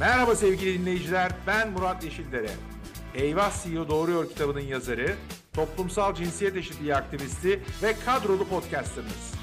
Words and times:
Merhaba 0.00 0.36
sevgili 0.36 0.80
dinleyiciler, 0.80 1.32
ben 1.46 1.70
Murat 1.70 2.04
Yeşildere. 2.04 2.50
Eyvah 3.14 3.62
CEO 3.62 3.88
Doğruyor 3.88 4.28
kitabının 4.28 4.60
yazarı, 4.60 5.14
toplumsal 5.52 6.14
cinsiyet 6.14 6.56
eşitliği 6.56 6.94
aktivisti 6.94 7.62
ve 7.82 7.94
kadrolu 8.06 8.48
podcasterınız. 8.48 9.34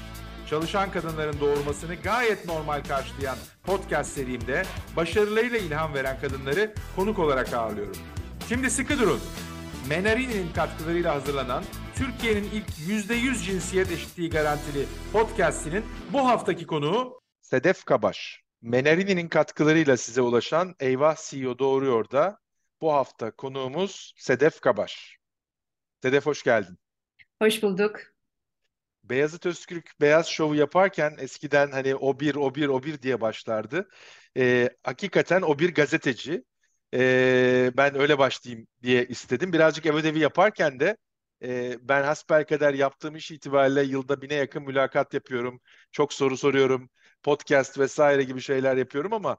Çalışan 0.50 0.90
kadınların 0.90 1.40
doğurmasını 1.40 1.94
gayet 1.94 2.46
normal 2.46 2.84
karşılayan 2.84 3.36
podcast 3.62 4.12
serimde 4.12 4.62
başarılarıyla 4.96 5.58
ilham 5.58 5.94
veren 5.94 6.20
kadınları 6.20 6.74
konuk 6.96 7.18
olarak 7.18 7.52
ağırlıyorum. 7.52 7.96
Şimdi 8.48 8.70
sıkı 8.70 8.98
durun. 8.98 9.20
Menarini'nin 9.88 10.52
katkılarıyla 10.52 11.14
hazırlanan 11.14 11.64
Türkiye'nin 11.94 12.50
ilk 12.52 12.68
%100 12.68 13.44
cinsiyet 13.44 13.92
eşitliği 13.92 14.30
garantili 14.30 14.86
podcastinin 15.12 15.84
bu 16.12 16.26
haftaki 16.26 16.66
konuğu 16.66 17.20
Sedef 17.40 17.84
Kabaş. 17.84 18.43
Menarini'nin 18.64 19.28
katkılarıyla 19.28 19.96
size 19.96 20.20
ulaşan 20.20 20.74
Eyvah 20.80 21.16
CEO 21.16 21.58
Doğruyor 21.58 22.10
da 22.10 22.38
bu 22.80 22.92
hafta 22.92 23.30
konuğumuz 23.30 24.14
Sedef 24.16 24.60
Kabaş. 24.60 25.18
Sedef 26.02 26.26
hoş 26.26 26.42
geldin. 26.42 26.78
Hoş 27.42 27.62
bulduk. 27.62 28.00
Beyazıt 29.02 29.46
Öztürk 29.46 29.90
Beyaz 30.00 30.26
Şov'u 30.26 30.54
yaparken 30.54 31.16
eskiden 31.18 31.70
hani 31.70 31.94
o 31.94 32.20
bir, 32.20 32.34
o 32.34 32.54
bir, 32.54 32.68
o 32.68 32.82
bir 32.82 33.02
diye 33.02 33.20
başlardı. 33.20 33.88
Ee, 34.36 34.70
hakikaten 34.82 35.42
o 35.42 35.58
bir 35.58 35.74
gazeteci. 35.74 36.44
Ee, 36.94 37.72
ben 37.76 37.98
öyle 37.98 38.18
başlayayım 38.18 38.66
diye 38.82 39.06
istedim. 39.06 39.52
Birazcık 39.52 39.86
ev 39.86 39.94
ödevi 39.94 40.18
yaparken 40.18 40.80
de 40.80 40.96
e, 41.42 41.76
ben 41.88 42.02
hasbelkader 42.02 42.74
yaptığım 42.74 43.16
iş 43.16 43.30
itibariyle 43.30 43.82
yılda 43.82 44.22
bine 44.22 44.34
yakın 44.34 44.62
mülakat 44.62 45.14
yapıyorum. 45.14 45.60
Çok 45.92 46.12
soru 46.12 46.36
soruyorum. 46.36 46.90
Podcast 47.24 47.78
vesaire 47.78 48.22
gibi 48.22 48.40
şeyler 48.40 48.76
yapıyorum 48.76 49.12
ama 49.12 49.36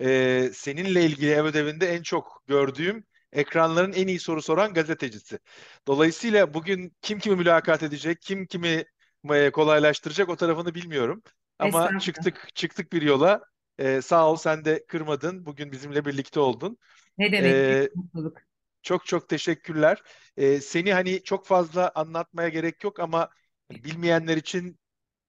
e, 0.00 0.50
seninle 0.54 1.04
ilgili 1.04 1.30
ev 1.30 1.44
ödevinde 1.44 1.86
en 1.88 2.02
çok 2.02 2.42
gördüğüm 2.46 3.04
ekranların 3.32 3.92
en 3.92 4.06
iyi 4.06 4.18
soru 4.18 4.42
soran 4.42 4.74
gazetecisi. 4.74 5.38
Dolayısıyla 5.86 6.54
bugün 6.54 6.96
kim 7.02 7.18
kimi 7.18 7.36
mülakat 7.36 7.82
edecek, 7.82 8.22
kim 8.22 8.46
kimi 8.46 8.84
e, 9.30 9.50
kolaylaştıracak 9.50 10.28
o 10.28 10.36
tarafını 10.36 10.74
bilmiyorum. 10.74 11.22
Ama 11.58 11.98
çıktık 11.98 12.48
çıktık 12.54 12.92
bir 12.92 13.02
yola. 13.02 13.42
Ee, 13.78 14.02
sağ 14.02 14.30
ol 14.30 14.36
sen 14.36 14.64
de 14.64 14.86
kırmadın. 14.86 15.46
Bugün 15.46 15.72
bizimle 15.72 16.04
birlikte 16.04 16.40
oldun. 16.40 16.78
Ne 17.18 17.32
demek 17.32 17.52
ee, 17.52 17.90
mutluluk. 17.94 18.38
Çok 18.82 19.06
çok 19.06 19.28
teşekkürler. 19.28 20.02
Ee, 20.36 20.60
seni 20.60 20.92
hani 20.92 21.22
çok 21.22 21.46
fazla 21.46 21.92
anlatmaya 21.94 22.48
gerek 22.48 22.84
yok 22.84 23.00
ama 23.00 23.28
bilmeyenler 23.70 24.36
için 24.36 24.78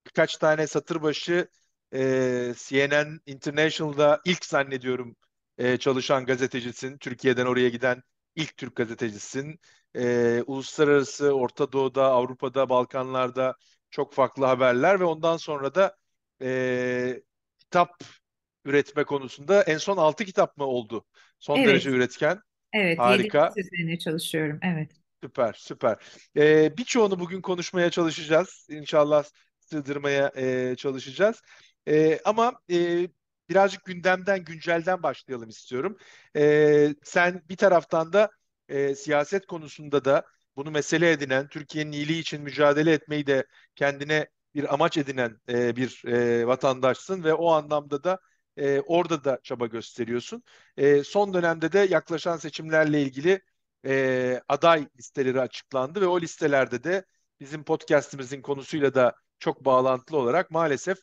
birkaç 0.08 0.38
tane 0.38 0.68
satır 0.68 1.02
başı 1.02 1.48
e, 1.94 2.54
CNN 2.58 3.20
International'da 3.26 4.22
ilk 4.26 4.46
zannediyorum 4.46 5.16
e, 5.58 5.78
çalışan 5.78 6.26
gazetecisin. 6.26 6.98
Türkiye'den 6.98 7.46
oraya 7.46 7.70
giden 7.70 8.02
ilk 8.36 8.58
Türk 8.58 8.76
gazetecisin. 8.76 9.60
E, 9.96 10.44
uluslararası 10.48 11.32
Orta 11.32 11.72
Doğu'da, 11.72 12.06
Avrupa'da, 12.06 12.70
Balkanlar'da 12.70 13.56
çok 13.90 14.14
farklı 14.14 14.46
haberler 14.46 15.00
ve 15.00 15.04
ondan 15.04 15.38
sonra 15.38 15.76
da 15.76 15.98
e, 16.42 17.22
kitap 17.58 18.04
üretme 18.66 19.04
konusunda 19.04 19.64
en 19.64 19.78
son 19.78 19.98
6 19.98 20.26
kitap 20.26 20.58
mı 20.58 20.66
oldu? 20.66 21.06
Son 21.40 21.58
evet. 21.58 21.68
derece 21.68 21.90
üretken. 21.90 22.40
Evet, 22.74 23.00
Harika. 23.00 23.54
üzerine 23.56 24.00
çalışıyorum. 24.00 24.60
Evet. 24.64 24.92
Süper, 25.24 25.54
süper. 25.54 25.98
Ee, 26.38 26.78
birçoğunu 26.78 27.20
bugün 27.20 27.42
konuşmaya 27.42 27.90
çalışacağız. 27.90 28.68
İnşallah 28.70 29.24
sığdırmaya 29.60 30.32
e, 30.36 30.76
çalışacağız. 30.76 31.42
E, 31.88 32.20
ama 32.26 32.54
e, 32.72 33.08
birazcık 33.50 33.86
gündemden, 33.86 34.44
güncelden 34.46 35.04
başlayalım 35.04 35.50
istiyorum. 35.50 35.98
E, 36.36 36.96
sen 37.04 37.44
bir 37.50 37.58
taraftan 37.58 38.14
da 38.14 38.30
e, 38.70 38.96
siyaset 38.96 39.46
konusunda 39.48 40.06
da 40.06 40.26
bunu 40.56 40.72
mesele 40.72 41.12
edinen, 41.12 41.48
Türkiye'nin 41.48 41.92
iyiliği 41.92 42.20
için 42.20 42.42
mücadele 42.42 42.94
etmeyi 42.94 43.28
de 43.28 43.46
kendine 43.76 44.28
bir 44.56 44.74
amaç 44.74 44.98
edinen 44.98 45.40
e, 45.50 45.76
bir 45.76 46.04
e, 46.08 46.48
vatandaşsın 46.48 47.24
ve 47.24 47.34
o 47.34 47.52
anlamda 47.52 48.04
da 48.04 48.20
e, 48.58 48.80
orada 48.80 49.24
da 49.24 49.40
çaba 49.44 49.68
gösteriyorsun. 49.68 50.44
E, 50.78 51.04
son 51.04 51.34
dönemde 51.34 51.72
de 51.72 51.80
yaklaşan 51.80 52.38
seçimlerle 52.38 53.02
ilgili 53.02 53.42
e, 53.86 54.42
aday 54.48 54.88
listeleri 54.98 55.42
açıklandı 55.42 56.02
ve 56.02 56.08
o 56.08 56.22
listelerde 56.22 56.84
de 56.84 57.06
bizim 57.40 57.64
podcastimizin 57.64 58.42
konusuyla 58.42 58.94
da 58.94 59.16
çok 59.40 59.66
bağlantılı 59.66 60.18
olarak 60.18 60.52
maalesef 60.52 60.98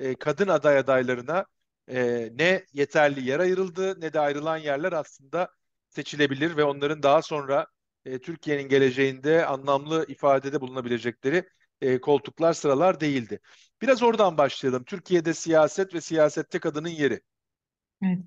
e, 0.00 0.14
kadın 0.14 0.48
aday 0.48 0.78
adaylarına 0.78 1.46
e, 1.88 2.28
ne 2.34 2.64
yeterli 2.72 3.28
yer 3.28 3.40
ayrıldı 3.40 4.00
ne 4.00 4.12
de 4.12 4.20
ayrılan 4.20 4.56
yerler 4.56 4.92
aslında 4.92 5.48
seçilebilir 5.88 6.56
ve 6.56 6.64
onların 6.64 7.02
daha 7.02 7.22
sonra 7.22 7.66
e, 8.04 8.18
Türkiye'nin 8.18 8.68
geleceğinde 8.68 9.46
anlamlı 9.46 10.06
ifadede 10.08 10.60
bulunabilecekleri 10.60 11.48
e, 11.80 12.00
koltuklar 12.00 12.52
sıralar 12.52 13.00
değildi. 13.00 13.40
Biraz 13.82 14.02
oradan 14.02 14.38
başlayalım. 14.38 14.84
Türkiye'de 14.84 15.34
siyaset 15.34 15.94
ve 15.94 16.00
siyasette 16.00 16.58
kadının 16.58 16.88
yeri. 16.88 17.20
Evet. 18.04 18.18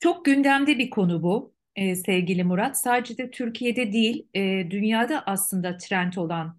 Çok 0.00 0.24
gündemde 0.24 0.78
bir 0.78 0.90
konu 0.90 1.22
bu 1.22 1.54
e, 1.76 1.96
sevgili 1.96 2.44
Murat. 2.44 2.78
Sadece 2.78 3.18
de 3.18 3.30
Türkiye'de 3.30 3.92
değil, 3.92 4.28
e, 4.34 4.70
dünyada 4.70 5.22
aslında 5.26 5.76
trend 5.76 6.12
olan 6.16 6.58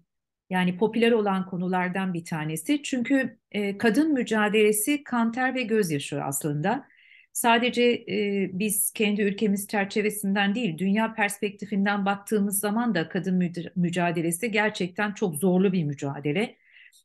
yani 0.50 0.76
popüler 0.78 1.12
olan 1.12 1.46
konulardan 1.46 2.14
bir 2.14 2.24
tanesi. 2.24 2.82
Çünkü 2.82 3.38
e, 3.52 3.78
kadın 3.78 4.12
mücadelesi 4.12 5.04
kanter 5.04 5.54
ve 5.54 5.62
gözyaşı 5.62 6.22
aslında 6.24 6.86
sadece 7.32 7.82
e, 7.82 8.50
biz 8.52 8.92
kendi 8.92 9.22
ülkemiz 9.22 9.68
çerçevesinden 9.68 10.54
değil, 10.54 10.78
dünya 10.78 11.14
perspektifinden 11.14 12.04
baktığımız 12.04 12.60
zaman 12.60 12.94
da 12.94 13.08
kadın 13.08 13.52
mücadelesi 13.76 14.50
gerçekten 14.50 15.12
çok 15.14 15.36
zorlu 15.36 15.72
bir 15.72 15.84
mücadele. 15.84 16.56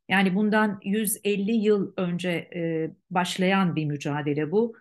Yani 0.09 0.35
bundan 0.35 0.79
150 0.83 1.51
yıl 1.51 1.93
önce 1.97 2.29
e, 2.29 2.91
başlayan 3.09 3.75
bir 3.75 3.85
mücadele 3.85 4.51
bu. 4.51 4.75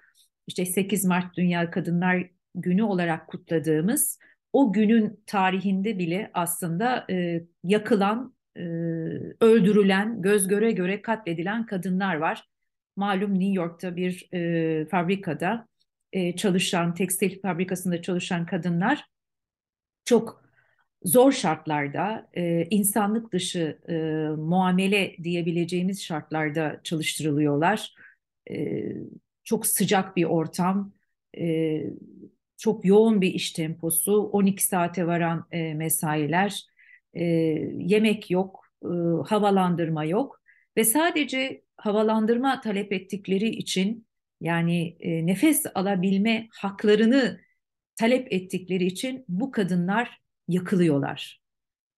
İşte 0.47 0.67
8 0.67 1.05
Mart 1.05 1.37
Dünya 1.37 1.71
Kadınlar 1.71 2.31
Günü 2.55 2.83
olarak 2.83 3.29
kutladığımız 3.29 4.19
o 4.53 4.73
günün 4.73 5.21
tarihinde 5.27 5.99
bile 5.99 6.31
aslında 6.35 7.07
e, 7.11 7.45
yakılan, 7.65 8.35
e, 8.57 8.61
öldürülen, 9.41 10.23
göz 10.23 10.49
göre 10.49 10.73
göre 10.73 11.03
katledilen 11.03 11.67
kadınlar 11.67 12.15
var 12.15 12.45
malum 12.97 13.35
New 13.35 13.53
York'ta 13.53 13.97
bir 13.97 14.29
e, 14.33 14.87
fabrikada 14.87 15.69
e, 16.13 16.37
çalışan, 16.37 16.95
tekstil 16.95 17.41
fabrikasında 17.41 18.03
çalışan 18.03 18.47
kadınlar 18.47 19.05
çok 20.05 20.45
zor 21.03 21.33
şartlarda, 21.33 22.31
e, 22.35 22.65
insanlık 22.71 23.33
dışı 23.33 23.79
e, 23.89 23.95
muamele 24.37 25.17
diyebileceğimiz 25.23 26.03
şartlarda 26.03 26.81
çalıştırılıyorlar. 26.85 27.95
E, 28.51 28.85
çok 29.45 29.67
sıcak 29.67 30.17
bir 30.17 30.25
ortam, 30.25 30.93
e, 31.39 31.81
çok 32.57 32.85
yoğun 32.85 33.21
bir 33.21 33.35
iş 33.35 33.53
temposu, 33.53 34.13
12 34.23 34.65
saate 34.65 35.07
varan 35.07 35.47
e, 35.51 35.75
mesailer, 35.75 36.65
e, 37.15 37.25
yemek 37.79 38.31
yok, 38.31 38.65
e, 38.85 38.89
havalandırma 39.27 40.05
yok 40.05 40.43
ve 40.77 40.85
sadece 40.85 41.63
havalandırma 41.77 42.61
talep 42.61 42.93
ettikleri 42.93 43.49
için 43.49 44.07
yani 44.41 44.97
e, 45.01 45.27
nefes 45.27 45.67
alabilme 45.75 46.49
haklarını 46.53 47.41
talep 47.97 48.33
ettikleri 48.33 48.85
için 48.85 49.25
bu 49.29 49.51
kadınlar 49.51 50.21
yakılıyorlar. 50.49 51.43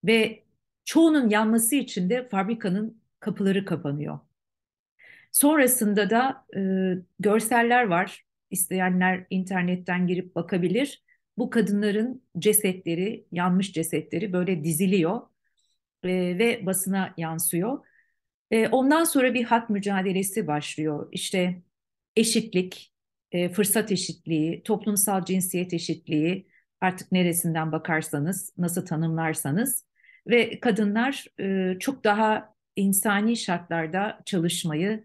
Ve 0.04 0.44
çoğunun 0.84 1.28
yanması 1.28 1.76
için 1.76 2.10
de 2.10 2.28
fabrikanın 2.28 3.02
kapıları 3.20 3.64
kapanıyor. 3.64 4.18
Sonrasında 5.32 6.10
da 6.10 6.46
e, 6.56 6.60
görseller 7.18 7.84
var. 7.84 8.24
İsteyenler 8.50 9.26
internetten 9.30 10.06
girip 10.06 10.34
bakabilir. 10.34 11.04
Bu 11.38 11.50
kadınların 11.50 12.22
cesetleri, 12.38 13.26
yanmış 13.32 13.72
cesetleri 13.72 14.32
böyle 14.32 14.64
diziliyor 14.64 15.20
e, 16.04 16.38
ve 16.38 16.66
basına 16.66 17.14
yansıyor. 17.16 17.78
E, 18.50 18.68
ondan 18.68 19.04
sonra 19.04 19.34
bir 19.34 19.44
hak 19.44 19.70
mücadelesi 19.70 20.46
başlıyor. 20.46 21.08
İşte 21.12 21.62
eşitlik, 22.16 22.92
e, 23.32 23.48
fırsat 23.48 23.92
eşitliği, 23.92 24.62
toplumsal 24.62 25.24
cinsiyet 25.24 25.74
eşitliği 25.74 26.48
artık 26.80 27.12
neresinden 27.12 27.72
bakarsanız, 27.72 28.52
nasıl 28.58 28.86
tanımlarsanız 28.86 29.84
ve 30.26 30.60
kadınlar 30.60 31.26
e, 31.40 31.78
çok 31.78 32.04
daha 32.04 32.54
insani 32.76 33.36
şartlarda 33.36 34.20
çalışmayı, 34.26 35.04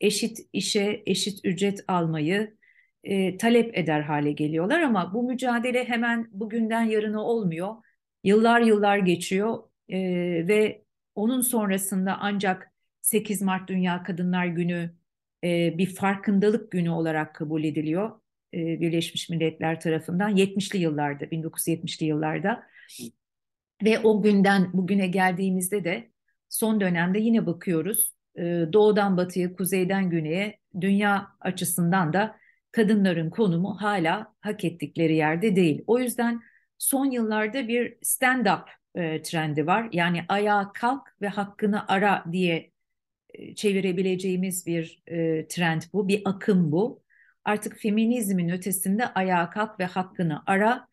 eşit 0.00 0.38
işe 0.52 1.02
eşit 1.06 1.40
ücret 1.44 1.84
almayı 1.88 2.56
e, 3.04 3.36
talep 3.36 3.78
eder 3.78 4.00
hale 4.00 4.32
geliyorlar 4.32 4.80
ama 4.80 5.14
bu 5.14 5.22
mücadele 5.22 5.84
hemen 5.84 6.28
bugünden 6.32 6.82
yarına 6.82 7.22
olmuyor. 7.24 7.74
Yıllar 8.24 8.60
yıllar 8.60 8.98
geçiyor 8.98 9.62
e, 9.88 9.98
ve 10.48 10.84
onun 11.14 11.40
sonrasında 11.40 12.16
ancak 12.20 12.72
8 13.02 13.42
Mart 13.42 13.68
Dünya 13.68 14.02
Kadınlar 14.02 14.46
Günü 14.46 14.94
e, 15.44 15.78
bir 15.78 15.94
farkındalık 15.94 16.70
günü 16.70 16.90
olarak 16.90 17.34
kabul 17.34 17.64
ediliyor. 17.64 18.20
e, 18.54 18.80
Birleşmiş 18.80 19.28
Milletler 19.28 19.80
tarafından 19.80 20.36
70'li 20.36 20.78
yıllarda, 20.78 21.24
1970'li 21.24 22.06
yıllarda 22.06 22.62
ve 23.84 23.98
o 23.98 24.22
günden 24.22 24.70
bugüne 24.72 25.06
geldiğimizde 25.06 25.84
de 25.84 26.10
son 26.48 26.80
dönemde 26.80 27.18
yine 27.18 27.46
bakıyoruz 27.46 28.12
e, 28.36 28.42
doğudan 28.72 29.16
batıya, 29.16 29.56
kuzeyden 29.56 30.10
güneye 30.10 30.58
dünya 30.80 31.28
açısından 31.40 32.12
da 32.12 32.36
kadınların 32.72 33.30
konumu 33.30 33.76
hala 33.80 34.34
hak 34.40 34.64
ettikleri 34.64 35.16
yerde 35.16 35.56
değil. 35.56 35.84
O 35.86 35.98
yüzden 35.98 36.42
son 36.78 37.04
yıllarda 37.10 37.68
bir 37.68 37.96
stand-up 38.02 38.64
e, 38.94 39.22
trendi 39.22 39.66
var. 39.66 39.88
Yani 39.92 40.24
ayağa 40.28 40.72
kalk 40.72 41.16
ve 41.22 41.28
hakkını 41.28 41.88
ara 41.88 42.24
diye 42.32 42.72
e, 43.34 43.54
çevirebileceğimiz 43.54 44.66
bir 44.66 45.02
e, 45.06 45.48
trend 45.48 45.82
bu, 45.92 46.08
bir 46.08 46.22
akım 46.24 46.72
bu. 46.72 47.02
Artık 47.44 47.76
feminizmin 47.78 48.48
ötesinde 48.48 49.06
ayağa 49.06 49.50
kalk 49.50 49.80
ve 49.80 49.84
hakkını 49.84 50.42
ara. 50.46 50.88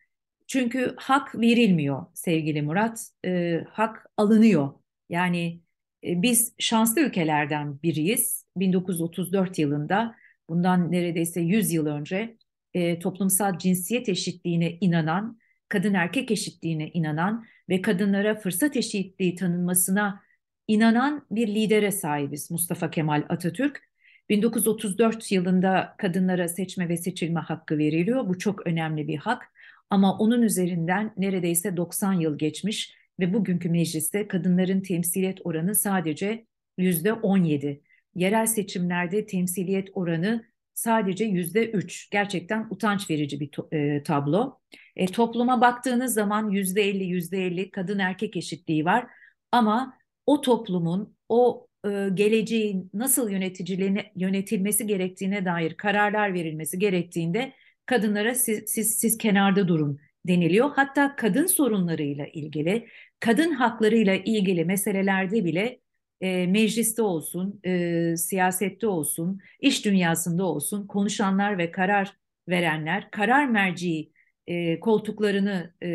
Çünkü 0.46 0.94
hak 0.98 1.34
verilmiyor 1.40 2.06
sevgili 2.14 2.62
Murat, 2.62 3.08
e, 3.24 3.60
hak 3.70 4.06
alınıyor. 4.16 4.72
Yani 5.08 5.60
e, 6.04 6.22
biz 6.22 6.54
şanslı 6.58 7.00
ülkelerden 7.00 7.82
biriyiz. 7.82 8.46
1934 8.56 9.58
yılında, 9.58 10.16
bundan 10.50 10.92
neredeyse 10.92 11.40
100 11.40 11.72
yıl 11.72 11.86
önce 11.86 12.36
e, 12.74 12.98
toplumsal 12.98 13.58
cinsiyet 13.58 14.08
eşitliğine 14.08 14.78
inanan, 14.80 15.38
kadın 15.68 15.94
erkek 15.94 16.30
eşitliğine 16.30 16.88
inanan 16.88 17.44
ve 17.68 17.82
kadınlara 17.82 18.34
fırsat 18.34 18.76
eşitliği 18.76 19.34
tanınmasına 19.34 20.22
inanan 20.68 21.26
bir 21.30 21.48
lidere 21.48 21.90
sahibiz 21.90 22.50
Mustafa 22.50 22.90
Kemal 22.90 23.24
Atatürk. 23.28 23.90
1934 24.28 25.32
yılında 25.32 25.94
kadınlara 25.98 26.48
seçme 26.48 26.88
ve 26.88 26.96
seçilme 26.96 27.40
hakkı 27.40 27.78
veriliyor. 27.78 28.28
Bu 28.28 28.38
çok 28.38 28.66
önemli 28.66 29.08
bir 29.08 29.16
hak. 29.16 29.52
Ama 29.90 30.18
onun 30.18 30.42
üzerinden 30.42 31.14
neredeyse 31.16 31.76
90 31.76 32.12
yıl 32.12 32.38
geçmiş 32.38 32.94
ve 33.20 33.34
bugünkü 33.34 33.68
mecliste 33.68 34.28
kadınların 34.28 34.80
temsiliyet 34.80 35.38
oranı 35.44 35.74
sadece 35.74 36.46
yüzde 36.78 37.12
17. 37.12 37.82
Yerel 38.14 38.46
seçimlerde 38.46 39.26
temsiliyet 39.26 39.88
oranı 39.94 40.44
sadece 40.74 41.24
yüzde 41.24 41.70
3. 41.70 42.10
Gerçekten 42.10 42.66
utanç 42.70 43.10
verici 43.10 43.40
bir 43.40 43.50
e, 43.72 44.02
tablo. 44.02 44.58
E, 44.96 45.06
topluma 45.06 45.60
baktığınız 45.60 46.14
zaman 46.14 46.50
yüzde 46.50 46.82
50, 46.82 47.04
yüzde 47.04 47.46
50 47.46 47.70
kadın 47.70 47.98
erkek 47.98 48.36
eşitliği 48.36 48.84
var. 48.84 49.06
Ama 49.52 49.98
o 50.26 50.40
toplumun, 50.40 51.16
o 51.28 51.66
e, 51.84 52.08
geleceğin 52.14 52.90
nasıl 52.94 53.30
yöneticilerine 53.30 54.12
yönetilmesi 54.16 54.86
gerektiğine 54.86 55.44
dair 55.44 55.74
kararlar 55.74 56.34
verilmesi 56.34 56.78
gerektiğinde 56.78 57.52
kadınlara 57.86 58.34
siz, 58.34 58.64
siz, 58.66 58.98
siz 58.98 59.18
kenarda 59.18 59.68
durun 59.68 60.00
deniliyor. 60.26 60.70
Hatta 60.76 61.16
kadın 61.16 61.46
sorunlarıyla 61.46 62.26
ilgili, 62.26 62.88
kadın 63.20 63.52
haklarıyla 63.52 64.14
ilgili 64.14 64.64
meselelerde 64.64 65.44
bile 65.44 65.80
e, 66.20 66.46
mecliste 66.46 67.02
olsun, 67.02 67.60
e, 67.64 68.16
siyasette 68.16 68.86
olsun, 68.86 69.40
iş 69.60 69.84
dünyasında 69.84 70.44
olsun 70.44 70.86
konuşanlar 70.86 71.58
ve 71.58 71.70
karar 71.70 72.16
verenler, 72.48 73.10
karar 73.10 73.48
merci 73.48 74.12
e, 74.46 74.80
koltuklarını 74.80 75.74
e, 75.82 75.88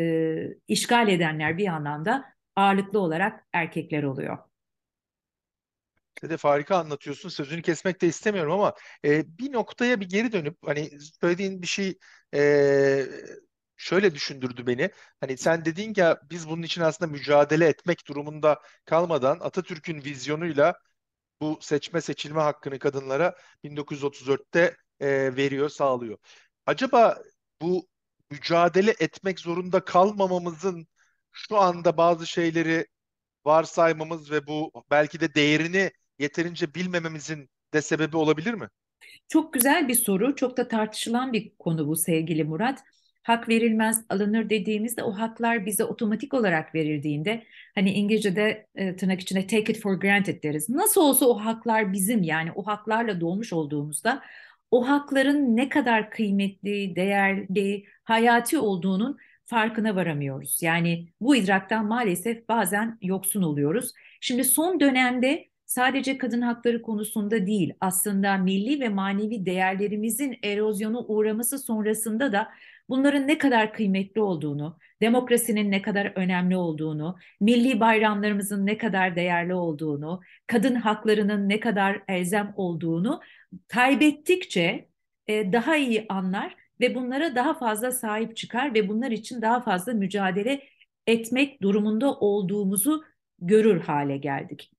işgal 0.68 1.08
edenler 1.08 1.58
bir 1.58 1.66
anlamda 1.66 2.24
ağırlıklı 2.56 2.98
olarak 3.00 3.46
erkekler 3.52 4.02
oluyor. 4.02 4.38
Sedef 6.20 6.44
harika 6.44 6.76
anlatıyorsun. 6.76 7.28
Sözünü 7.28 7.62
kesmek 7.62 8.02
de 8.02 8.06
istemiyorum 8.06 8.52
ama 8.52 8.74
e, 9.04 9.38
bir 9.38 9.52
noktaya 9.52 10.00
bir 10.00 10.08
geri 10.08 10.32
dönüp 10.32 10.56
hani 10.66 10.90
söylediğin 11.20 11.62
bir 11.62 11.66
şey 11.66 11.98
e, 12.34 12.40
şöyle 13.76 14.14
düşündürdü 14.14 14.66
beni. 14.66 14.90
Hani 15.20 15.36
sen 15.36 15.64
dedin 15.64 15.92
ya 15.96 16.20
biz 16.30 16.48
bunun 16.48 16.62
için 16.62 16.82
aslında 16.82 17.12
mücadele 17.12 17.66
etmek 17.68 18.08
durumunda 18.08 18.60
kalmadan 18.84 19.40
Atatürk'ün 19.40 20.04
vizyonuyla 20.04 20.74
bu 21.40 21.58
seçme 21.60 22.00
seçilme 22.00 22.40
hakkını 22.40 22.78
kadınlara 22.78 23.36
1934'te 23.64 24.76
e, 25.00 25.36
veriyor, 25.36 25.68
sağlıyor. 25.68 26.18
Acaba 26.66 27.18
bu 27.62 27.88
mücadele 28.30 28.94
etmek 29.00 29.40
zorunda 29.40 29.84
kalmamamızın 29.84 30.86
şu 31.32 31.56
anda 31.58 31.96
bazı 31.96 32.26
şeyleri 32.26 32.86
varsaymamız 33.44 34.30
ve 34.30 34.46
bu 34.46 34.72
belki 34.90 35.20
de 35.20 35.34
değerini 35.34 35.90
yeterince 36.18 36.74
bilmememizin 36.74 37.50
de 37.74 37.82
sebebi 37.82 38.16
olabilir 38.16 38.54
mi? 38.54 38.68
Çok 39.28 39.52
güzel 39.52 39.88
bir 39.88 39.94
soru, 39.94 40.36
çok 40.36 40.56
da 40.56 40.68
tartışılan 40.68 41.32
bir 41.32 41.52
konu 41.58 41.88
bu 41.88 41.96
sevgili 41.96 42.44
Murat. 42.44 42.80
Hak 43.26 43.48
verilmez, 43.48 44.04
alınır 44.08 44.50
dediğimizde 44.50 45.02
o 45.02 45.12
haklar 45.12 45.66
bize 45.66 45.84
otomatik 45.84 46.34
olarak 46.34 46.74
verildiğinde 46.74 47.42
hani 47.74 47.92
İngilizce'de 47.92 48.66
e, 48.74 48.96
tırnak 48.96 49.20
içinde 49.20 49.46
take 49.46 49.72
it 49.72 49.80
for 49.80 49.94
granted 50.00 50.42
deriz. 50.42 50.68
Nasıl 50.68 51.00
olsa 51.00 51.26
o 51.26 51.34
haklar 51.34 51.92
bizim 51.92 52.22
yani 52.22 52.52
o 52.54 52.66
haklarla 52.66 53.20
doğmuş 53.20 53.52
olduğumuzda 53.52 54.22
o 54.70 54.88
hakların 54.88 55.56
ne 55.56 55.68
kadar 55.68 56.10
kıymetli, 56.10 56.96
değerli, 56.96 57.84
hayati 58.04 58.58
olduğunun 58.58 59.16
farkına 59.44 59.96
varamıyoruz. 59.96 60.62
Yani 60.62 61.08
bu 61.20 61.36
idraktan 61.36 61.86
maalesef 61.86 62.48
bazen 62.48 62.98
yoksun 63.02 63.42
oluyoruz. 63.42 63.92
Şimdi 64.20 64.44
son 64.44 64.80
dönemde 64.80 65.48
sadece 65.64 66.18
kadın 66.18 66.40
hakları 66.40 66.82
konusunda 66.82 67.46
değil, 67.46 67.74
aslında 67.80 68.36
milli 68.36 68.80
ve 68.80 68.88
manevi 68.88 69.46
değerlerimizin 69.46 70.38
erozyonu 70.42 71.04
uğraması 71.08 71.58
sonrasında 71.58 72.32
da 72.32 72.48
bunların 72.88 73.28
ne 73.28 73.38
kadar 73.38 73.72
kıymetli 73.72 74.20
olduğunu, 74.20 74.78
demokrasinin 75.00 75.70
ne 75.70 75.82
kadar 75.82 76.12
önemli 76.14 76.56
olduğunu, 76.56 77.16
milli 77.40 77.80
bayramlarımızın 77.80 78.66
ne 78.66 78.78
kadar 78.78 79.16
değerli 79.16 79.54
olduğunu, 79.54 80.20
kadın 80.46 80.74
haklarının 80.74 81.48
ne 81.48 81.60
kadar 81.60 82.02
elzem 82.08 82.54
olduğunu 82.56 83.20
kaybettikçe 83.68 84.88
e, 85.26 85.52
daha 85.52 85.76
iyi 85.76 86.06
anlar 86.08 86.56
ve 86.80 86.94
bunlara 86.94 87.34
daha 87.34 87.54
fazla 87.58 87.92
sahip 87.92 88.36
çıkar 88.36 88.74
ve 88.74 88.88
bunlar 88.88 89.10
için 89.10 89.42
daha 89.42 89.60
fazla 89.60 89.92
mücadele 89.92 90.62
etmek 91.06 91.62
durumunda 91.62 92.14
olduğumuzu 92.14 93.04
görür 93.38 93.80
hale 93.80 94.16
geldik. 94.16 94.70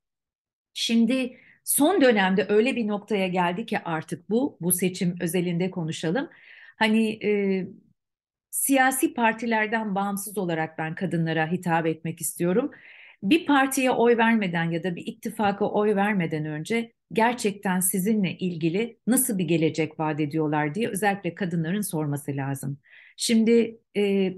Şimdi 0.74 1.38
son 1.64 2.02
dönemde 2.02 2.46
öyle 2.50 2.76
bir 2.76 2.88
noktaya 2.88 3.28
geldi 3.28 3.66
ki 3.66 3.80
artık 3.80 4.30
bu, 4.30 4.58
bu 4.62 4.72
seçim 4.72 5.16
özelinde 5.22 5.72
konuşalım. 5.72 6.30
Hani 6.78 7.26
e, 7.26 7.68
siyasi 8.52 9.14
partilerden 9.14 9.96
bağımsız 9.96 10.38
olarak 10.38 10.78
ben 10.78 10.96
kadınlara 10.96 11.52
hitap 11.52 11.86
etmek 11.86 12.22
istiyorum. 12.22 12.72
Bir 13.24 13.46
partiye 13.46 13.92
oy 13.92 14.18
vermeden 14.18 14.72
ya 14.72 14.84
da 14.84 14.96
bir 14.96 15.08
ittifaka 15.08 15.66
oy 15.70 15.96
vermeden 15.96 16.46
önce 16.46 16.94
gerçekten 17.14 17.80
sizinle 17.80 18.38
ilgili 18.38 19.00
nasıl 19.08 19.38
bir 19.38 19.46
gelecek 19.46 20.00
vaat 20.00 20.20
ediyorlar 20.20 20.76
diye 20.76 20.90
özellikle 20.90 21.36
kadınların 21.36 21.82
sorması 21.82 22.32
lazım. 22.36 22.78
Şimdi 23.18 23.80
e, 23.98 24.34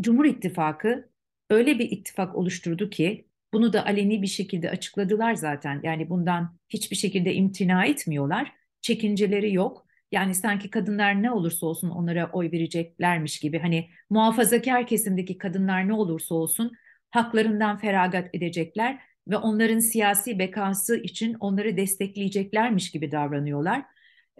Cumhur 0.00 0.24
İttifakı 0.24 1.10
öyle 1.50 1.78
bir 1.78 1.90
ittifak 1.90 2.36
oluşturdu 2.36 2.90
ki 2.90 3.28
bunu 3.52 3.72
da 3.72 3.86
aleni 3.86 4.22
bir 4.22 4.26
şekilde 4.26 4.70
açıkladılar 4.70 5.34
zaten. 5.34 5.80
Yani 5.82 6.10
bundan 6.10 6.58
hiçbir 6.68 6.96
şekilde 6.96 7.34
imtina 7.34 7.84
etmiyorlar. 7.86 8.52
Çekinceleri 8.80 9.54
yok. 9.54 9.86
Yani 10.12 10.34
sanki 10.34 10.70
kadınlar 10.70 11.22
ne 11.22 11.30
olursa 11.30 11.66
olsun 11.66 11.90
onlara 11.90 12.30
oy 12.32 12.52
vereceklermiş 12.52 13.40
gibi. 13.40 13.58
Hani 13.58 13.90
muhafazakar 14.10 14.86
kesimdeki 14.86 15.38
kadınlar 15.38 15.88
ne 15.88 15.92
olursa 15.92 16.34
olsun 16.34 16.72
haklarından 17.10 17.78
feragat 17.78 18.34
edecekler 18.34 19.00
ve 19.28 19.36
onların 19.36 19.78
siyasi 19.78 20.38
bekası 20.38 20.96
için 20.96 21.36
onları 21.40 21.76
destekleyeceklermiş 21.76 22.90
gibi 22.90 23.12
davranıyorlar. 23.12 23.82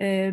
E, 0.00 0.32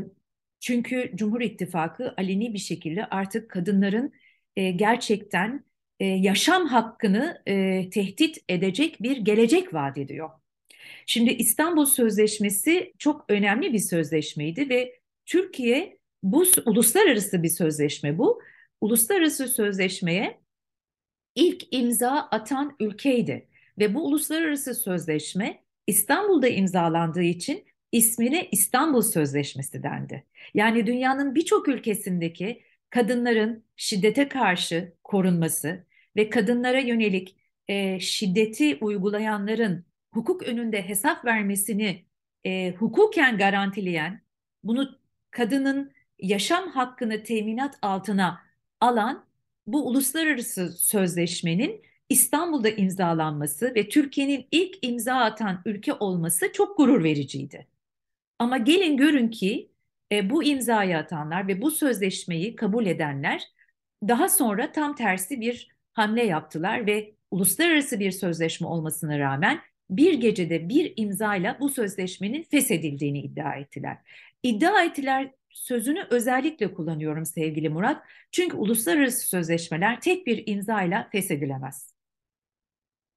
çünkü 0.60 1.12
Cumhur 1.16 1.42
İttifakı 1.42 2.14
aleni 2.18 2.54
bir 2.54 2.60
şekilde 2.60 3.06
artık 3.06 3.50
kadınların 3.50 4.14
e, 4.56 4.72
gerçekten 4.72 5.66
e, 6.00 6.06
yaşam 6.06 6.68
hakkını 6.68 7.42
e, 7.46 7.90
tehdit 7.90 8.38
edecek 8.50 9.04
bir 9.04 9.18
gelecek 9.18 9.74
vaat 9.74 9.98
ediyor. 9.98 10.30
Şimdi 11.06 11.32
İstanbul 11.32 11.86
Sözleşmesi 11.86 12.94
çok 12.98 13.26
önemli 13.30 13.74
bir 13.74 13.80
sözleşmeydi 13.80 14.70
ve 14.70 14.97
Türkiye 15.28 16.00
bu 16.24 16.46
uluslararası 16.66 17.44
bir 17.44 17.50
sözleşme 17.50 18.18
bu. 18.18 18.42
Uluslararası 18.82 19.48
sözleşmeye 19.48 20.40
ilk 21.36 21.64
imza 21.72 22.12
atan 22.12 22.76
ülkeydi. 22.80 23.48
Ve 23.80 23.96
bu 23.96 24.06
uluslararası 24.08 24.76
sözleşme 24.76 25.64
İstanbul'da 25.88 26.48
imzalandığı 26.48 27.24
için 27.24 27.66
ismine 27.92 28.48
İstanbul 28.52 29.02
Sözleşmesi 29.02 29.84
dendi. 29.84 30.26
Yani 30.54 30.88
dünyanın 30.88 31.36
birçok 31.36 31.68
ülkesindeki 31.68 32.64
kadınların 32.90 33.64
şiddete 33.76 34.30
karşı 34.30 34.94
korunması 35.04 35.88
ve 36.16 36.30
kadınlara 36.30 36.80
yönelik 36.80 37.38
e, 37.68 38.00
şiddeti 38.00 38.78
uygulayanların 38.82 39.86
hukuk 40.12 40.44
önünde 40.44 40.90
hesap 40.90 41.26
vermesini 41.26 42.06
e, 42.46 42.72
hukuken 42.72 43.38
garantileyen, 43.38 44.22
bunu 44.64 45.00
kadının 45.38 45.92
yaşam 46.20 46.70
hakkını 46.70 47.24
teminat 47.24 47.78
altına 47.82 48.42
alan 48.82 49.26
bu 49.68 49.88
uluslararası 49.88 50.72
sözleşmenin 50.72 51.82
İstanbul'da 52.10 52.70
imzalanması 52.70 53.76
ve 53.76 53.90
Türkiye'nin 53.90 54.48
ilk 54.52 54.78
imza 54.82 55.16
atan 55.16 55.62
ülke 55.66 55.94
olması 55.94 56.52
çok 56.54 56.78
gurur 56.78 57.04
vericiydi. 57.04 57.68
Ama 58.40 58.58
gelin 58.58 58.98
görün 58.98 59.28
ki 59.28 59.72
e, 60.12 60.30
bu 60.30 60.44
imzayı 60.44 60.98
atanlar 60.98 61.48
ve 61.48 61.62
bu 61.62 61.72
sözleşmeyi 61.72 62.56
kabul 62.56 62.86
edenler 62.86 63.44
daha 64.08 64.30
sonra 64.30 64.72
tam 64.72 64.96
tersi 64.96 65.42
bir 65.42 65.68
hamle 65.94 66.24
yaptılar 66.24 66.88
ve 66.88 67.14
uluslararası 67.32 68.00
bir 68.00 68.12
sözleşme 68.12 68.68
olmasına 68.68 69.20
rağmen 69.20 69.62
bir 69.90 70.14
gecede 70.14 70.70
bir 70.70 70.94
imzayla 70.96 71.58
bu 71.60 71.70
sözleşmenin 71.70 72.44
feshedildiğini 72.44 73.20
iddia 73.20 73.56
ettiler. 73.56 73.98
İddia 74.44 74.84
ettiler 74.84 75.32
sözünü 75.50 76.08
özellikle 76.10 76.74
kullanıyorum 76.74 77.26
sevgili 77.26 77.70
Murat. 77.70 78.04
Çünkü 78.32 78.58
uluslararası 78.58 79.28
sözleşmeler 79.28 80.02
tek 80.02 80.28
bir 80.28 80.44
imzayla 80.48 81.10
feshedilemez. 81.12 81.94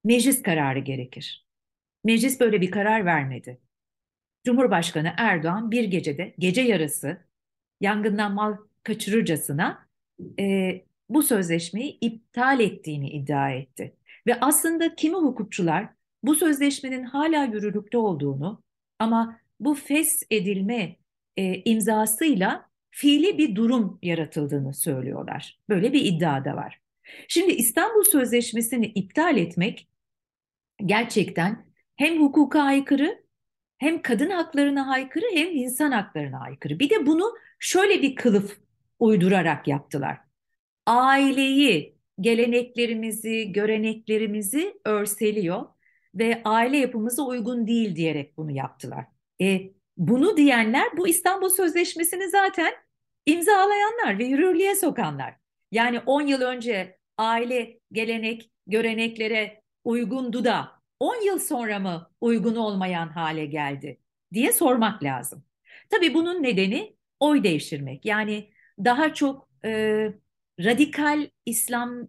Meclis 0.05 0.43
kararı 0.43 0.79
gerekir. 0.79 1.47
Meclis 2.05 2.41
böyle 2.41 2.61
bir 2.61 2.71
karar 2.71 3.05
vermedi. 3.05 3.61
Cumhurbaşkanı 4.45 5.15
Erdoğan 5.17 5.71
bir 5.71 5.85
gecede, 5.85 6.35
gece 6.39 6.63
yarısı 6.63 7.19
yangından 7.81 8.35
mal 8.35 8.57
kaçırırcasına 8.83 9.89
e, 10.39 10.85
bu 11.09 11.23
sözleşmeyi 11.23 11.99
iptal 12.01 12.61
ettiğini 12.61 13.11
iddia 13.11 13.51
etti. 13.51 13.97
Ve 14.27 14.41
aslında 14.41 14.95
kimi 14.95 15.17
hukukçular 15.17 15.89
bu 16.23 16.35
sözleşmenin 16.35 17.05
hala 17.05 17.45
yürürlükte 17.45 17.99
olduğunu 17.99 18.63
ama 18.99 19.41
bu 19.61 19.75
fes 19.75 20.23
edilme 20.31 20.97
e, 21.37 21.63
imzasıyla 21.65 22.71
fiili 22.91 23.39
bir 23.39 23.57
durum 23.57 23.99
yaratıldığını 24.03 24.75
söylüyorlar. 24.75 25.59
Böyle 25.69 25.93
bir 25.93 26.05
iddia 26.05 26.45
da 26.45 26.57
var. 26.57 26.81
Şimdi 27.29 27.53
İstanbul 27.53 28.05
Sözleşmesi'ni 28.05 28.87
iptal 28.87 29.37
etmek 29.37 29.89
gerçekten 30.87 31.67
hem 31.97 32.23
hukuka 32.23 32.63
aykırı 32.63 33.25
hem 33.79 34.03
kadın 34.03 34.31
haklarına 34.31 34.93
aykırı 34.93 35.27
hem 35.35 35.57
insan 35.57 35.93
haklarına 35.93 36.41
aykırı. 36.41 36.79
Bir 36.79 36.91
de 36.91 37.07
bunu 37.07 37.35
şöyle 37.59 38.03
bir 38.03 38.15
kılıf 38.15 38.59
uydurarak 38.99 39.69
yaptılar. 39.69 40.19
Aileyi, 40.87 41.97
geleneklerimizi, 42.21 43.53
göreneklerimizi 43.53 44.81
örseliyor 44.85 45.67
ve 46.15 46.43
aile 46.45 46.77
yapımıza 46.77 47.23
uygun 47.23 47.67
değil 47.67 47.97
diyerek 47.97 48.37
bunu 48.37 48.51
yaptılar. 48.51 49.05
E, 49.41 49.61
bunu 49.97 50.37
diyenler 50.37 50.97
bu 50.97 51.09
İstanbul 51.09 51.49
Sözleşmesi'ni 51.49 52.31
zaten 52.31 52.73
imzalayanlar 53.27 54.19
ve 54.19 54.25
yürürlüğe 54.25 54.75
sokanlar. 54.75 55.35
Yani 55.73 56.01
10 56.01 56.23
yıl 56.23 56.41
önce 56.41 56.99
aile, 57.19 57.81
gelenek, 57.93 58.51
göreneklere 58.67 59.63
uygundu 59.85 60.45
da 60.45 60.69
10 61.01 61.27
yıl 61.27 61.39
sonra 61.39 61.79
mı 61.79 62.11
uygun 62.21 62.57
olmayan 62.57 63.09
hale 63.09 63.47
geldi 63.47 64.01
diye 64.33 64.53
sormak 64.53 65.03
lazım. 65.03 65.45
Tabii 65.91 66.15
bunun 66.15 66.43
nedeni 66.43 66.97
oy 67.21 67.45
devşirmek. 67.45 68.05
Yani 68.05 68.51
daha 68.85 69.15
çok 69.15 69.49
e, 69.65 69.71
radikal 70.61 71.29
İslam 71.47 72.09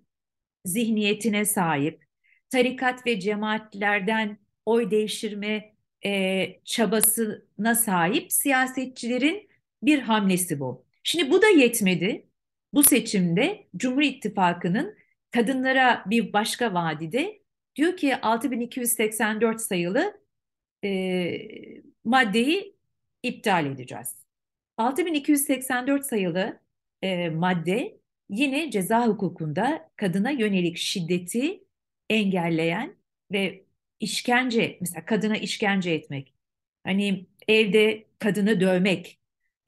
zihniyetine 0.65 1.45
sahip, 1.45 2.05
tarikat 2.51 3.05
ve 3.07 3.19
cemaatlerden 3.19 4.37
oy 4.65 4.91
devşirme 4.91 5.73
e, 6.05 6.59
çabasına 6.65 7.75
sahip 7.75 8.31
siyasetçilerin 8.31 9.49
bir 9.83 9.99
hamlesi 9.99 10.59
bu. 10.59 10.85
Şimdi 11.03 11.31
bu 11.31 11.41
da 11.41 11.47
yetmedi. 11.47 12.27
Bu 12.73 12.83
seçimde 12.83 13.67
Cumhur 13.77 14.01
İttifakı'nın 14.01 14.95
kadınlara 15.31 16.03
bir 16.05 16.33
başka 16.33 16.73
vadide 16.73 17.41
diyor 17.75 17.97
ki 17.97 18.15
6284 18.21 19.61
sayılı 19.61 20.21
e, 20.83 21.31
maddeyi 22.03 22.75
iptal 23.23 23.65
edeceğiz. 23.65 24.15
6284 24.77 26.05
sayılı 26.05 26.59
e, 27.03 27.29
madde 27.29 27.97
yine 28.29 28.71
ceza 28.71 29.07
hukukunda 29.07 29.89
kadına 29.95 30.31
yönelik 30.31 30.77
şiddeti 30.77 31.63
engelleyen 32.11 32.95
ve 33.31 33.65
işkence, 33.99 34.77
mesela 34.81 35.05
kadına 35.05 35.37
işkence 35.37 35.91
etmek, 35.91 36.33
hani 36.83 37.25
evde 37.47 38.05
kadını 38.19 38.59
dövmek, 38.61 39.19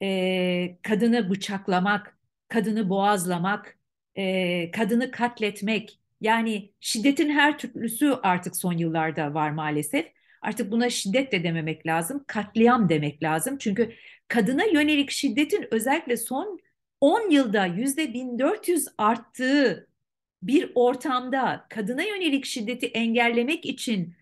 e, 0.02 0.76
kadını 0.82 1.30
bıçaklamak, 1.30 2.18
kadını 2.48 2.88
boğazlamak, 2.88 3.78
e, 4.16 4.70
kadını 4.70 5.10
katletmek, 5.10 5.98
yani 6.20 6.72
şiddetin 6.80 7.30
her 7.30 7.58
türlüsü 7.58 8.12
artık 8.22 8.56
son 8.56 8.72
yıllarda 8.72 9.34
var 9.34 9.50
maalesef. 9.50 10.06
Artık 10.42 10.70
buna 10.70 10.90
şiddet 10.90 11.32
de 11.32 11.44
dememek 11.44 11.86
lazım, 11.86 12.24
katliam 12.26 12.88
demek 12.88 13.22
lazım. 13.22 13.58
Çünkü 13.58 13.94
kadına 14.28 14.64
yönelik 14.64 15.10
şiddetin 15.10 15.68
özellikle 15.70 16.16
son 16.16 16.58
10 17.00 17.30
yılda 17.30 17.66
yüzde 17.66 18.14
1400 18.14 18.88
arttığı 18.98 19.88
bir 20.46 20.72
ortamda 20.74 21.66
kadına 21.70 22.02
yönelik 22.02 22.44
şiddeti 22.44 22.86
engellemek 22.86 23.64
için 23.66 24.14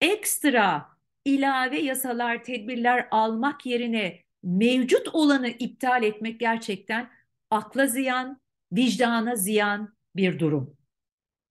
ekstra 0.00 0.88
ilave 1.24 1.78
yasalar, 1.80 2.44
tedbirler 2.44 3.08
almak 3.10 3.66
yerine 3.66 4.20
mevcut 4.42 5.08
olanı 5.12 5.48
iptal 5.48 6.02
etmek 6.02 6.40
gerçekten 6.40 7.10
akla 7.50 7.86
ziyan, 7.86 8.40
vicdana 8.72 9.36
ziyan 9.36 9.94
bir 10.16 10.38
durum. 10.38 10.76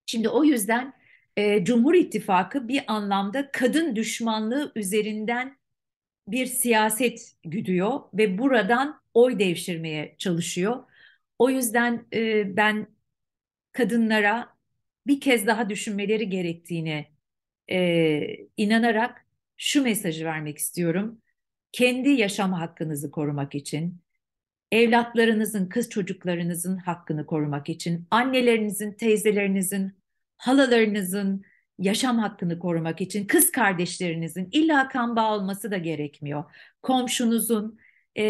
Şimdi 0.05 0.29
o 0.29 0.43
yüzden 0.43 0.93
e, 1.37 1.65
Cumhur 1.65 1.93
İttifakı 1.93 2.67
bir 2.67 2.83
anlamda 2.87 3.51
kadın 3.51 3.95
düşmanlığı 3.95 4.71
üzerinden 4.75 5.57
bir 6.27 6.45
siyaset 6.45 7.35
güdüyor 7.43 7.99
ve 8.13 8.37
buradan 8.37 9.01
oy 9.13 9.39
devşirmeye 9.39 10.15
çalışıyor. 10.17 10.83
O 11.39 11.49
yüzden 11.49 12.05
e, 12.13 12.57
ben 12.57 12.87
kadınlara 13.73 14.49
bir 15.07 15.21
kez 15.21 15.47
daha 15.47 15.69
düşünmeleri 15.69 16.29
gerektiğini 16.29 17.07
e, 17.71 18.37
inanarak 18.57 19.25
şu 19.57 19.83
mesajı 19.83 20.25
vermek 20.25 20.57
istiyorum. 20.57 21.21
Kendi 21.71 22.09
yaşam 22.09 22.53
hakkınızı 22.53 23.11
korumak 23.11 23.55
için, 23.55 24.01
evlatlarınızın, 24.71 25.69
kız 25.69 25.89
çocuklarınızın 25.89 26.77
hakkını 26.77 27.25
korumak 27.25 27.69
için, 27.69 28.07
annelerinizin, 28.11 28.93
teyzelerinizin, 28.93 29.93
halalarınızın 30.37 31.43
yaşam 31.79 32.17
hakkını 32.19 32.59
korumak 32.59 33.01
için, 33.01 33.27
kız 33.27 33.51
kardeşlerinizin 33.51 34.49
illa 34.51 34.89
kan 34.89 35.15
bağı 35.15 35.35
olması 35.35 35.71
da 35.71 35.77
gerekmiyor. 35.77 36.43
Komşunuzun, 36.81 37.79
e, 38.15 38.23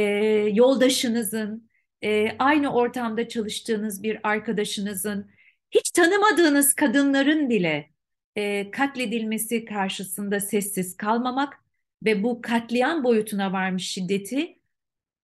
yoldaşınızın, 0.53 1.69
e, 2.03 2.35
aynı 2.39 2.73
ortamda 2.73 3.27
çalıştığınız 3.27 4.03
bir 4.03 4.19
arkadaşınızın, 4.23 5.31
hiç 5.71 5.91
tanımadığınız 5.91 6.73
kadınların 6.73 7.49
bile 7.49 7.89
e, 8.35 8.71
katledilmesi 8.71 9.65
karşısında 9.65 10.39
sessiz 10.39 10.97
kalmamak 10.97 11.63
ve 12.05 12.23
bu 12.23 12.41
katliam 12.41 13.03
boyutuna 13.03 13.53
varmış 13.53 13.89
şiddeti 13.89 14.59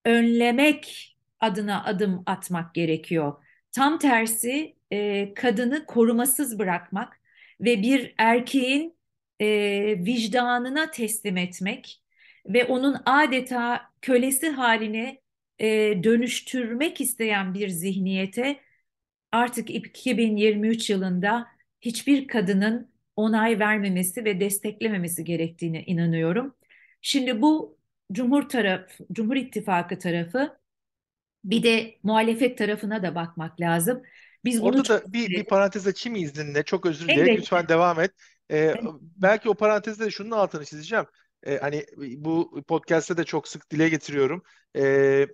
önlemek 0.05 1.15
adına 1.39 1.85
adım 1.85 2.23
atmak 2.25 2.75
gerekiyor. 2.75 3.33
Tam 3.71 3.99
tersi 3.99 4.75
e, 4.91 5.33
kadını 5.33 5.85
korumasız 5.85 6.59
bırakmak 6.59 7.21
ve 7.61 7.81
bir 7.81 8.13
erkeğin 8.17 8.97
e, 9.41 9.47
vicdanına 10.05 10.91
teslim 10.91 11.37
etmek 11.37 12.01
ve 12.45 12.65
onun 12.65 12.97
adeta 13.05 13.81
kölesi 14.01 14.49
haline 14.49 15.21
e, 15.59 15.67
dönüştürmek 16.03 17.01
isteyen 17.01 17.53
bir 17.53 17.69
zihniyete 17.69 18.59
artık 19.31 19.69
2023 19.69 20.89
yılında 20.89 21.47
hiçbir 21.81 22.27
kadının 22.27 22.91
onay 23.15 23.59
vermemesi 23.59 24.25
ve 24.25 24.39
desteklememesi 24.39 25.23
gerektiğine 25.23 25.83
inanıyorum. 25.83 26.55
Şimdi 27.01 27.41
bu 27.41 27.77
Cumhur 28.11 28.49
taraf, 28.49 28.81
Cumhur 29.11 29.35
İttifakı 29.35 29.99
tarafı 29.99 30.59
bir 31.43 31.63
de 31.63 31.95
muhalefet 32.03 32.57
tarafına 32.57 33.03
da 33.03 33.15
bakmak 33.15 33.61
lazım. 33.61 34.01
Biz 34.45 34.63
Orada 34.63 34.87
da 34.87 35.13
bir, 35.13 35.29
bir 35.29 35.43
parantez 35.43 35.87
açayım 35.87 36.23
izninle. 36.23 36.63
Çok 36.63 36.85
özür 36.85 37.07
dilerim. 37.07 37.27
Evet. 37.27 37.39
Lütfen 37.39 37.67
devam 37.67 37.99
et. 37.99 38.11
Ee, 38.49 38.57
evet. 38.57 38.83
Belki 39.01 39.49
o 39.49 39.53
parantezde 39.53 40.05
de 40.05 40.11
şunun 40.11 40.31
altını 40.31 40.65
çizeceğim. 40.65 41.05
Ee, 41.43 41.57
hani 41.57 41.85
bu 41.97 42.63
podcast'te 42.67 43.17
de 43.17 43.23
çok 43.23 43.47
sık 43.47 43.71
dile 43.71 43.89
getiriyorum. 43.89 44.43
Ee, 44.75 45.27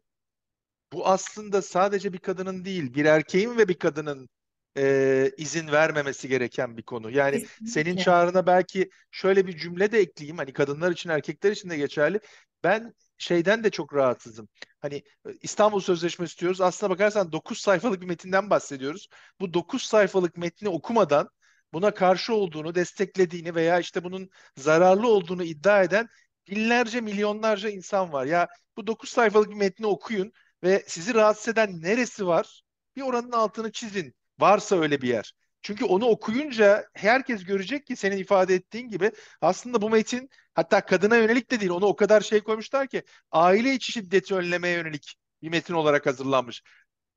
bu 0.93 1.07
aslında 1.07 1.61
sadece 1.61 2.13
bir 2.13 2.17
kadının 2.17 2.65
değil, 2.65 2.93
bir 2.93 3.05
erkeğin 3.05 3.57
ve 3.57 3.67
bir 3.67 3.79
kadının 3.79 4.29
e, 4.77 5.31
izin 5.37 5.71
vermemesi 5.71 6.27
gereken 6.27 6.77
bir 6.77 6.83
konu. 6.83 7.11
Yani 7.11 7.39
Kesinlikle. 7.39 7.67
senin 7.67 7.97
çağrına 7.97 8.47
belki 8.47 8.89
şöyle 9.11 9.47
bir 9.47 9.57
cümle 9.57 9.91
de 9.91 9.99
ekleyeyim. 9.99 10.37
Hani 10.37 10.53
kadınlar 10.53 10.91
için, 10.91 11.09
erkekler 11.09 11.51
için 11.51 11.69
de 11.69 11.77
geçerli. 11.77 12.19
Ben 12.63 12.93
şeyden 13.17 13.63
de 13.63 13.69
çok 13.69 13.93
rahatsızım. 13.93 14.47
Hani 14.81 14.95
e, 14.95 15.29
İstanbul 15.41 15.79
Sözleşmesi 15.79 16.39
diyoruz. 16.39 16.61
Aslına 16.61 16.89
bakarsan 16.89 17.31
9 17.31 17.57
sayfalık 17.59 18.01
bir 18.01 18.07
metinden 18.07 18.49
bahsediyoruz. 18.49 19.07
Bu 19.39 19.53
9 19.53 19.81
sayfalık 19.83 20.37
metni 20.37 20.69
okumadan 20.69 21.29
buna 21.73 21.93
karşı 21.93 22.33
olduğunu, 22.33 22.75
desteklediğini 22.75 23.55
veya 23.55 23.79
işte 23.79 24.03
bunun 24.03 24.29
zararlı 24.57 25.07
olduğunu 25.07 25.43
iddia 25.43 25.83
eden 25.83 26.07
binlerce, 26.47 27.01
milyonlarca 27.01 27.69
insan 27.69 28.13
var. 28.13 28.25
Ya 28.25 28.47
bu 28.77 28.87
9 28.87 29.09
sayfalık 29.09 29.49
bir 29.49 29.55
metni 29.55 29.87
okuyun 29.87 30.31
ve 30.63 30.83
sizi 30.87 31.13
rahatsız 31.13 31.47
eden 31.47 31.81
neresi 31.81 32.27
var? 32.27 32.63
Bir 32.95 33.01
oranın 33.01 33.31
altını 33.31 33.71
çizin. 33.71 34.15
Varsa 34.39 34.79
öyle 34.79 35.01
bir 35.01 35.07
yer. 35.07 35.33
Çünkü 35.61 35.85
onu 35.85 36.05
okuyunca 36.05 36.85
herkes 36.93 37.43
görecek 37.43 37.87
ki 37.87 37.95
senin 37.95 38.17
ifade 38.17 38.55
ettiğin 38.55 38.89
gibi 38.89 39.11
aslında 39.41 39.81
bu 39.81 39.89
metin 39.89 40.29
hatta 40.53 40.85
kadına 40.85 41.17
yönelik 41.17 41.51
de 41.51 41.59
değil 41.59 41.71
onu 41.71 41.85
o 41.85 41.95
kadar 41.95 42.21
şey 42.21 42.41
koymuşlar 42.41 42.87
ki 42.87 43.03
aile 43.31 43.73
içi 43.73 43.91
şiddeti 43.91 44.35
önlemeye 44.35 44.77
yönelik 44.77 45.15
bir 45.41 45.49
metin 45.49 45.73
olarak 45.73 46.05
hazırlanmış. 46.05 46.63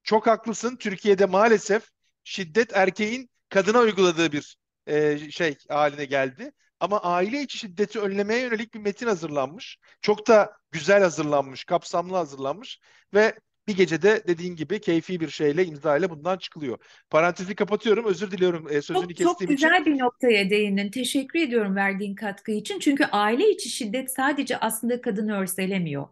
Çok 0.02 0.26
haklısın 0.26 0.76
Türkiye'de 0.76 1.26
maalesef 1.26 1.88
şiddet 2.24 2.76
erkeğin 2.76 3.30
kadına 3.48 3.78
uyguladığı 3.80 4.32
bir 4.32 4.56
e, 4.86 5.18
şey 5.30 5.56
haline 5.68 6.04
geldi. 6.04 6.52
Ama 6.80 7.00
aile 7.00 7.42
içi 7.42 7.58
şiddeti 7.58 8.00
önlemeye 8.00 8.40
yönelik 8.40 8.74
bir 8.74 8.78
metin 8.80 9.06
hazırlanmış. 9.06 9.78
Çok 10.02 10.28
da 10.28 10.52
güzel 10.70 11.02
hazırlanmış, 11.02 11.64
kapsamlı 11.64 12.16
hazırlanmış 12.16 12.80
ve 13.14 13.34
bir 13.68 13.76
gecede 13.76 14.22
dediğin 14.26 14.56
gibi 14.56 14.80
keyfi 14.80 15.20
bir 15.20 15.28
şeyle 15.28 15.66
imza 15.66 15.96
ile 15.96 16.10
bundan 16.10 16.38
çıkılıyor. 16.38 16.78
Parantezi 17.10 17.54
kapatıyorum. 17.54 18.04
Özür 18.04 18.30
diliyorum 18.30 18.68
e, 18.70 18.82
sözünü 18.82 19.02
çok, 19.02 19.08
kestiğim 19.08 19.28
çok 19.28 19.42
için. 19.42 19.54
güzel 19.54 19.86
bir 19.86 19.98
noktaya 19.98 20.50
değindin. 20.50 20.90
Teşekkür 20.90 21.38
ediyorum 21.38 21.76
verdiğin 21.76 22.14
katkı 22.14 22.52
için. 22.52 22.78
Çünkü 22.78 23.04
aile 23.04 23.50
içi 23.50 23.68
şiddet 23.68 24.12
sadece 24.12 24.58
aslında 24.58 25.00
kadını 25.00 25.36
örselemiyor. 25.36 26.08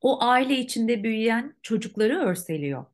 O 0.00 0.24
aile 0.24 0.58
içinde 0.58 1.02
büyüyen 1.02 1.56
çocukları 1.62 2.18
örseliyor. 2.18 2.84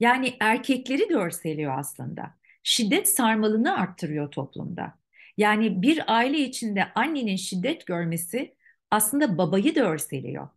Yani 0.00 0.36
erkekleri 0.40 1.08
de 1.08 1.14
örseliyor 1.14 1.78
aslında. 1.78 2.34
Şiddet 2.62 3.08
sarmalını 3.08 3.78
arttırıyor 3.78 4.30
toplumda. 4.30 5.01
Yani 5.42 5.82
bir 5.82 6.02
aile 6.06 6.38
içinde 6.38 6.92
annenin 6.94 7.36
şiddet 7.36 7.86
görmesi 7.86 8.54
aslında 8.90 9.38
babayı 9.38 9.74
da 9.74 9.90
örseliyor. 9.90 10.48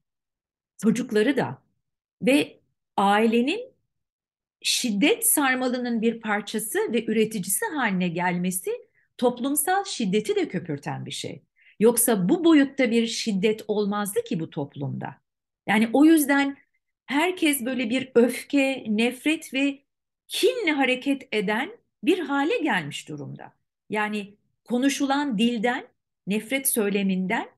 Çocukları 0.77 1.37
da. 1.37 1.63
Ve 2.21 2.59
ailenin 2.97 3.73
şiddet 4.61 5.27
sarmalının 5.27 6.01
bir 6.01 6.21
parçası 6.21 6.79
ve 6.93 7.05
üreticisi 7.05 7.65
haline 7.65 8.07
gelmesi 8.07 8.71
toplumsal 9.17 9.83
şiddeti 9.83 10.35
de 10.35 10.47
köpürten 10.47 11.05
bir 11.05 11.11
şey. 11.11 11.43
Yoksa 11.79 12.29
bu 12.29 12.43
boyutta 12.43 12.91
bir 12.91 13.07
şiddet 13.07 13.61
olmazdı 13.67 14.23
ki 14.23 14.39
bu 14.39 14.49
toplumda. 14.49 15.15
Yani 15.67 15.89
o 15.93 16.05
yüzden 16.05 16.57
herkes 17.05 17.65
böyle 17.65 17.89
bir 17.89 18.11
öfke, 18.15 18.85
nefret 18.87 19.53
ve 19.53 19.79
kinle 20.27 20.71
hareket 20.71 21.27
eden 21.31 21.77
bir 22.03 22.19
hale 22.19 22.57
gelmiş 22.57 23.09
durumda. 23.09 23.53
Yani 23.89 24.37
konuşulan 24.65 25.37
dilden, 25.37 25.87
nefret 26.27 26.69
söyleminden, 26.69 27.49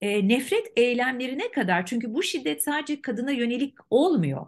e, 0.00 0.28
nefret 0.28 0.72
eylemlerine 0.76 1.50
kadar 1.50 1.86
çünkü 1.86 2.14
bu 2.14 2.22
şiddet 2.22 2.62
sadece 2.64 3.02
kadına 3.02 3.30
yönelik 3.30 3.74
olmuyor. 3.90 4.46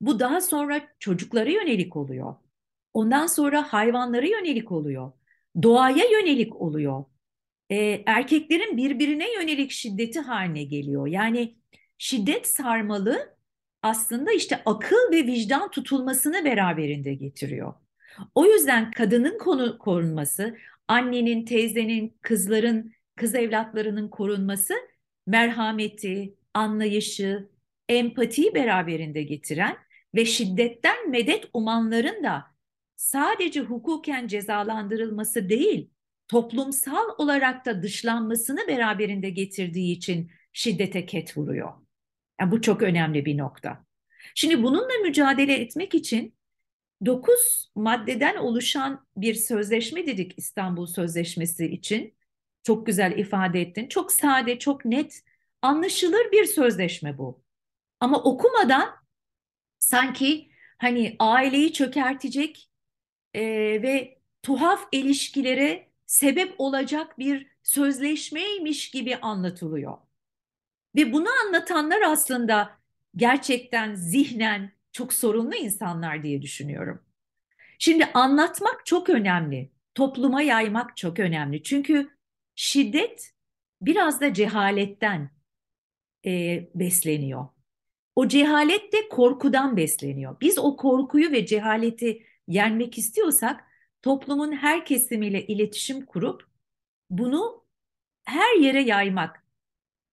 Bu 0.00 0.20
daha 0.20 0.40
sonra 0.40 0.80
çocuklara 0.98 1.50
yönelik 1.50 1.96
oluyor. 1.96 2.34
Ondan 2.94 3.26
sonra 3.26 3.72
hayvanlara 3.72 4.26
yönelik 4.26 4.72
oluyor. 4.72 5.12
Doğaya 5.62 6.04
yönelik 6.10 6.56
oluyor. 6.56 7.04
E, 7.70 7.76
erkeklerin 8.06 8.76
birbirine 8.76 9.32
yönelik 9.32 9.70
şiddeti 9.70 10.20
haline 10.20 10.64
geliyor. 10.64 11.06
Yani 11.06 11.58
şiddet 11.98 12.46
sarmalı 12.46 13.36
aslında 13.82 14.32
işte 14.32 14.62
akıl 14.66 15.12
ve 15.12 15.26
vicdan 15.26 15.70
tutulmasını 15.70 16.44
beraberinde 16.44 17.14
getiriyor. 17.14 17.74
O 18.34 18.46
yüzden 18.46 18.90
kadının 18.90 19.38
konu 19.38 19.78
korunması, 19.78 20.56
annenin, 20.88 21.44
teyzenin, 21.44 22.18
kızların, 22.22 22.92
kız 23.16 23.34
evlatlarının 23.34 24.08
korunması 24.08 24.74
merhameti, 25.26 26.34
anlayışı, 26.54 27.48
empatiyi 27.88 28.54
beraberinde 28.54 29.22
getiren 29.22 29.76
ve 30.14 30.24
şiddetten 30.24 31.10
medet 31.10 31.44
umanların 31.54 32.24
da 32.24 32.44
sadece 32.96 33.60
hukuken 33.60 34.26
cezalandırılması 34.26 35.48
değil, 35.48 35.90
toplumsal 36.28 37.08
olarak 37.18 37.66
da 37.66 37.82
dışlanmasını 37.82 38.68
beraberinde 38.68 39.30
getirdiği 39.30 39.92
için 39.92 40.30
şiddete 40.52 41.06
ket 41.06 41.36
vuruyor. 41.36 41.72
Yani 42.40 42.50
bu 42.50 42.60
çok 42.60 42.82
önemli 42.82 43.24
bir 43.24 43.38
nokta. 43.38 43.84
Şimdi 44.34 44.62
bununla 44.62 44.98
mücadele 45.02 45.54
etmek 45.54 45.94
için 45.94 46.37
dokuz 47.06 47.70
maddeden 47.74 48.36
oluşan 48.36 49.06
bir 49.16 49.34
sözleşme 49.34 50.06
dedik 50.06 50.34
İstanbul 50.36 50.86
Sözleşmesi 50.86 51.66
için. 51.66 52.14
Çok 52.62 52.86
güzel 52.86 53.18
ifade 53.18 53.60
ettin. 53.60 53.88
Çok 53.88 54.12
sade, 54.12 54.58
çok 54.58 54.84
net, 54.84 55.22
anlaşılır 55.62 56.32
bir 56.32 56.44
sözleşme 56.44 57.18
bu. 57.18 57.42
Ama 58.00 58.22
okumadan 58.22 58.94
sanki 59.78 60.50
hani 60.78 61.16
aileyi 61.18 61.72
çökertecek 61.72 62.70
e, 63.34 63.42
ve 63.82 64.18
tuhaf 64.42 64.88
ilişkilere 64.92 65.88
sebep 66.06 66.54
olacak 66.58 67.18
bir 67.18 67.46
sözleşmeymiş 67.62 68.90
gibi 68.90 69.16
anlatılıyor. 69.16 69.98
Ve 70.96 71.12
bunu 71.12 71.28
anlatanlar 71.46 72.02
aslında 72.02 72.78
gerçekten 73.16 73.94
zihnen 73.94 74.77
çok 74.98 75.12
sorunlu 75.12 75.54
insanlar 75.54 76.22
diye 76.22 76.42
düşünüyorum. 76.42 77.02
Şimdi 77.78 78.04
anlatmak 78.04 78.86
çok 78.86 79.10
önemli. 79.10 79.70
Topluma 79.94 80.42
yaymak 80.42 80.96
çok 80.96 81.18
önemli. 81.18 81.62
Çünkü 81.62 82.10
şiddet 82.54 83.32
biraz 83.82 84.20
da 84.20 84.34
cehaletten 84.34 85.30
e, 86.26 86.64
besleniyor. 86.74 87.48
O 88.16 88.28
cehalet 88.28 88.92
de 88.92 89.08
korkudan 89.08 89.76
besleniyor. 89.76 90.40
Biz 90.40 90.58
o 90.58 90.76
korkuyu 90.76 91.32
ve 91.32 91.46
cehaleti 91.46 92.22
yenmek 92.48 92.98
istiyorsak 92.98 93.64
toplumun 94.02 94.52
her 94.52 94.84
kesimiyle 94.84 95.46
iletişim 95.46 96.06
kurup 96.06 96.42
bunu 97.10 97.64
her 98.24 98.60
yere 98.60 98.82
yaymak, 98.82 99.44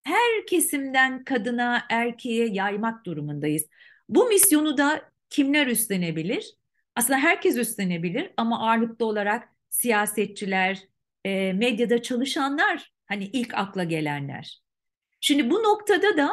her 0.04 0.46
kesimden 0.48 1.24
kadına, 1.24 1.86
erkeğe 1.90 2.48
yaymak 2.48 3.06
durumundayız. 3.06 3.66
Bu 4.10 4.26
misyonu 4.26 4.78
da 4.78 5.12
kimler 5.30 5.68
üstlenebilir? 5.68 6.56
Aslında 6.96 7.20
herkes 7.20 7.58
üstlenebilir 7.58 8.32
ama 8.38 8.68
ağırlıklı 8.70 9.06
olarak 9.06 9.50
siyasetçiler, 9.70 10.80
e, 11.26 11.54
medyada 11.54 12.02
çalışanlar 12.02 12.94
hani 13.06 13.24
ilk 13.26 13.54
akla 13.54 13.84
gelenler. 13.84 14.62
Şimdi 15.22 15.50
bu 15.50 15.64
noktada 15.64 16.18
da 16.18 16.30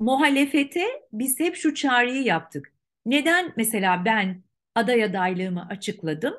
muhalefete 0.00 0.86
biz 1.12 1.40
hep 1.40 1.56
şu 1.56 1.74
çağrıyı 1.74 2.22
yaptık. 2.22 2.74
Neden 3.06 3.52
mesela 3.56 4.04
ben 4.04 4.42
aday 4.74 5.04
adaylığımı 5.04 5.66
açıkladım? 5.68 6.34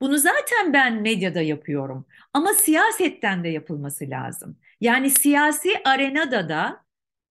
Bunu 0.00 0.18
zaten 0.18 0.72
ben 0.72 1.02
medyada 1.02 1.40
yapıyorum. 1.40 2.06
Ama 2.32 2.54
siyasetten 2.54 3.44
de 3.44 3.48
yapılması 3.48 4.10
lazım. 4.10 4.58
Yani 4.80 5.10
siyasi 5.10 5.70
arenada 5.84 6.48
da 6.48 6.84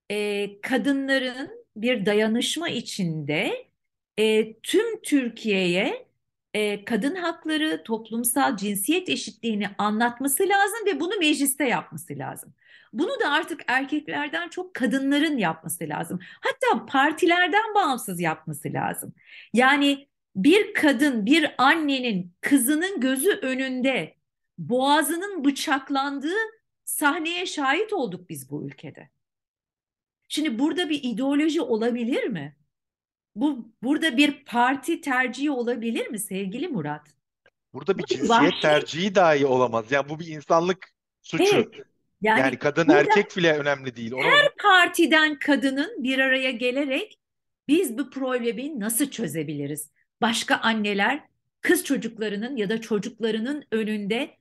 e, 0.10 0.50
kadınların 0.62 1.63
bir 1.76 2.06
dayanışma 2.06 2.70
içinde 2.70 3.68
e, 4.18 4.54
tüm 4.54 5.02
Türkiye'ye 5.02 6.08
e, 6.54 6.86
kadın 6.86 7.16
hakları, 7.16 7.84
toplumsal 7.84 8.58
cinsiyet 8.58 9.10
eşitliğini 9.10 9.68
anlatması 9.78 10.44
lazım 10.44 10.86
ve 10.86 11.00
bunu 11.00 11.18
mecliste 11.20 11.68
yapması 11.68 12.18
lazım. 12.18 12.54
Bunu 12.94 13.20
da 13.20 13.32
artık 13.32 13.62
erkeklerden 13.68 14.50
çok 14.50 14.74
kadınların 14.74 15.38
yapması 15.38 15.90
lazım. 15.90 16.20
Hatta 16.42 16.86
partilerden 16.86 17.76
bağımsız 17.76 18.20
yapması 18.20 18.74
lazım. 18.74 19.14
Yani 19.54 20.08
bir 20.36 20.74
kadın, 20.74 21.26
bir 21.26 21.56
annenin 21.58 22.36
kızının 22.42 23.00
gözü 23.00 23.32
önünde 23.32 24.16
boğazının 24.58 25.46
bıçaklandığı 25.46 26.38
sahneye 26.86 27.46
şahit 27.46 27.94
olduk 27.94 28.30
biz 28.30 28.50
bu 28.50 28.68
ülkede. 28.68 29.10
Şimdi 30.34 30.60
burada 30.60 30.90
bir 30.90 31.00
ideoloji 31.04 31.62
olabilir 31.62 32.24
mi? 32.24 32.56
Bu 33.36 33.72
burada 33.84 34.18
bir 34.18 34.46
parti 34.46 35.02
tercihi 35.02 35.52
olabilir 35.52 36.08
mi 36.08 36.20
sevgili 36.20 36.68
Murat? 36.68 37.08
Burada 37.74 37.98
bir 37.98 38.04
Bu 38.04 38.08
cinsiyet 38.08 38.30
vahşi- 38.30 38.62
tercihi 38.62 39.16
dahi 39.16 39.46
olamaz. 39.46 39.86
Yani 39.92 40.10
bu 40.10 40.20
bir 40.20 40.28
insanlık 40.28 40.90
suçu. 41.22 41.56
Evet. 41.56 41.68
Yani, 42.22 42.40
Yani 42.40 42.58
kadın 42.58 42.88
burada 42.88 43.00
erkek 43.00 43.38
bile 43.38 43.58
önemli 43.58 43.96
değil. 43.96 44.12
Onu 44.12 44.24
her 44.24 44.56
partiden 44.56 45.40
kadının 45.40 46.04
bir 46.04 46.20
araya 46.20 46.52
gelerek 46.52 47.20
biz 47.68 47.98
bu 47.98 48.10
problemi 48.10 48.80
nasıl 48.80 49.10
çözebiliriz? 49.10 49.92
Başka 50.22 50.56
anneler 50.56 51.24
kız 51.62 51.84
çocuklarının 51.84 52.56
ya 52.58 52.70
da 52.70 52.82
çocuklarının 52.82 53.64
önünde 53.72 54.38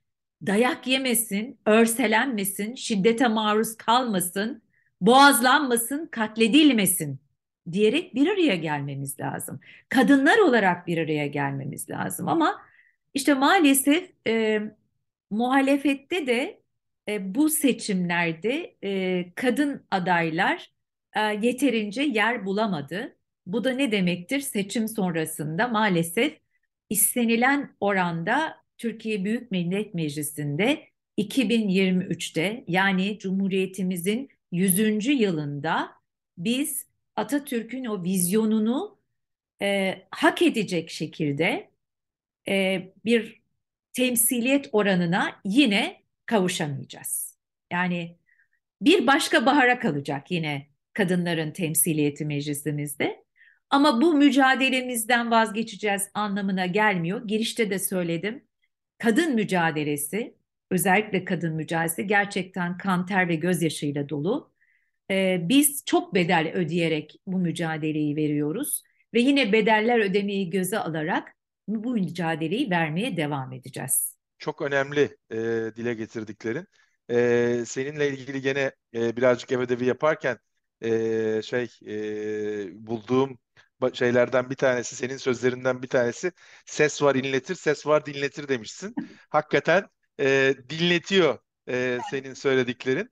dayak 0.46 0.86
yemesin, 0.86 1.60
örselenmesin, 1.66 2.74
şiddete 2.74 3.28
maruz 3.28 3.76
kalmasın, 3.76 4.62
boğazlanmasın, 5.02 6.06
katledilmesin 6.06 7.20
diyerek 7.72 8.14
bir 8.14 8.28
araya 8.28 8.56
gelmemiz 8.56 9.20
lazım. 9.20 9.60
Kadınlar 9.88 10.38
olarak 10.38 10.86
bir 10.86 10.98
araya 10.98 11.26
gelmemiz 11.26 11.90
lazım. 11.90 12.28
Ama 12.28 12.62
işte 13.14 13.34
maalesef 13.34 14.10
e, 14.26 14.60
muhalefette 15.30 16.26
de 16.26 16.62
e, 17.08 17.34
bu 17.34 17.50
seçimlerde 17.50 18.76
e, 18.84 19.24
kadın 19.34 19.86
adaylar 19.90 20.72
e, 21.16 21.20
yeterince 21.20 22.02
yer 22.02 22.46
bulamadı. 22.46 23.16
Bu 23.46 23.64
da 23.64 23.72
ne 23.72 23.92
demektir? 23.92 24.40
Seçim 24.40 24.88
sonrasında 24.88 25.68
maalesef 25.68 26.38
istenilen 26.90 27.76
oranda 27.80 28.56
Türkiye 28.78 29.24
Büyük 29.24 29.50
Millet 29.50 29.94
Meclisi'nde 29.94 30.84
2023'te 31.18 32.64
yani 32.68 33.18
Cumhuriyetimizin 33.18 34.28
100. 34.52 35.06
yılında 35.06 35.92
biz 36.38 36.86
Atatürk'ün 37.16 37.84
o 37.84 38.02
vizyonunu 38.02 38.98
e, 39.62 39.98
hak 40.10 40.42
edecek 40.42 40.90
şekilde 40.90 41.70
e, 42.48 42.82
bir 43.04 43.42
temsiliyet 43.92 44.68
oranına 44.72 45.40
yine 45.44 46.02
kavuşamayacağız. 46.26 47.38
Yani 47.72 48.16
bir 48.80 49.06
başka 49.06 49.46
bahara 49.46 49.78
kalacak 49.78 50.30
yine 50.30 50.66
kadınların 50.92 51.50
temsiliyeti 51.50 52.24
meclisimizde. 52.24 53.24
Ama 53.70 54.00
bu 54.00 54.14
mücadelemizden 54.14 55.30
vazgeçeceğiz 55.30 56.08
anlamına 56.14 56.66
gelmiyor. 56.66 57.28
Girişte 57.28 57.70
de 57.70 57.78
söyledim. 57.78 58.44
Kadın 58.98 59.34
mücadelesi, 59.34 60.34
özellikle 60.72 61.24
kadın 61.24 61.54
mücadelesi 61.54 62.06
gerçekten 62.06 62.78
kan, 62.78 63.06
ter 63.06 63.28
ve 63.28 63.34
gözyaşıyla 63.34 64.08
dolu. 64.08 64.52
Ee, 65.10 65.38
biz 65.42 65.82
çok 65.86 66.14
bedel 66.14 66.52
ödeyerek 66.54 67.20
bu 67.26 67.38
mücadeleyi 67.38 68.16
veriyoruz 68.16 68.82
ve 69.14 69.20
yine 69.20 69.52
bedeller 69.52 69.98
ödemeyi 69.98 70.50
göze 70.50 70.78
alarak 70.78 71.28
bu 71.68 71.92
mücadeleyi 71.92 72.70
vermeye 72.70 73.16
devam 73.16 73.52
edeceğiz. 73.52 74.16
Çok 74.38 74.62
önemli 74.62 75.16
e, 75.30 75.36
dile 75.76 75.94
getirdiklerin. 75.94 76.66
E, 77.10 77.64
seninle 77.66 78.08
ilgili 78.08 78.40
gene 78.40 78.72
e, 78.94 79.16
birazcık 79.16 79.52
ev 79.52 79.58
ödevi 79.58 79.84
yaparken 79.84 80.38
e, 80.80 81.42
şey 81.42 81.68
e, 81.86 82.86
bulduğum 82.86 83.38
şeylerden 83.92 84.50
bir 84.50 84.54
tanesi, 84.54 84.96
senin 84.96 85.16
sözlerinden 85.16 85.82
bir 85.82 85.88
tanesi 85.88 86.32
ses 86.66 87.02
var 87.02 87.14
inletir, 87.14 87.54
ses 87.54 87.86
var 87.86 88.06
dinletir 88.06 88.48
demişsin. 88.48 88.94
Hakikaten 89.28 89.84
e, 90.22 90.54
dinletiyor 90.68 91.38
e, 91.68 91.98
senin 92.10 92.34
söylediklerin. 92.34 93.10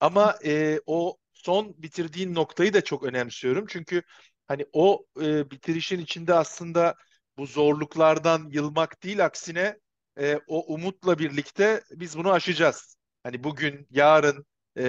Ama 0.00 0.34
e, 0.44 0.80
o 0.86 1.16
son 1.32 1.74
bitirdiğin 1.78 2.34
noktayı 2.34 2.74
da 2.74 2.84
çok 2.84 3.02
önemsiyorum. 3.02 3.66
Çünkü 3.68 4.02
hani 4.48 4.66
o 4.72 5.06
e, 5.22 5.50
bitirişin 5.50 6.00
içinde 6.00 6.34
aslında 6.34 6.94
bu 7.38 7.46
zorluklardan 7.46 8.48
yılmak 8.52 9.02
değil 9.02 9.24
aksine 9.24 9.78
e, 10.20 10.38
o 10.46 10.74
umutla 10.74 11.18
birlikte 11.18 11.82
biz 11.90 12.18
bunu 12.18 12.32
aşacağız. 12.32 12.96
Hani 13.22 13.44
bugün, 13.44 13.86
yarın, 13.90 14.46
e, 14.78 14.84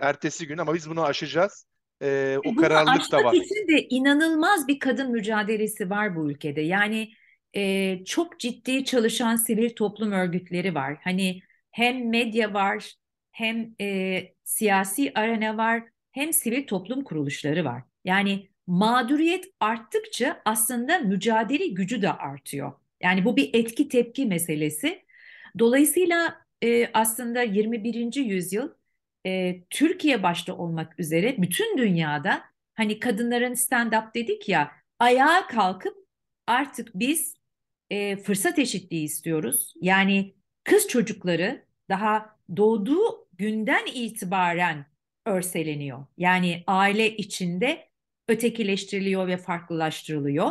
ertesi 0.00 0.46
gün 0.46 0.58
ama 0.58 0.74
biz 0.74 0.90
bunu 0.90 1.04
aşacağız. 1.04 1.66
E, 2.02 2.36
o 2.38 2.44
Bunu 2.44 2.56
kararlılık 2.56 3.12
da 3.12 3.24
var. 3.24 3.34
için 3.34 3.68
de 3.68 3.86
inanılmaz 3.90 4.68
bir 4.68 4.78
kadın 4.78 5.12
mücadelesi 5.12 5.90
var 5.90 6.16
bu 6.16 6.30
ülkede. 6.30 6.60
Yani 6.60 7.12
e, 7.56 8.04
çok 8.04 8.40
ciddi 8.40 8.84
çalışan 8.84 9.36
sivil 9.36 9.70
toplum 9.70 10.12
örgütleri 10.12 10.74
var. 10.74 10.98
Hani 11.04 11.42
hem 11.70 12.10
medya 12.10 12.54
var, 12.54 12.94
hem 13.32 13.74
e, 13.80 14.22
siyasi 14.44 15.12
arena 15.14 15.56
var, 15.56 15.84
hem 16.12 16.32
sivil 16.32 16.66
toplum 16.66 17.04
kuruluşları 17.04 17.64
var. 17.64 17.82
Yani 18.04 18.48
mağduriyet 18.66 19.44
arttıkça 19.60 20.42
aslında 20.44 20.98
mücadele 20.98 21.66
gücü 21.66 22.02
de 22.02 22.12
artıyor. 22.12 22.72
Yani 23.02 23.24
bu 23.24 23.36
bir 23.36 23.50
etki 23.54 23.88
tepki 23.88 24.26
meselesi. 24.26 25.04
Dolayısıyla 25.58 26.42
e, 26.64 26.90
aslında 26.94 27.42
21. 27.42 28.14
yüzyıl 28.24 28.68
e, 29.26 29.62
Türkiye 29.70 30.22
başta 30.22 30.56
olmak 30.56 31.00
üzere 31.00 31.42
bütün 31.42 31.78
dünyada 31.78 32.42
hani 32.74 33.00
kadınların 33.00 33.54
stand-up 33.54 34.14
dedik 34.14 34.48
ya 34.48 34.72
ayağa 34.98 35.46
kalkıp 35.46 35.96
artık 36.46 36.90
biz 36.94 37.34
e, 37.92 38.16
fırsat 38.16 38.58
eşitliği 38.58 39.04
istiyoruz. 39.04 39.74
Yani 39.80 40.34
kız 40.64 40.88
çocukları 40.88 41.64
daha 41.88 42.36
doğduğu 42.56 43.28
günden 43.32 43.86
itibaren 43.94 44.86
örseleniyor. 45.26 46.06
Yani 46.18 46.64
aile 46.66 47.16
içinde 47.16 47.88
ötekileştiriliyor 48.28 49.26
ve 49.26 49.36
farklılaştırılıyor. 49.36 50.50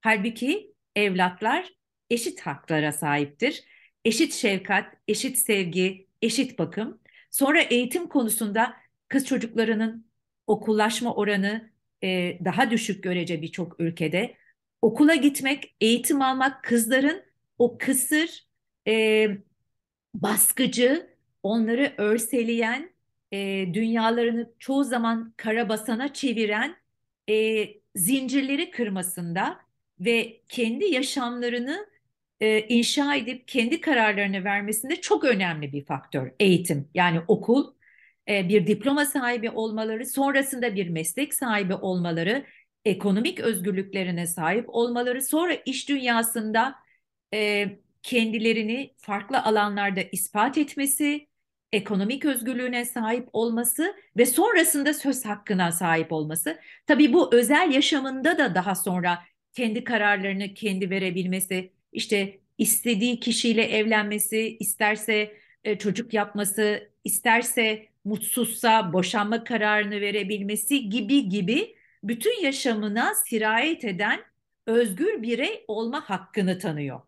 Halbuki 0.00 0.74
evlatlar 0.96 1.72
eşit 2.10 2.40
haklara 2.40 2.92
sahiptir. 2.92 3.64
Eşit 4.04 4.32
şefkat, 4.34 4.94
eşit 5.08 5.38
sevgi, 5.38 6.08
eşit 6.22 6.58
bakım. 6.58 7.00
Sonra 7.30 7.60
eğitim 7.60 8.08
konusunda 8.08 8.76
kız 9.08 9.26
çocuklarının 9.26 10.10
okullaşma 10.46 11.14
oranı 11.14 11.70
e, 12.04 12.38
daha 12.44 12.70
düşük 12.70 13.02
görece 13.02 13.42
birçok 13.42 13.80
ülkede. 13.80 14.36
Okula 14.82 15.14
gitmek, 15.14 15.74
eğitim 15.80 16.22
almak 16.22 16.64
kızların 16.64 17.22
o 17.58 17.78
kısır, 17.78 18.46
e, 18.88 19.28
baskıcı, 20.14 21.16
onları 21.42 21.94
örseleyen, 21.98 22.90
e, 23.32 23.38
dünyalarını 23.74 24.52
çoğu 24.58 24.84
zaman 24.84 25.34
karabasana 25.36 26.12
çeviren 26.12 26.76
e, 27.30 27.66
zincirleri 27.96 28.70
kırmasında 28.70 29.58
ve 30.00 30.40
kendi 30.48 30.84
yaşamlarını 30.84 31.86
e, 32.40 32.60
inşa 32.60 33.14
edip 33.14 33.48
kendi 33.48 33.80
kararlarını 33.80 34.44
vermesinde 34.44 34.96
çok 35.00 35.24
önemli 35.24 35.72
bir 35.72 35.84
faktör 35.84 36.32
eğitim. 36.40 36.88
Yani 36.94 37.20
okul 37.28 37.74
e, 38.28 38.48
bir 38.48 38.66
diploma 38.66 39.04
sahibi 39.06 39.50
olmaları, 39.50 40.06
sonrasında 40.06 40.74
bir 40.74 40.88
meslek 40.88 41.34
sahibi 41.34 41.74
olmaları, 41.74 42.44
ekonomik 42.88 43.40
özgürlüklerine 43.40 44.26
sahip 44.26 44.64
olmaları, 44.68 45.22
sonra 45.22 45.54
iş 45.54 45.88
dünyasında 45.88 46.74
e, 47.34 47.66
kendilerini 48.02 48.94
farklı 48.98 49.42
alanlarda 49.42 50.00
ispat 50.12 50.58
etmesi, 50.58 51.28
ekonomik 51.72 52.24
özgürlüğüne 52.24 52.84
sahip 52.84 53.28
olması 53.32 53.94
ve 54.16 54.26
sonrasında 54.26 54.94
söz 54.94 55.24
hakkına 55.24 55.72
sahip 55.72 56.12
olması. 56.12 56.60
Tabii 56.86 57.12
bu 57.12 57.34
özel 57.34 57.72
yaşamında 57.72 58.38
da 58.38 58.54
daha 58.54 58.74
sonra 58.74 59.18
kendi 59.52 59.84
kararlarını 59.84 60.54
kendi 60.54 60.90
verebilmesi, 60.90 61.72
işte 61.92 62.40
istediği 62.58 63.20
kişiyle 63.20 63.62
evlenmesi, 63.64 64.56
isterse 64.60 65.32
e, 65.64 65.78
çocuk 65.78 66.14
yapması, 66.14 66.90
isterse 67.04 67.88
mutsuzsa 68.04 68.92
boşanma 68.92 69.44
kararını 69.44 70.00
verebilmesi 70.00 70.88
gibi 70.90 71.28
gibi 71.28 71.77
bütün 72.02 72.42
yaşamına 72.42 73.14
sirayet 73.14 73.84
eden 73.84 74.20
özgür 74.66 75.22
birey 75.22 75.64
olma 75.68 76.10
hakkını 76.10 76.58
tanıyor. 76.58 77.00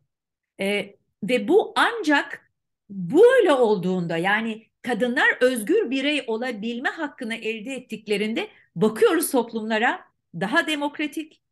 E, 0.61 0.97
ve 1.23 1.49
bu 1.49 1.73
ancak 1.77 2.51
böyle 2.91 3.53
olduğunda 3.53 4.17
yani 4.17 4.67
kadınlar 4.83 5.37
özgür 5.41 5.91
birey 5.91 6.25
olabilme 6.27 6.89
hakkını 6.89 7.35
elde 7.35 7.75
ettiklerinde 7.75 8.49
bakıyoruz 8.77 9.31
toplumlara 9.31 10.01
daha 10.35 10.67
demokratik, 10.67 11.43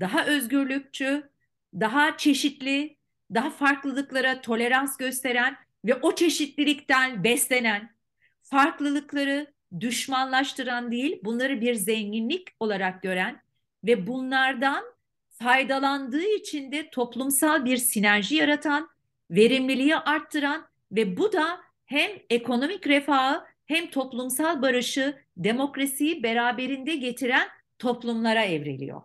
daha 0.00 0.26
özgürlükçü, 0.26 1.30
daha 1.74 2.16
çeşitli, 2.16 2.96
daha 3.34 3.50
farklılıklara 3.50 4.40
tolerans 4.40 4.96
gösteren 4.96 5.56
ve 5.84 5.94
o 5.94 6.14
çeşitlilikten 6.14 7.24
beslenen, 7.24 7.94
farklılıkları 8.42 9.52
düşmanlaştıran 9.80 10.92
değil, 10.92 11.20
bunları 11.24 11.60
bir 11.60 11.74
zenginlik 11.74 12.48
olarak 12.60 13.02
gören 13.02 13.42
ve 13.84 14.06
bunlardan 14.06 14.84
faydalandığı 15.30 16.34
için 16.36 16.72
de 16.72 16.90
toplumsal 16.90 17.64
bir 17.64 17.76
sinerji 17.76 18.34
yaratan, 18.34 18.88
verimliliği 19.30 19.96
arttıran 19.96 20.66
ve 20.92 21.16
bu 21.16 21.32
da 21.32 21.60
hem 21.86 22.10
ekonomik 22.30 22.86
refahı 22.86 23.44
hem 23.66 23.90
toplumsal 23.90 24.62
barışı, 24.62 25.18
demokrasiyi 25.36 26.22
beraberinde 26.22 26.96
getiren 26.96 27.48
toplumlara 27.78 28.44
evriliyor. 28.44 29.02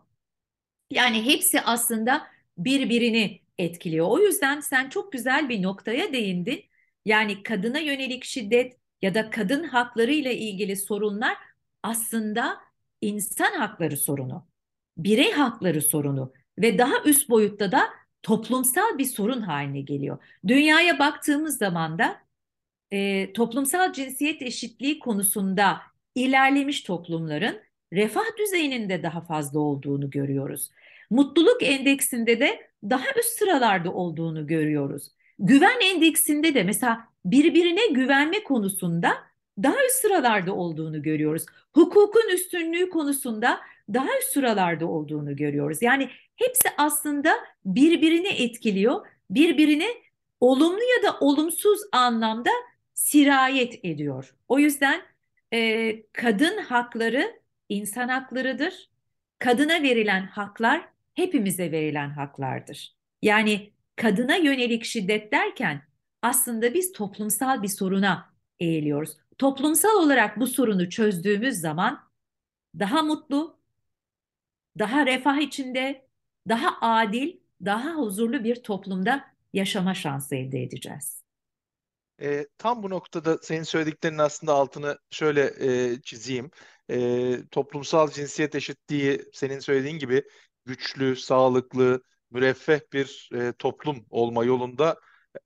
Yani 0.91 1.25
hepsi 1.25 1.61
aslında 1.61 2.27
birbirini 2.57 3.41
etkiliyor. 3.57 4.07
O 4.09 4.19
yüzden 4.19 4.59
sen 4.59 4.89
çok 4.89 5.11
güzel 5.11 5.49
bir 5.49 5.63
noktaya 5.63 6.13
değindin. 6.13 6.63
Yani 7.05 7.43
kadına 7.43 7.79
yönelik 7.79 8.23
şiddet 8.23 8.77
ya 9.03 9.15
da 9.15 9.29
kadın 9.29 9.63
hakları 9.63 10.11
ile 10.11 10.37
ilgili 10.37 10.75
sorunlar 10.75 11.37
aslında 11.83 12.57
insan 13.01 13.51
hakları 13.51 13.97
sorunu, 13.97 14.47
birey 14.97 15.31
hakları 15.31 15.81
sorunu 15.81 16.33
ve 16.57 16.77
daha 16.77 17.03
üst 17.05 17.29
boyutta 17.29 17.71
da 17.71 17.89
toplumsal 18.21 18.97
bir 18.97 19.05
sorun 19.05 19.41
haline 19.41 19.81
geliyor. 19.81 20.17
Dünyaya 20.47 20.99
baktığımız 20.99 21.57
zaman 21.57 21.99
da 21.99 22.17
e, 22.91 23.33
toplumsal 23.33 23.93
cinsiyet 23.93 24.41
eşitliği 24.41 24.99
konusunda 24.99 25.81
ilerlemiş 26.15 26.81
toplumların 26.81 27.61
refah 27.93 28.37
düzeyinin 28.39 28.89
de 28.89 29.03
daha 29.03 29.21
fazla 29.21 29.59
olduğunu 29.59 30.09
görüyoruz. 30.09 30.69
Mutluluk 31.09 31.63
endeksinde 31.63 32.39
de 32.39 32.69
daha 32.83 33.05
üst 33.19 33.39
sıralarda 33.39 33.93
olduğunu 33.93 34.47
görüyoruz. 34.47 35.11
Güven 35.39 35.79
endeksinde 35.81 36.55
de 36.55 36.63
mesela 36.63 37.12
birbirine 37.25 37.87
güvenme 37.87 38.43
konusunda 38.43 39.13
daha 39.63 39.85
üst 39.85 39.95
sıralarda 39.95 40.53
olduğunu 40.53 41.01
görüyoruz. 41.01 41.45
Hukukun 41.73 42.29
üstünlüğü 42.33 42.89
konusunda 42.89 43.59
daha 43.93 44.07
üst 44.19 44.33
sıralarda 44.33 44.85
olduğunu 44.85 45.35
görüyoruz. 45.35 45.81
Yani 45.81 46.09
hepsi 46.35 46.69
aslında 46.77 47.33
birbirini 47.65 48.27
etkiliyor, 48.27 49.05
birbirine 49.29 49.87
olumlu 50.39 50.81
ya 50.97 51.09
da 51.09 51.17
olumsuz 51.19 51.79
anlamda 51.91 52.49
sirayet 52.93 53.85
ediyor. 53.85 54.35
O 54.47 54.59
yüzden 54.59 55.01
e, 55.53 56.01
kadın 56.13 56.57
hakları 56.57 57.39
insan 57.69 58.07
haklarıdır. 58.07 58.89
Kadına 59.39 59.83
verilen 59.83 60.27
haklar 60.27 60.81
hepimize 61.13 61.71
verilen 61.71 62.09
haklardır. 62.09 62.95
Yani 63.21 63.71
kadına 63.95 64.35
yönelik 64.35 64.83
şiddet 64.83 65.31
derken 65.31 65.81
aslında 66.23 66.73
biz 66.73 66.91
toplumsal 66.91 67.63
bir 67.63 67.67
soruna 67.67 68.33
eğiliyoruz. 68.59 69.17
Toplumsal 69.37 70.03
olarak 70.03 70.39
bu 70.39 70.47
sorunu 70.47 70.89
çözdüğümüz 70.89 71.55
zaman 71.55 72.09
daha 72.79 73.03
mutlu, 73.03 73.59
daha 74.79 75.05
refah 75.05 75.37
içinde, 75.37 76.07
daha 76.49 76.77
adil, 76.81 77.37
daha 77.65 77.95
huzurlu 77.95 78.43
bir 78.43 78.63
toplumda 78.63 79.25
yaşama 79.53 79.93
şansı 79.93 80.35
elde 80.35 80.63
edeceğiz. 80.63 81.23
E, 82.21 82.47
tam 82.57 82.83
bu 82.83 82.89
noktada 82.89 83.37
senin 83.41 83.63
söylediklerinin 83.63 84.17
aslında 84.17 84.53
altını 84.53 84.97
şöyle 85.11 85.53
e, 85.59 86.01
çizeyim. 86.01 86.51
E, 86.89 87.47
toplumsal 87.51 88.09
cinsiyet 88.09 88.55
eşitliği 88.55 89.21
senin 89.33 89.59
söylediğin 89.59 89.99
gibi 89.99 90.23
güçlü, 90.65 91.15
sağlıklı, 91.15 92.03
müreffeh 92.31 92.79
bir 92.93 93.29
e, 93.33 93.53
toplum 93.53 94.05
olma 94.09 94.45
yolunda 94.45 94.99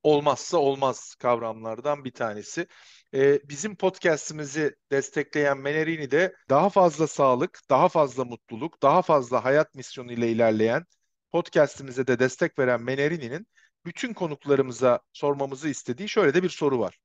olmazsa 0.04 0.58
olmaz 0.58 1.16
kavramlardan 1.16 2.06
bir 2.06 2.12
tanesi. 2.12 2.68
E, 3.14 3.50
bizim 3.50 3.76
podcast'imizi 3.76 4.76
destekleyen 4.92 5.58
Menerini 5.58 6.12
de 6.12 6.36
daha 6.50 6.70
fazla 6.70 7.08
sağlık, 7.08 7.60
daha 7.70 7.90
fazla 7.90 8.26
mutluluk, 8.26 8.82
daha 8.82 9.02
fazla 9.02 9.46
hayat 9.46 9.76
misyonu 9.76 10.12
ile 10.12 10.32
ilerleyen 10.32 10.86
podcast'imize 11.32 12.08
de 12.08 12.20
destek 12.20 12.60
veren 12.60 12.82
Menerini'nin 12.82 13.48
bütün 13.86 14.14
konuklarımıza 14.14 15.00
sormamızı 15.14 15.70
istediği 15.70 16.10
şöyle 16.10 16.34
de 16.34 16.44
bir 16.44 16.50
soru 16.50 16.80
var. 16.80 16.98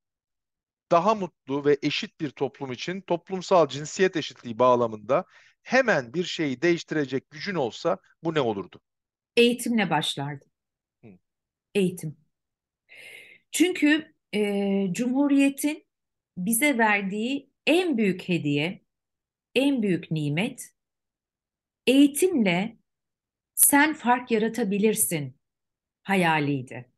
Daha 0.91 1.15
mutlu 1.15 1.65
ve 1.65 1.79
eşit 1.83 2.21
bir 2.21 2.31
toplum 2.31 2.73
için 2.73 3.01
toplumsal 3.01 3.69
cinsiyet 3.69 4.17
eşitliği 4.17 4.59
bağlamında 4.59 5.25
hemen 5.63 6.15
bir 6.15 6.25
şeyi 6.25 6.63
değiştirecek 6.63 7.31
gücün 7.31 7.55
olsa 7.55 7.99
bu 8.25 8.35
ne 8.35 8.41
olurdu? 8.41 8.81
Eğitimle 9.37 9.91
başlardı. 9.91 10.45
Hı. 11.05 11.09
Eğitim. 11.75 12.22
Çünkü 13.53 14.15
e, 14.35 14.41
Cumhuriyet'in 14.93 15.87
bize 16.37 16.79
verdiği 16.79 17.51
en 17.67 17.99
büyük 17.99 18.29
hediye, 18.29 18.85
en 19.55 19.83
büyük 19.83 20.11
nimet 20.11 20.75
eğitimle 21.87 22.79
sen 23.55 23.95
fark 23.95 24.31
yaratabilirsin 24.31 25.37
hayaliydi. 26.03 26.93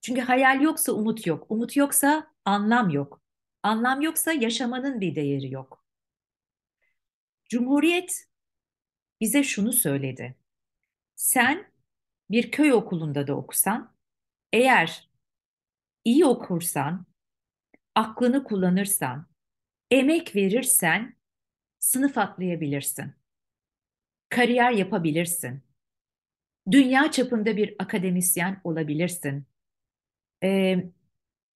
Çünkü 0.00 0.20
hayal 0.20 0.60
yoksa 0.60 0.92
umut 0.92 1.26
yok. 1.26 1.46
Umut 1.50 1.76
yoksa 1.76 2.34
anlam 2.44 2.90
yok. 2.90 3.22
Anlam 3.62 4.00
yoksa 4.00 4.32
yaşamanın 4.32 5.00
bir 5.00 5.14
değeri 5.14 5.50
yok. 5.52 5.84
Cumhuriyet 7.48 8.24
bize 9.20 9.42
şunu 9.42 9.72
söyledi. 9.72 10.36
Sen 11.16 11.72
bir 12.30 12.50
köy 12.50 12.72
okulunda 12.72 13.26
da 13.26 13.36
okusan, 13.36 13.96
eğer 14.52 15.11
iyi 16.04 16.26
okursan, 16.26 17.06
aklını 17.94 18.44
kullanırsan, 18.44 19.26
emek 19.90 20.36
verirsen 20.36 21.16
sınıf 21.78 22.18
atlayabilirsin. 22.18 23.14
Kariyer 24.28 24.72
yapabilirsin 24.72 25.62
dünya 26.70 27.10
çapında 27.10 27.56
bir 27.56 27.76
akademisyen 27.78 28.60
olabilirsin. 28.64 29.46
Ee, 30.42 30.84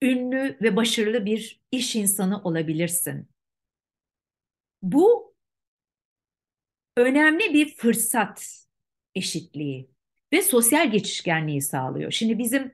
ünlü 0.02 0.58
ve 0.62 0.76
başarılı 0.76 1.24
bir 1.24 1.60
iş 1.72 1.96
insanı 1.96 2.42
olabilirsin. 2.42 3.28
Bu 4.82 5.34
önemli 6.96 7.54
bir 7.54 7.74
fırsat 7.74 8.66
eşitliği 9.14 9.90
ve 10.32 10.42
sosyal 10.42 10.90
geçişkenliği 10.90 11.62
sağlıyor. 11.62 12.10
Şimdi 12.10 12.38
bizim 12.38 12.72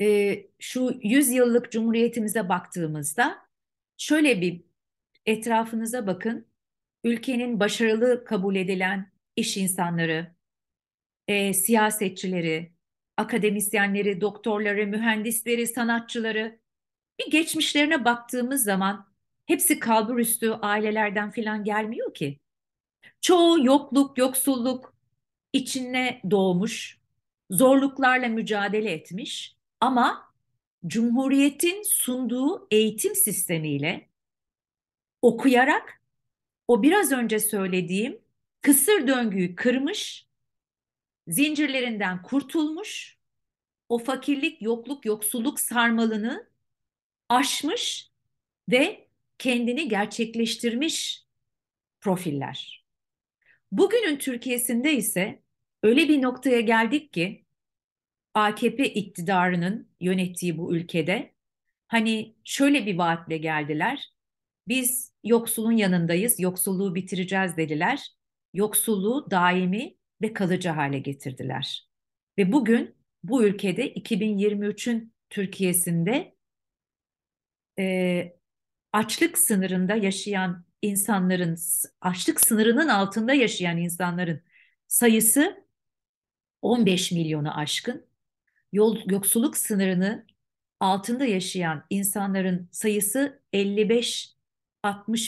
e, 0.00 0.36
şu 0.58 1.00
100 1.02 1.30
yıllık 1.30 1.72
cumhuriyetimize 1.72 2.48
baktığımızda 2.48 3.38
şöyle 3.98 4.40
bir 4.40 4.64
etrafınıza 5.26 6.06
bakın. 6.06 6.46
Ülkenin 7.04 7.60
başarılı 7.60 8.24
kabul 8.24 8.56
edilen 8.56 9.12
iş 9.36 9.56
insanları, 9.56 10.34
e, 11.28 11.54
siyasetçileri, 11.54 12.72
akademisyenleri, 13.16 14.20
doktorları, 14.20 14.86
mühendisleri, 14.86 15.66
sanatçıları 15.66 16.58
bir 17.20 17.30
geçmişlerine 17.30 18.04
baktığımız 18.04 18.64
zaman 18.64 19.06
hepsi 19.46 19.78
kalbur 19.78 20.18
üstü 20.18 20.50
ailelerden 20.50 21.30
filan 21.30 21.64
gelmiyor 21.64 22.14
ki. 22.14 22.40
Çoğu 23.20 23.64
yokluk, 23.64 24.18
yoksulluk 24.18 24.94
içine 25.52 26.20
doğmuş, 26.30 27.00
zorluklarla 27.50 28.28
mücadele 28.28 28.92
etmiş 28.92 29.53
ama 29.84 30.34
Cumhuriyet'in 30.86 31.82
sunduğu 31.82 32.68
eğitim 32.70 33.14
sistemiyle 33.14 34.08
okuyarak 35.22 36.02
o 36.68 36.82
biraz 36.82 37.12
önce 37.12 37.38
söylediğim 37.38 38.20
kısır 38.60 39.08
döngüyü 39.08 39.54
kırmış 39.54 40.28
zincirlerinden 41.28 42.22
kurtulmuş, 42.22 43.18
o 43.88 43.98
fakirlik, 43.98 44.62
yokluk, 44.62 45.04
yoksulluk 45.04 45.60
sarmalını 45.60 46.46
aşmış 47.28 48.10
ve 48.70 49.08
kendini 49.38 49.88
gerçekleştirmiş 49.88 51.24
profiller. 52.00 52.84
Bugünün 53.72 54.16
Türkiye'sinde 54.16 54.94
ise 54.94 55.42
öyle 55.82 56.08
bir 56.08 56.22
noktaya 56.22 56.60
geldik 56.60 57.12
ki 57.12 57.43
AKP 58.34 58.88
iktidarının 58.94 59.88
yönettiği 60.00 60.58
bu 60.58 60.76
ülkede 60.76 61.34
hani 61.88 62.36
şöyle 62.44 62.86
bir 62.86 62.98
vaatle 62.98 63.36
geldiler. 63.36 64.12
Biz 64.68 65.12
yoksulun 65.24 65.72
yanındayız, 65.72 66.40
yoksulluğu 66.40 66.94
bitireceğiz 66.94 67.56
dediler. 67.56 68.08
Yoksulluğu 68.54 69.30
daimi 69.30 69.96
ve 70.22 70.32
kalıcı 70.32 70.68
hale 70.68 70.98
getirdiler. 70.98 71.88
Ve 72.38 72.52
bugün 72.52 72.94
bu 73.22 73.44
ülkede 73.44 73.92
2023'ün 73.92 75.14
Türkiye'sinde 75.30 76.34
e, 77.78 78.36
açlık 78.92 79.38
sınırında 79.38 79.94
yaşayan 79.94 80.64
insanların, 80.82 81.58
açlık 82.00 82.40
sınırının 82.40 82.88
altında 82.88 83.34
yaşayan 83.34 83.78
insanların 83.78 84.42
sayısı 84.88 85.66
15 86.62 87.12
milyonu 87.12 87.58
aşkın. 87.58 88.13
Yol, 88.74 88.98
yoksulluk 89.10 89.56
sınırını 89.56 90.26
altında 90.80 91.24
yaşayan 91.24 91.84
insanların 91.90 92.68
sayısı 92.72 93.42
55-60 93.52 94.34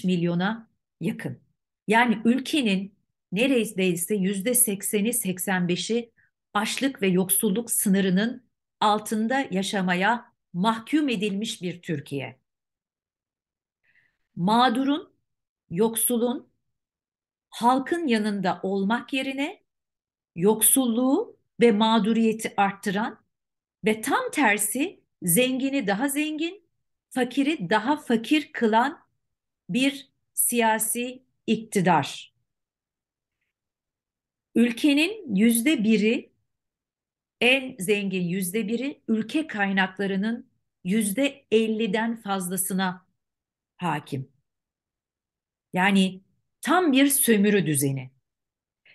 milyona 0.07 0.71
yakın. 1.01 1.41
Yani 1.89 2.23
ülkenin 2.25 2.95
neredeyse 3.33 4.15
yüzde 4.15 4.55
sekseni 4.55 5.09
85'i 5.09 6.13
açlık 6.55 7.03
ve 7.03 7.07
yoksulluk 7.07 7.71
sınırının 7.71 8.47
altında 8.81 9.47
yaşamaya 9.51 10.33
mahkum 10.53 11.09
edilmiş 11.09 11.63
bir 11.63 11.83
Türkiye. 11.83 12.41
Mağdurun, 14.37 15.13
yoksulun, 15.71 16.49
halkın 17.51 18.07
yanında 18.07 18.61
olmak 18.63 19.13
yerine 19.13 19.63
yoksulluğu 20.35 21.37
ve 21.61 21.73
mağduriyeti 21.73 22.55
arttıran 22.57 23.26
ve 23.87 24.01
tam 24.01 24.31
tersi 24.33 25.01
zengini 25.23 25.87
daha 25.87 26.09
zengin, 26.09 26.69
fakiri 27.11 27.71
daha 27.71 27.97
fakir 27.97 28.53
kılan 28.53 29.01
bir 29.69 30.11
siyasi 30.35 31.23
iktidar 31.47 32.37
Ülkenin 34.57 35.37
yüzde 35.37 35.85
biri, 35.85 36.33
en 37.41 37.77
zengin 37.79 38.23
yüzde 38.23 38.69
biri 38.69 39.03
ülke 39.09 39.47
kaynaklarının 39.47 40.51
yüzde 40.85 41.47
elliden 41.51 42.17
fazlasına 42.17 43.07
hakim. 43.77 44.33
Yani 45.73 46.21
tam 46.61 46.93
bir 46.93 47.07
sömürü 47.07 47.67
düzeni. 47.67 48.11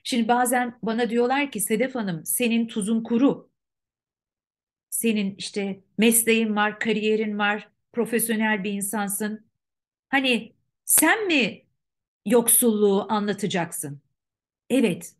Şimdi 0.04 0.28
bazen 0.28 0.80
bana 0.84 1.10
diyorlar 1.10 1.52
ki 1.52 1.60
Sedef 1.60 1.96
Hanım 1.96 2.26
senin 2.26 2.68
tuzun 2.68 3.04
kuru. 3.04 3.51
Senin 4.92 5.36
işte 5.36 5.84
mesleğin 5.98 6.56
var, 6.56 6.80
kariyerin 6.80 7.38
var, 7.38 7.70
profesyonel 7.94 8.64
bir 8.64 8.72
insansın. 8.72 9.46
Hani 10.10 10.54
sen 10.86 11.28
mi 11.28 11.66
yoksulluğu 12.26 13.12
anlatacaksın? 13.12 14.02
Evet. 14.70 15.16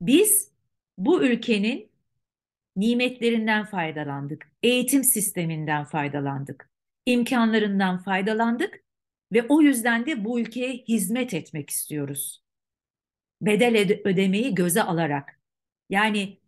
Biz 0.00 0.52
bu 0.98 1.24
ülkenin 1.24 1.92
nimetlerinden 2.76 3.64
faydalandık. 3.66 4.52
Eğitim 4.62 5.04
sisteminden 5.04 5.84
faydalandık. 5.84 6.70
imkanlarından 7.06 8.02
faydalandık 8.02 8.84
ve 9.32 9.46
o 9.48 9.62
yüzden 9.62 10.06
de 10.06 10.24
bu 10.24 10.40
ülkeye 10.40 10.72
hizmet 10.72 11.34
etmek 11.34 11.70
istiyoruz. 11.70 12.44
Bedel 13.42 14.00
ödemeyi 14.04 14.54
göze 14.54 14.82
alarak. 14.82 15.40
Yani 15.90 16.40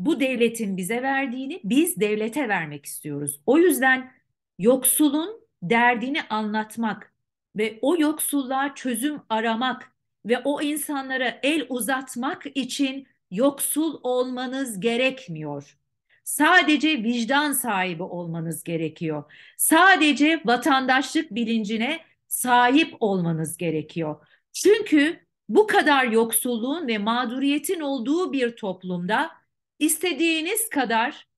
bu 0.00 0.20
devletin 0.20 0.76
bize 0.76 1.02
verdiğini 1.02 1.60
biz 1.64 2.00
devlete 2.00 2.48
vermek 2.48 2.86
istiyoruz. 2.86 3.40
O 3.46 3.58
yüzden 3.58 4.12
yoksulun 4.58 5.40
derdini 5.62 6.22
anlatmak 6.22 7.12
ve 7.56 7.78
o 7.82 7.96
yoksulluğa 7.98 8.74
çözüm 8.74 9.22
aramak 9.28 9.92
ve 10.26 10.38
o 10.44 10.62
insanlara 10.62 11.38
el 11.42 11.66
uzatmak 11.68 12.46
için 12.54 13.06
yoksul 13.30 14.00
olmanız 14.02 14.80
gerekmiyor. 14.80 15.76
Sadece 16.24 17.02
vicdan 17.02 17.52
sahibi 17.52 18.02
olmanız 18.02 18.64
gerekiyor. 18.64 19.32
Sadece 19.56 20.40
vatandaşlık 20.44 21.30
bilincine 21.30 22.00
sahip 22.28 22.96
olmanız 23.00 23.56
gerekiyor. 23.56 24.26
Çünkü 24.52 25.20
bu 25.48 25.66
kadar 25.66 26.04
yoksulluğun 26.04 26.88
ve 26.88 26.98
mağduriyetin 26.98 27.80
olduğu 27.80 28.32
bir 28.32 28.56
toplumda 28.56 29.39
istediğiniz 29.80 30.68
kadar 30.68 31.28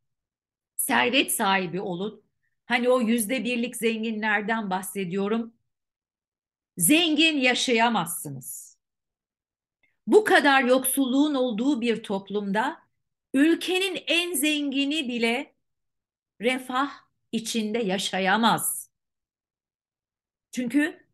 servet 0.77 1.33
sahibi 1.33 1.81
olun. 1.81 2.25
Hani 2.67 2.89
o 2.89 3.01
yüzde 3.01 3.45
birlik 3.45 3.77
zenginlerden 3.77 4.71
bahsediyorum. 4.71 5.55
Zengin 6.77 7.37
yaşayamazsınız. 7.37 8.79
Bu 10.07 10.25
kadar 10.25 10.65
yoksulluğun 10.65 11.35
olduğu 11.35 11.81
bir 11.81 12.03
toplumda 12.03 12.83
ülkenin 13.35 14.05
en 14.07 14.35
zengini 14.35 15.09
bile 15.09 15.55
refah 16.41 16.91
içinde 17.33 17.79
yaşayamaz. 17.79 18.91
Çünkü 20.51 21.07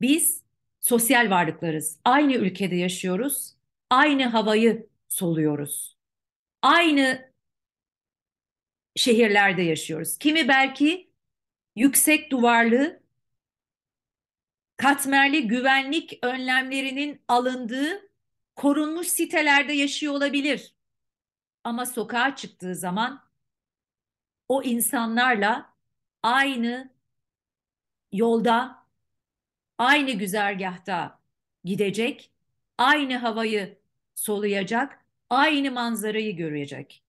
biz 0.00 0.42
sosyal 0.80 1.30
varlıklarız. 1.30 2.00
Aynı 2.04 2.34
ülkede 2.34 2.76
yaşıyoruz. 2.76 3.56
Aynı 3.90 4.26
havayı 4.26 4.88
soluyoruz. 5.08 5.95
Aynı 6.66 7.32
şehirlerde 8.96 9.62
yaşıyoruz. 9.62 10.18
Kimi 10.18 10.48
belki 10.48 11.10
yüksek 11.76 12.30
duvarlı, 12.30 13.02
katmerli 14.76 15.48
güvenlik 15.48 16.18
önlemlerinin 16.22 17.22
alındığı 17.28 18.10
korunmuş 18.56 19.06
sitelerde 19.08 19.72
yaşıyor 19.72 20.14
olabilir. 20.14 20.74
Ama 21.64 21.86
sokağa 21.86 22.36
çıktığı 22.36 22.74
zaman 22.74 23.24
o 24.48 24.62
insanlarla 24.62 25.74
aynı 26.22 26.90
yolda, 28.12 28.86
aynı 29.78 30.10
güzergahta 30.10 31.20
gidecek, 31.64 32.30
aynı 32.78 33.16
havayı 33.16 33.78
soluyacak, 34.14 35.05
aynı 35.30 35.70
manzarayı 35.70 36.36
görecek. 36.36 37.02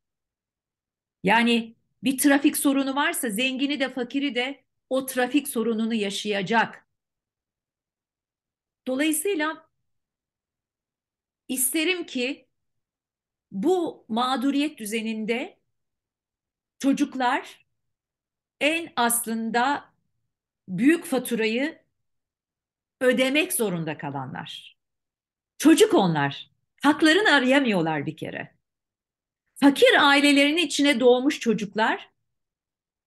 Yani 1.23 1.75
bir 2.03 2.17
trafik 2.17 2.57
sorunu 2.57 2.95
varsa 2.95 3.29
zengini 3.29 3.79
de 3.79 3.89
fakiri 3.89 4.35
de 4.35 4.63
o 4.89 5.05
trafik 5.05 5.47
sorununu 5.47 5.93
yaşayacak. 5.93 6.87
Dolayısıyla 8.87 9.69
isterim 11.47 12.05
ki 12.05 12.47
bu 13.51 14.05
mağduriyet 14.07 14.77
düzeninde 14.77 15.59
çocuklar 16.79 17.65
en 18.61 18.93
aslında 18.95 19.93
büyük 20.67 21.05
faturayı 21.05 21.81
ödemek 23.01 23.53
zorunda 23.53 23.97
kalanlar. 23.97 24.77
Çocuk 25.57 25.93
onlar. 25.93 26.56
Haklarını 26.83 27.33
arayamıyorlar 27.33 28.05
bir 28.05 28.17
kere. 28.17 28.55
Fakir 29.55 30.09
ailelerin 30.09 30.57
içine 30.57 30.99
doğmuş 30.99 31.39
çocuklar 31.39 32.09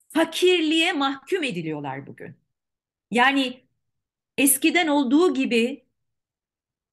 fakirliğe 0.09 0.93
mahkum 0.93 1.43
ediliyorlar 1.43 2.07
bugün. 2.07 2.35
Yani 3.11 3.63
eskiden 4.37 4.87
olduğu 4.87 5.33
gibi 5.33 5.85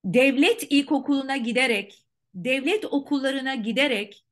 devlet 0.05 0.67
ilkokuluna 0.71 1.37
giderek, 1.37 2.07
devlet 2.35 2.85
okullarına 2.85 3.55
giderek 3.55 4.25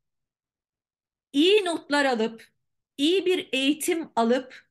iyi 1.33 1.65
notlar 1.65 2.05
alıp, 2.05 2.49
iyi 2.99 3.27
bir 3.27 3.49
eğitim 3.53 4.09
alıp 4.17 4.67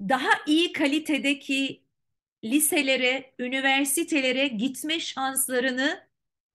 daha 0.00 0.30
iyi 0.46 0.72
kalitedeki 0.72 1.82
liselere, 2.44 3.34
üniversitelere 3.38 4.48
gitme 4.48 5.00
şanslarını 5.00 6.07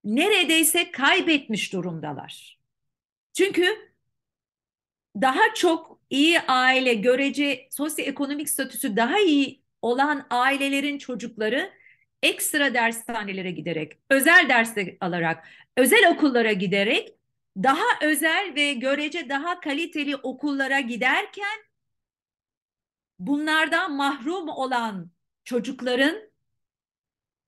neredeyse 0.04 0.92
kaybetmiş 0.92 1.74
durumdalar. 1.74 2.60
Çünkü 3.34 3.94
daha 5.22 5.54
çok 5.56 6.00
iyi 6.10 6.42
aile, 6.42 6.94
görece 6.94 7.68
sosyoekonomik 7.72 8.50
statüsü 8.50 8.96
daha 8.96 9.20
iyi 9.20 9.64
olan 9.82 10.28
ailelerin 10.30 10.98
çocukları 10.98 11.74
ekstra 12.22 12.74
dershanelere 12.74 13.52
giderek, 13.52 13.94
özel 14.10 14.50
dersler 14.50 14.98
alarak, 15.00 15.48
özel 15.78 16.12
okullara 16.12 16.52
giderek 16.54 17.16
daha 17.58 18.00
özel 18.02 18.56
ve 18.56 18.74
görece 18.74 19.30
daha 19.30 19.60
kaliteli 19.60 20.16
okullara 20.16 20.80
giderken 20.80 21.60
bunlardan 23.20 23.96
mahrum 23.96 24.50
olan 24.50 25.12
çocukların 25.44 26.33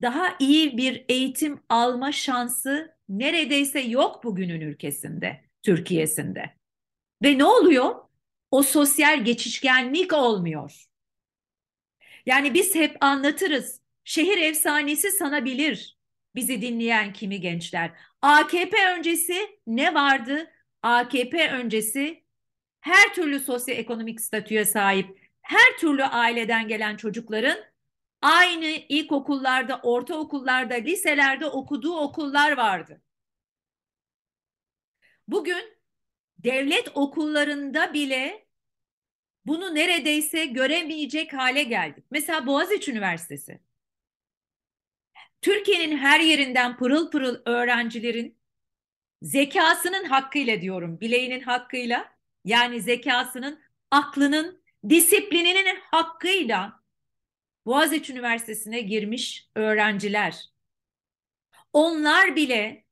daha 0.02 0.36
iyi 0.40 0.78
bir 0.78 1.06
eğitim 1.10 1.60
alma 1.70 2.12
şansı 2.12 2.96
neredeyse 3.10 3.80
yok 3.80 4.24
bugünün 4.24 4.62
ülkesinde, 4.62 5.42
Türkiye'sinde. 5.64 6.56
Ve 7.24 7.38
ne 7.38 7.46
oluyor? 7.46 7.96
O 8.52 8.64
sosyal 8.64 9.26
geçişkenlik 9.26 10.14
olmuyor. 10.14 10.86
Yani 12.26 12.54
biz 12.54 12.76
hep 12.76 12.98
anlatırız. 13.02 13.82
Şehir 14.04 14.38
efsanesi 14.38 15.12
sanabilir 15.12 15.96
bizi 16.36 16.62
dinleyen 16.62 17.14
kimi 17.14 17.42
gençler. 17.42 17.92
AKP 18.22 18.78
öncesi 18.98 19.60
ne 19.68 19.94
vardı? 19.94 20.52
AKP 20.82 21.52
öncesi 21.52 22.24
her 22.82 23.14
türlü 23.14 23.40
sosyoekonomik 23.40 24.22
statüye 24.22 24.66
sahip, 24.66 25.20
her 25.42 25.78
türlü 25.80 26.04
aileden 26.04 26.68
gelen 26.68 26.98
çocukların 26.98 27.58
aynı 28.26 28.66
ilkokullarda, 28.66 29.80
ortaokullarda, 29.84 30.74
liselerde 30.74 31.46
okuduğu 31.46 31.98
okullar 31.98 32.58
vardı. 32.58 33.02
Bugün 35.28 35.78
devlet 36.38 36.92
okullarında 36.96 37.94
bile 37.94 38.48
bunu 39.46 39.76
neredeyse 39.76 40.46
göremeyecek 40.46 41.34
hale 41.34 41.64
geldik. 41.64 42.06
Mesela 42.12 42.48
Boğaziçi 42.48 42.92
Üniversitesi. 42.92 43.60
Türkiye'nin 45.42 45.98
her 45.98 46.20
yerinden 46.20 46.78
pırıl 46.78 47.12
pırıl 47.12 47.42
öğrencilerin 47.46 48.38
zekasının 49.22 50.06
hakkıyla 50.06 50.62
diyorum, 50.62 51.00
bileğinin 51.00 51.42
hakkıyla 51.42 52.16
yani 52.46 52.82
zekasının, 52.82 53.60
aklının, 53.92 54.64
disiplininin 54.90 55.80
hakkıyla 55.92 56.85
Boğaziçi 57.66 58.14
Üniversitesi'ne 58.14 58.82
girmiş 58.82 59.50
öğrenciler. 59.56 60.50
Onlar 61.74 62.36
bile 62.36 62.86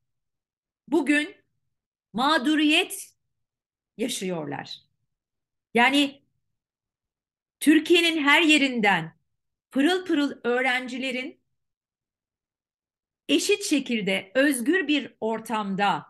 bugün 0.88 1.36
mağduriyet 2.12 3.14
yaşıyorlar. 3.96 4.80
Yani 5.74 6.22
Türkiye'nin 7.60 8.22
her 8.22 8.42
yerinden 8.42 9.16
pırıl 9.70 10.04
pırıl 10.04 10.32
öğrencilerin 10.44 11.40
eşit 13.28 13.64
şekilde 13.64 14.32
özgür 14.34 14.88
bir 14.88 15.14
ortamda 15.20 16.06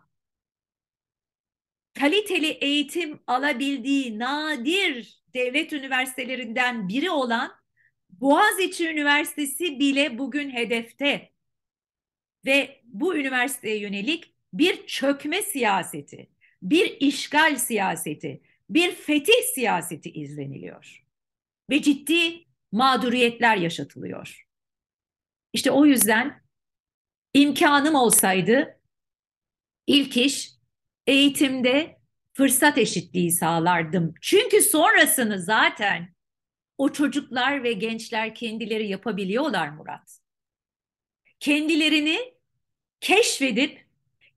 kaliteli 1.95 2.47
eğitim 2.47 3.23
alabildiği 3.27 4.19
nadir 4.19 5.23
devlet 5.35 5.73
üniversitelerinden 5.73 6.89
biri 6.89 7.11
olan 7.11 7.64
Boğaziçi 8.25 8.89
Üniversitesi 8.89 9.79
bile 9.79 10.19
bugün 10.19 10.51
hedefte 10.51 11.33
ve 12.47 12.81
bu 12.85 13.17
üniversiteye 13.17 13.79
yönelik 13.79 14.35
bir 14.53 14.87
çökme 14.87 15.43
siyaseti, 15.43 16.31
bir 16.63 16.97
işgal 17.01 17.57
siyaseti, 17.57 18.43
bir 18.71 18.95
fetih 18.95 19.43
siyaseti 19.55 20.11
izleniliyor. 20.11 21.05
Ve 21.71 21.83
ciddi 21.83 22.45
mağduriyetler 22.73 23.57
yaşatılıyor. 23.57 24.47
İşte 25.53 25.71
o 25.71 25.87
yüzden 25.87 26.43
imkanım 27.35 27.95
olsaydı 27.95 28.81
ilk 29.87 30.17
iş 30.17 30.51
eğitimde 31.07 31.99
fırsat 32.33 32.79
eşitliği 32.79 33.33
sağlardım. 33.33 34.15
Çünkü 34.21 34.63
sonrasını 34.63 35.43
zaten 35.43 36.14
o 36.79 36.93
çocuklar 36.93 37.65
ve 37.65 37.73
gençler 37.73 38.35
kendileri 38.35 38.89
yapabiliyorlar 38.89 39.69
Murat. 39.69 40.21
Kendilerini 41.41 42.35
keşfedip 43.01 43.87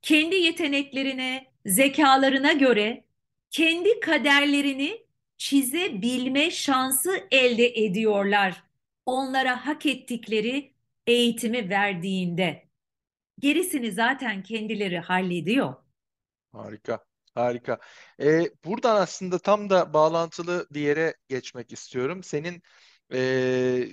kendi 0.02 0.36
yeteneklerine, 0.36 1.52
zekalarına 1.66 2.52
göre 2.54 3.06
kendi 3.50 4.00
kaderlerini 4.00 5.06
çizebilme 5.38 6.52
şansı 6.52 7.28
elde 7.32 7.68
ediyorlar. 7.68 8.64
Onlara 9.06 9.66
hak 9.66 9.86
ettikleri 9.86 10.74
eğitimi 11.08 11.70
verdiğinde. 11.70 12.68
Gerisini 13.40 13.92
zaten 13.92 14.44
kendileri 14.44 15.00
hallediyor. 15.00 15.76
Harika, 16.52 17.06
harika. 17.38 17.80
Ee, 18.20 18.50
buradan 18.66 19.02
aslında 19.02 19.40
tam 19.40 19.70
da 19.70 19.94
bağlantılı 19.94 20.68
bir 20.72 20.82
yere 20.82 21.16
geçmek 21.28 21.74
istiyorum. 21.74 22.24
Senin 22.24 22.62
e, 23.14 23.88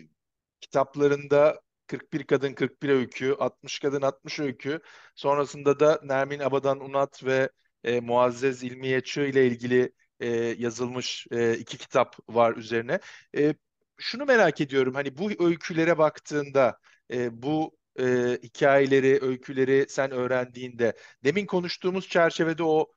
kitaplarında 0.60 1.60
41 1.86 2.24
Kadın 2.26 2.52
41 2.54 2.88
Öykü, 2.88 3.36
60 3.38 3.78
Kadın 3.78 4.02
60 4.02 4.40
Öykü, 4.40 4.80
sonrasında 5.14 5.80
da 5.80 6.00
Nermin 6.04 6.38
Abadan 6.40 6.80
Unat 6.80 7.24
ve 7.24 7.50
e, 7.84 8.00
Muazzez 8.00 8.62
İlmiye 8.62 8.98
ile 9.16 9.46
ilgili 9.46 9.92
e, 10.20 10.28
yazılmış 10.58 11.26
e, 11.30 11.54
iki 11.58 11.78
kitap 11.78 12.16
var 12.28 12.56
üzerine. 12.56 13.00
E, 13.36 13.54
şunu 13.98 14.24
merak 14.24 14.60
ediyorum, 14.60 14.94
hani 14.94 15.18
bu 15.18 15.30
öykülere 15.44 15.98
baktığında, 15.98 16.78
e, 17.12 17.42
bu 17.42 17.76
e, 18.00 18.38
hikayeleri, 18.42 19.18
öyküleri 19.22 19.86
sen 19.88 20.10
öğrendiğinde, 20.10 20.96
demin 21.24 21.46
konuştuğumuz 21.46 22.08
çerçevede 22.08 22.62
o 22.62 22.92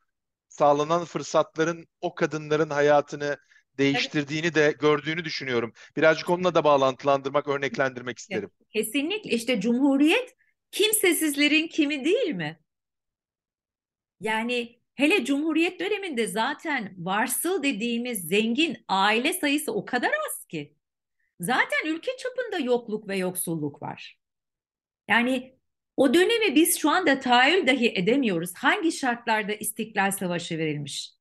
sağlanan 0.58 1.06
fırsatların 1.06 1.88
o 2.02 2.16
kadınların 2.16 2.70
hayatını 2.70 3.38
değiştirdiğini 3.78 4.56
de 4.56 4.76
gördüğünü 4.80 5.26
düşünüyorum. 5.26 5.74
Birazcık 5.98 6.30
onunla 6.30 6.56
da 6.56 6.64
bağlantılandırmak, 6.64 7.48
örneklendirmek 7.48 8.18
isterim. 8.18 8.50
Kesinlikle 8.74 9.32
işte 9.32 9.62
Cumhuriyet 9.62 10.36
kimsesizlerin 10.72 11.68
kimi 11.68 12.06
değil 12.06 12.36
mi? 12.36 12.60
Yani 14.20 14.80
hele 14.96 15.26
Cumhuriyet 15.26 15.80
döneminde 15.80 16.28
zaten 16.28 16.94
varsıl 16.98 17.64
dediğimiz 17.64 18.28
zengin 18.28 18.78
aile 18.88 19.34
sayısı 19.34 19.74
o 19.74 19.86
kadar 19.86 20.12
az 20.28 20.46
ki. 20.46 20.74
Zaten 21.40 21.86
ülke 21.86 22.12
çapında 22.18 22.60
yokluk 22.60 23.08
ve 23.08 23.18
yoksulluk 23.18 23.82
var. 23.82 24.20
Yani 25.08 25.57
o 25.98 26.14
dönemi 26.14 26.56
biz 26.56 26.80
şu 26.80 26.90
anda 26.90 27.20
tahayyül 27.20 27.68
dahi 27.68 27.92
edemiyoruz. 27.96 28.54
Hangi 28.56 28.92
şartlarda 28.92 29.54
İstiklal 29.54 30.12
Savaşı 30.12 30.58
verilmiş? 30.58 31.12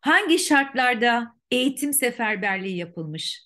Hangi 0.00 0.38
şartlarda 0.38 1.36
eğitim 1.50 1.92
seferberliği 1.92 2.76
yapılmış? 2.76 3.42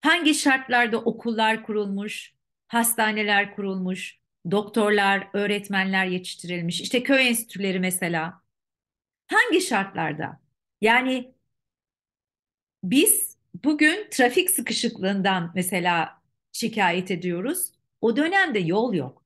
Hangi 0.00 0.34
şartlarda 0.34 0.98
okullar 0.98 1.62
kurulmuş, 1.66 2.34
hastaneler 2.68 3.56
kurulmuş, 3.56 4.18
doktorlar, 4.50 5.28
öğretmenler 5.32 6.06
yetiştirilmiş? 6.06 6.80
İşte 6.80 7.02
köy 7.02 7.28
enstitüleri 7.28 7.80
mesela. 7.80 8.42
Hangi 9.26 9.60
şartlarda? 9.60 10.40
Yani 10.80 11.34
biz 12.84 13.38
bugün 13.64 14.08
trafik 14.10 14.50
sıkışıklığından 14.50 15.52
mesela 15.54 16.22
şikayet 16.52 17.10
ediyoruz. 17.10 17.72
O 18.00 18.16
dönemde 18.16 18.58
yol 18.58 18.94
yok. 18.94 19.21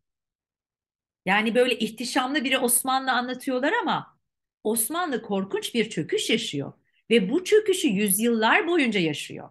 Yani 1.26 1.54
böyle 1.54 1.78
ihtişamlı 1.78 2.44
biri 2.44 2.58
Osmanlı 2.58 3.12
anlatıyorlar 3.12 3.72
ama 3.82 4.18
Osmanlı 4.64 5.22
korkunç 5.22 5.74
bir 5.74 5.90
çöküş 5.90 6.30
yaşıyor 6.30 6.72
ve 7.10 7.30
bu 7.30 7.44
çöküşü 7.44 7.88
yüzyıllar 7.88 8.66
boyunca 8.68 9.00
yaşıyor. 9.00 9.50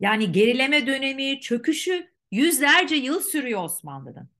Yani 0.00 0.32
gerileme 0.32 0.86
dönemi, 0.86 1.40
çöküşü 1.40 2.10
yüzlerce 2.30 2.96
yıl 2.96 3.20
sürüyor 3.20 3.64
Osmanlı'nın. 3.64 4.30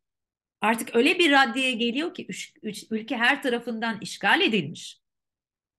Artık 0.60 0.96
öyle 0.96 1.18
bir 1.18 1.30
raddeye 1.30 1.72
geliyor 1.72 2.14
ki 2.14 2.26
üç, 2.28 2.54
üç, 2.62 2.84
ülke 2.90 3.16
her 3.16 3.42
tarafından 3.42 4.00
işgal 4.00 4.40
edilmiş. 4.40 5.00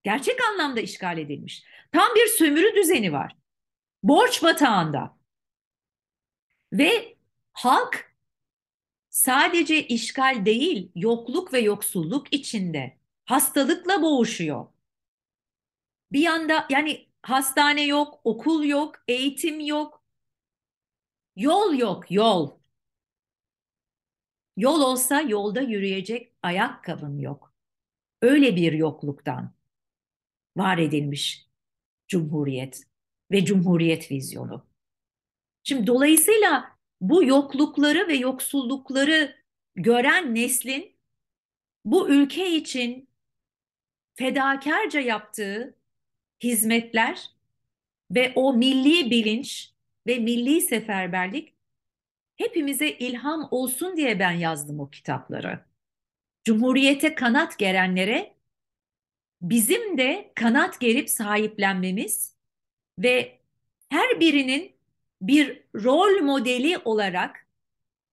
Gerçek 0.03 0.35
anlamda 0.51 0.79
işgal 0.81 1.17
edilmiş. 1.17 1.63
Tam 1.91 2.15
bir 2.15 2.27
sömürü 2.27 2.75
düzeni 2.75 3.11
var. 3.11 3.35
Borç 4.03 4.43
batağında. 4.43 5.17
Ve 6.73 7.17
halk 7.53 8.10
sadece 9.11 9.87
işgal 9.87 10.45
değil, 10.45 10.91
yokluk 10.95 11.53
ve 11.53 11.59
yoksulluk 11.59 12.33
içinde 12.33 12.97
hastalıkla 13.25 14.01
boğuşuyor. 14.01 14.67
Bir 16.11 16.21
yanda 16.21 16.67
yani 16.69 17.07
hastane 17.23 17.85
yok, 17.85 18.21
okul 18.23 18.63
yok, 18.63 18.95
eğitim 19.07 19.59
yok. 19.59 20.03
Yol 21.35 21.73
yok, 21.73 22.11
yol. 22.11 22.51
Yol 24.57 24.81
olsa 24.81 25.21
yolda 25.21 25.61
yürüyecek 25.61 26.33
ayakkabın 26.43 27.19
yok. 27.19 27.53
Öyle 28.21 28.55
bir 28.55 28.73
yokluktan 28.73 29.53
var 30.57 30.77
edilmiş 30.77 31.47
Cumhuriyet 32.07 32.83
ve 33.31 33.45
Cumhuriyet 33.45 34.11
vizyonu. 34.11 34.67
Şimdi 35.63 35.87
dolayısıyla 35.87 36.70
bu 37.01 37.23
yoklukları 37.23 38.07
ve 38.07 38.13
yoksullukları 38.13 39.35
gören 39.75 40.35
neslin 40.35 40.95
bu 41.85 42.09
ülke 42.09 42.55
için 42.55 43.09
fedakarca 44.13 44.99
yaptığı 44.99 45.75
hizmetler 46.43 47.29
ve 48.11 48.33
o 48.35 48.53
milli 48.53 49.11
bilinç 49.11 49.71
ve 50.07 50.19
milli 50.19 50.61
seferberlik 50.61 51.53
hepimize 52.37 52.89
ilham 52.89 53.47
olsun 53.51 53.97
diye 53.97 54.19
ben 54.19 54.31
yazdım 54.31 54.79
o 54.79 54.89
kitapları. 54.89 55.65
Cumhuriyete 56.43 57.15
kanat 57.15 57.57
gerenlere 57.59 58.35
bizim 59.41 59.97
de 59.97 60.31
kanat 60.35 60.79
gerip 60.79 61.09
sahiplenmemiz 61.09 62.35
ve 62.99 63.39
her 63.89 64.19
birinin 64.19 64.70
bir 65.21 65.63
rol 65.75 66.21
modeli 66.23 66.77
olarak 66.77 67.47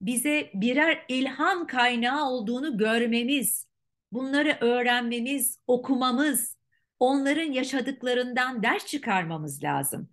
bize 0.01 0.51
birer 0.55 1.05
ilham 1.09 1.67
kaynağı 1.67 2.31
olduğunu 2.31 2.79
görmemiz, 2.79 3.67
bunları 4.13 4.57
öğrenmemiz, 4.61 5.59
okumamız, 5.67 6.59
onların 7.01 7.53
yaşadıklarından 7.53 8.63
ders 8.63 8.87
çıkarmamız 8.87 9.65
lazım. 9.65 10.09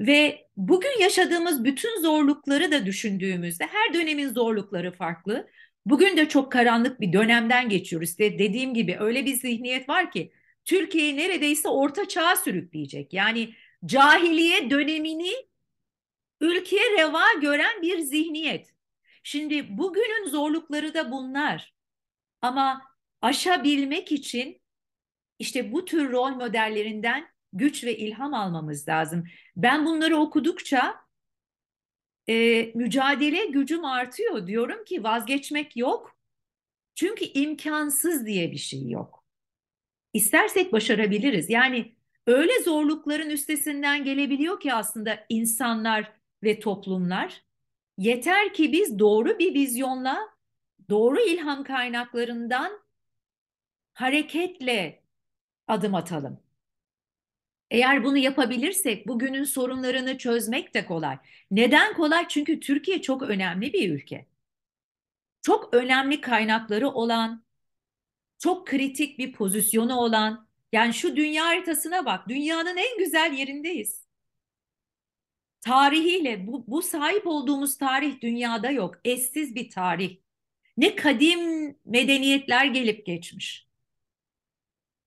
Ve 0.00 0.46
bugün 0.56 1.00
yaşadığımız 1.00 1.64
bütün 1.64 2.02
zorlukları 2.02 2.72
da 2.72 2.86
düşündüğümüzde 2.86 3.64
her 3.66 3.94
dönemin 3.94 4.28
zorlukları 4.28 4.92
farklı. 4.92 5.48
Bugün 5.86 6.16
de 6.16 6.28
çok 6.28 6.52
karanlık 6.52 7.00
bir 7.00 7.12
dönemden 7.12 7.68
geçiyoruz. 7.68 8.10
İşte 8.10 8.38
dediğim 8.38 8.74
gibi 8.74 8.96
öyle 9.00 9.26
bir 9.26 9.34
zihniyet 9.34 9.88
var 9.88 10.10
ki 10.10 10.32
Türkiye'yi 10.64 11.16
neredeyse 11.16 11.68
orta 11.68 12.08
çağa 12.08 12.36
sürükleyecek. 12.36 13.12
Yani 13.12 13.54
cahiliye 13.86 14.70
dönemini 14.70 15.32
ülkeye 16.40 16.90
reva 16.98 17.24
gören 17.40 17.82
bir 17.82 17.98
zihniyet. 17.98 18.74
Şimdi 19.22 19.78
bugünün 19.78 20.28
zorlukları 20.28 20.94
da 20.94 21.10
bunlar. 21.10 21.74
Ama 22.42 22.82
aşabilmek 23.22 24.12
için 24.12 24.60
işte 25.38 25.72
bu 25.72 25.84
tür 25.84 26.12
rol 26.12 26.30
modellerinden 26.30 27.28
güç 27.52 27.84
ve 27.84 27.96
ilham 27.96 28.34
almamız 28.34 28.88
lazım. 28.88 29.24
Ben 29.56 29.86
bunları 29.86 30.16
okudukça 30.16 31.00
e, 32.28 32.62
mücadele 32.74 33.46
gücüm 33.46 33.84
artıyor. 33.84 34.46
Diyorum 34.46 34.84
ki 34.84 35.04
vazgeçmek 35.04 35.76
yok. 35.76 36.16
Çünkü 36.94 37.24
imkansız 37.24 38.26
diye 38.26 38.52
bir 38.52 38.58
şey 38.58 38.88
yok. 38.88 39.24
İstersek 40.12 40.72
başarabiliriz. 40.72 41.50
Yani 41.50 41.94
öyle 42.26 42.62
zorlukların 42.62 43.30
üstesinden 43.30 44.04
gelebiliyor 44.04 44.60
ki 44.60 44.72
aslında 44.72 45.26
insanlar 45.28 46.19
ve 46.42 46.60
toplumlar. 46.60 47.42
Yeter 47.98 48.54
ki 48.54 48.72
biz 48.72 48.98
doğru 48.98 49.38
bir 49.38 49.54
vizyonla, 49.54 50.18
doğru 50.90 51.20
ilham 51.20 51.64
kaynaklarından 51.64 52.80
hareketle 53.92 55.02
adım 55.68 55.94
atalım. 55.94 56.40
Eğer 57.70 58.04
bunu 58.04 58.18
yapabilirsek 58.18 59.08
bugünün 59.08 59.44
sorunlarını 59.44 60.18
çözmek 60.18 60.74
de 60.74 60.86
kolay. 60.86 61.18
Neden 61.50 61.94
kolay? 61.94 62.28
Çünkü 62.28 62.60
Türkiye 62.60 63.02
çok 63.02 63.22
önemli 63.22 63.72
bir 63.72 63.90
ülke. 63.90 64.26
Çok 65.42 65.74
önemli 65.74 66.20
kaynakları 66.20 66.88
olan, 66.88 67.44
çok 68.38 68.66
kritik 68.66 69.18
bir 69.18 69.32
pozisyonu 69.32 69.96
olan, 69.96 70.48
yani 70.72 70.94
şu 70.94 71.16
dünya 71.16 71.46
haritasına 71.46 72.04
bak, 72.04 72.28
dünyanın 72.28 72.76
en 72.76 72.98
güzel 72.98 73.32
yerindeyiz. 73.32 74.09
Tarihiyle 75.60 76.46
bu, 76.46 76.64
bu 76.66 76.82
sahip 76.82 77.26
olduğumuz 77.26 77.78
tarih 77.78 78.20
dünyada 78.20 78.70
yok. 78.70 78.94
Eşsiz 79.04 79.54
bir 79.54 79.70
tarih. 79.70 80.16
Ne 80.76 80.96
kadim 80.96 81.76
medeniyetler 81.84 82.64
gelip 82.64 83.06
geçmiş. 83.06 83.66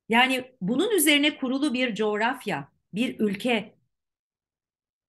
Yani 0.09 0.51
bunun 0.61 0.91
üzerine 0.91 1.37
kurulu 1.37 1.73
bir 1.73 1.95
coğrafya, 1.95 2.67
bir 2.93 3.19
ülke, 3.19 3.75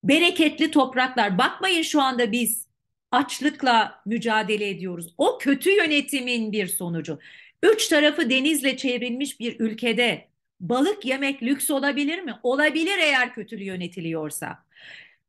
bereketli 0.04 0.70
topraklar. 0.70 1.38
Bakmayın 1.38 1.82
şu 1.82 2.00
anda 2.02 2.32
biz 2.32 2.68
açlıkla 3.10 4.02
mücadele 4.06 4.68
ediyoruz. 4.68 5.14
O 5.18 5.38
kötü 5.38 5.70
yönetimin 5.70 6.52
bir 6.52 6.66
sonucu. 6.66 7.18
Üç 7.62 7.88
tarafı 7.88 8.30
denizle 8.30 8.76
çevrilmiş 8.76 9.40
bir 9.40 9.60
ülkede 9.60 10.28
balık 10.60 11.04
yemek 11.04 11.42
lüks 11.42 11.70
olabilir 11.70 12.18
mi? 12.22 12.34
Olabilir 12.42 12.98
eğer 12.98 13.34
kötü 13.34 13.64
yönetiliyorsa. 13.64 14.64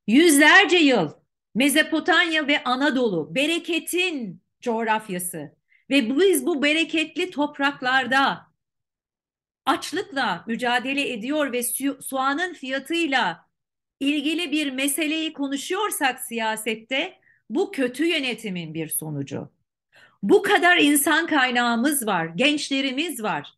Yüzlerce 0.08 0.78
yıl 0.78 1.12
Mezopotamya 1.56 2.48
ve 2.48 2.64
Anadolu 2.64 3.36
bereketin 3.36 4.42
coğrafyası 4.62 5.56
ve 5.90 6.18
biz 6.18 6.46
bu 6.46 6.64
bereketli 6.64 7.32
topraklarda 7.32 8.48
açlıkla 9.66 10.44
mücadele 10.48 11.14
ediyor 11.14 11.52
ve 11.52 11.64
soğanın 12.02 12.54
fiyatıyla 12.54 13.50
ilgili 14.00 14.52
bir 14.52 14.72
meseleyi 14.72 15.34
konuşuyorsak 15.34 16.20
siyasette 16.20 17.20
bu 17.50 17.72
kötü 17.72 18.06
yönetimin 18.06 18.74
bir 18.74 18.88
sonucu. 18.88 19.52
Bu 20.24 20.42
kadar 20.42 20.78
insan 20.78 21.28
kaynağımız 21.28 22.08
var, 22.08 22.26
gençlerimiz 22.26 23.24
var. 23.24 23.54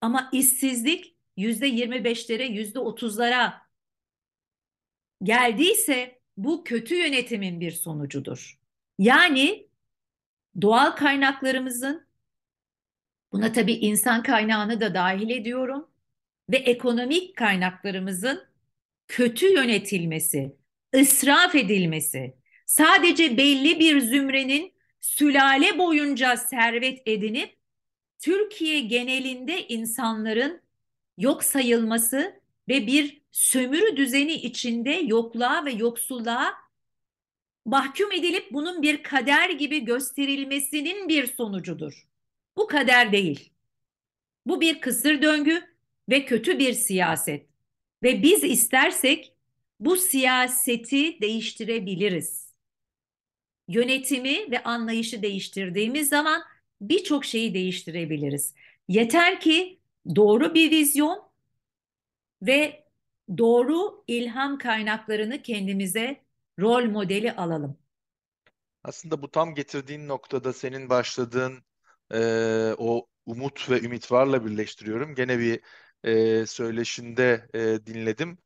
Ama 0.00 0.28
işsizlik 0.32 1.16
yüzde 1.36 1.66
yirmi 1.66 2.04
beşlere, 2.04 2.46
yüzde 2.46 2.78
otuzlara 2.78 3.62
geldiyse 5.22 6.20
bu 6.36 6.64
kötü 6.64 6.94
yönetimin 6.94 7.60
bir 7.60 7.70
sonucudur. 7.70 8.58
Yani 8.98 9.68
doğal 10.60 10.90
kaynaklarımızın 10.90 12.06
buna 13.32 13.52
tabii 13.52 13.72
insan 13.72 14.22
kaynağını 14.22 14.80
da 14.80 14.94
dahil 14.94 15.30
ediyorum 15.30 15.88
ve 16.50 16.56
ekonomik 16.56 17.36
kaynaklarımızın 17.36 18.44
kötü 19.08 19.46
yönetilmesi, 19.54 20.56
ısraf 20.94 21.54
edilmesi, 21.54 22.34
sadece 22.66 23.36
belli 23.36 23.80
bir 23.80 24.00
zümrenin 24.00 24.72
sülale 25.00 25.78
boyunca 25.78 26.36
servet 26.36 27.02
edinip 27.06 27.56
Türkiye 28.18 28.80
genelinde 28.80 29.66
insanların 29.68 30.62
yok 31.18 31.44
sayılması 31.44 32.40
ve 32.68 32.86
bir 32.86 33.19
sömürü 33.32 33.96
düzeni 33.96 34.32
içinde 34.32 34.90
yokluğa 34.90 35.64
ve 35.64 35.70
yoksulluğa 35.70 36.54
mahkum 37.64 38.12
edilip 38.12 38.52
bunun 38.52 38.82
bir 38.82 39.02
kader 39.02 39.50
gibi 39.50 39.84
gösterilmesinin 39.84 41.08
bir 41.08 41.26
sonucudur. 41.26 42.06
Bu 42.56 42.66
kader 42.66 43.12
değil. 43.12 43.50
Bu 44.46 44.60
bir 44.60 44.80
kısır 44.80 45.22
döngü 45.22 45.62
ve 46.08 46.24
kötü 46.24 46.58
bir 46.58 46.72
siyaset. 46.72 47.46
Ve 48.02 48.22
biz 48.22 48.44
istersek 48.44 49.32
bu 49.80 49.96
siyaseti 49.96 51.20
değiştirebiliriz. 51.20 52.50
Yönetimi 53.68 54.50
ve 54.50 54.62
anlayışı 54.62 55.22
değiştirdiğimiz 55.22 56.08
zaman 56.08 56.42
birçok 56.80 57.24
şeyi 57.24 57.54
değiştirebiliriz. 57.54 58.54
Yeter 58.88 59.40
ki 59.40 59.78
doğru 60.16 60.54
bir 60.54 60.70
vizyon 60.70 61.22
ve 62.42 62.84
doğru 63.38 64.04
ilham 64.06 64.58
kaynaklarını 64.58 65.42
kendimize 65.42 66.24
rol 66.60 66.84
modeli 66.84 67.32
alalım. 67.32 67.78
Aslında 68.84 69.22
bu 69.22 69.30
tam 69.30 69.54
getirdiğin 69.54 70.08
noktada 70.08 70.52
senin 70.52 70.88
başladığın 70.90 71.64
e, 72.12 72.18
o 72.78 73.06
umut 73.26 73.70
ve 73.70 73.80
ümit 73.80 74.12
varla 74.12 74.44
birleştiriyorum. 74.46 75.14
Gene 75.14 75.38
bir 75.38 75.60
e, 76.04 76.46
söyleşinde 76.46 77.48
e, 77.54 77.86
dinledim. 77.86 78.38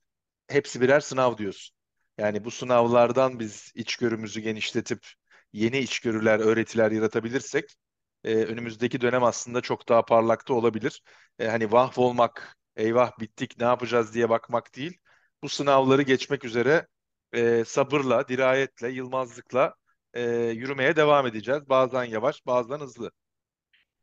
Hepsi 0.49 0.81
birer 0.81 1.01
sınav 1.01 1.39
diyorsun. 1.39 1.77
Yani 2.19 2.45
bu 2.45 2.51
sınavlardan 2.51 3.41
biz 3.41 3.73
içgörümüzü 3.75 4.41
genişletip 4.41 5.07
yeni 5.53 5.79
içgörüler, 5.79 6.39
öğretiler 6.39 6.91
yaratabilirsek 6.91 7.77
e, 8.25 8.35
önümüzdeki 8.35 9.01
dönem 9.01 9.25
aslında 9.25 9.61
çok 9.61 9.89
daha 9.89 10.05
parlakta 10.05 10.55
olabilir. 10.55 11.03
E, 11.39 11.47
hani 11.49 11.73
olmak, 11.99 12.57
eyvah 12.77 13.19
bittik 13.21 13.59
ne 13.59 13.65
yapacağız 13.65 14.15
diye 14.15 14.29
bakmak 14.29 14.77
değil. 14.77 14.99
Bu 15.43 15.49
sınavları 15.49 16.03
geçmek 16.03 16.45
üzere 16.45 16.87
e, 17.33 17.65
sabırla, 17.67 18.29
dirayetle, 18.29 18.89
yılmazlıkla 18.89 19.75
e, 20.15 20.23
yürümeye 20.33 20.97
devam 20.97 21.27
edeceğiz. 21.27 21.69
Bazen 21.69 22.05
yavaş, 22.05 22.47
bazen 22.47 22.79
hızlı. 22.79 23.11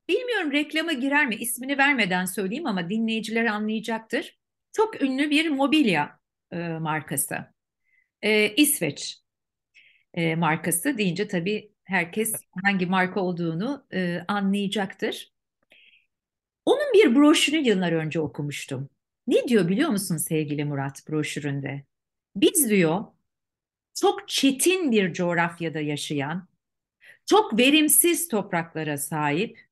Bilmiyorum 0.07 0.51
reklama 0.51 0.93
girer 0.93 1.27
mi? 1.27 1.35
İsmini 1.35 1.77
vermeden 1.77 2.25
söyleyeyim 2.25 2.67
ama 2.67 2.89
dinleyiciler 2.89 3.45
anlayacaktır. 3.45 4.39
Çok 4.71 5.01
ünlü 5.01 5.29
bir 5.29 5.49
mobilya 5.49 6.19
e, 6.51 6.57
markası. 6.67 7.37
E, 8.21 8.55
İsveç 8.55 9.17
e, 10.13 10.35
markası 10.35 10.97
deyince 10.97 11.27
tabii 11.27 11.71
herkes 11.83 12.33
hangi 12.63 12.85
marka 12.85 13.19
olduğunu 13.19 13.85
e, 13.93 14.19
anlayacaktır. 14.27 15.31
Onun 16.65 16.93
bir 16.93 17.15
broşürünü 17.15 17.67
yıllar 17.67 17.91
önce 17.91 18.19
okumuştum. 18.19 18.89
Ne 19.27 19.47
diyor 19.47 19.67
biliyor 19.69 19.89
musun 19.89 20.17
sevgili 20.17 20.65
Murat 20.65 21.09
broşüründe? 21.09 21.83
Biz 22.35 22.69
diyor 22.69 23.05
çok 23.93 24.29
çetin 24.29 24.91
bir 24.91 25.13
coğrafyada 25.13 25.79
yaşayan, 25.79 26.47
çok 27.25 27.59
verimsiz 27.59 28.27
topraklara 28.27 28.97
sahip, 28.97 29.67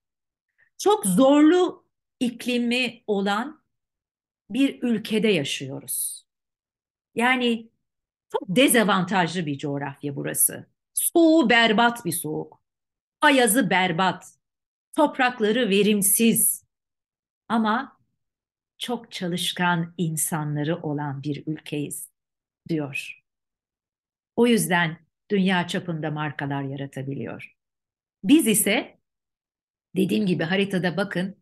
çok 0.77 1.05
zorlu 1.05 1.85
iklimi 2.19 3.03
olan 3.07 3.63
bir 4.49 4.83
ülkede 4.83 5.27
yaşıyoruz. 5.27 6.25
Yani 7.15 7.69
çok 8.29 8.43
dezavantajlı 8.49 9.45
bir 9.45 9.57
coğrafya 9.57 10.15
burası. 10.15 10.67
Soğuğu 10.93 11.49
berbat 11.49 12.05
bir 12.05 12.11
soğuk. 12.11 12.61
Ayazı 13.21 13.69
berbat. 13.69 14.25
Toprakları 14.95 15.69
verimsiz. 15.69 16.58
Ama 17.49 17.99
çok 18.77 19.11
çalışkan 19.11 19.93
insanları 19.97 20.81
olan 20.81 21.23
bir 21.23 21.43
ülkeyiz 21.47 22.09
diyor. 22.69 23.21
O 24.35 24.47
yüzden 24.47 24.97
dünya 25.31 25.67
çapında 25.67 26.11
markalar 26.11 26.63
yaratabiliyor. 26.63 27.55
Biz 28.23 28.47
ise 28.47 28.99
dediğim 29.95 30.25
gibi 30.25 30.43
haritada 30.43 30.97
bakın 30.97 31.37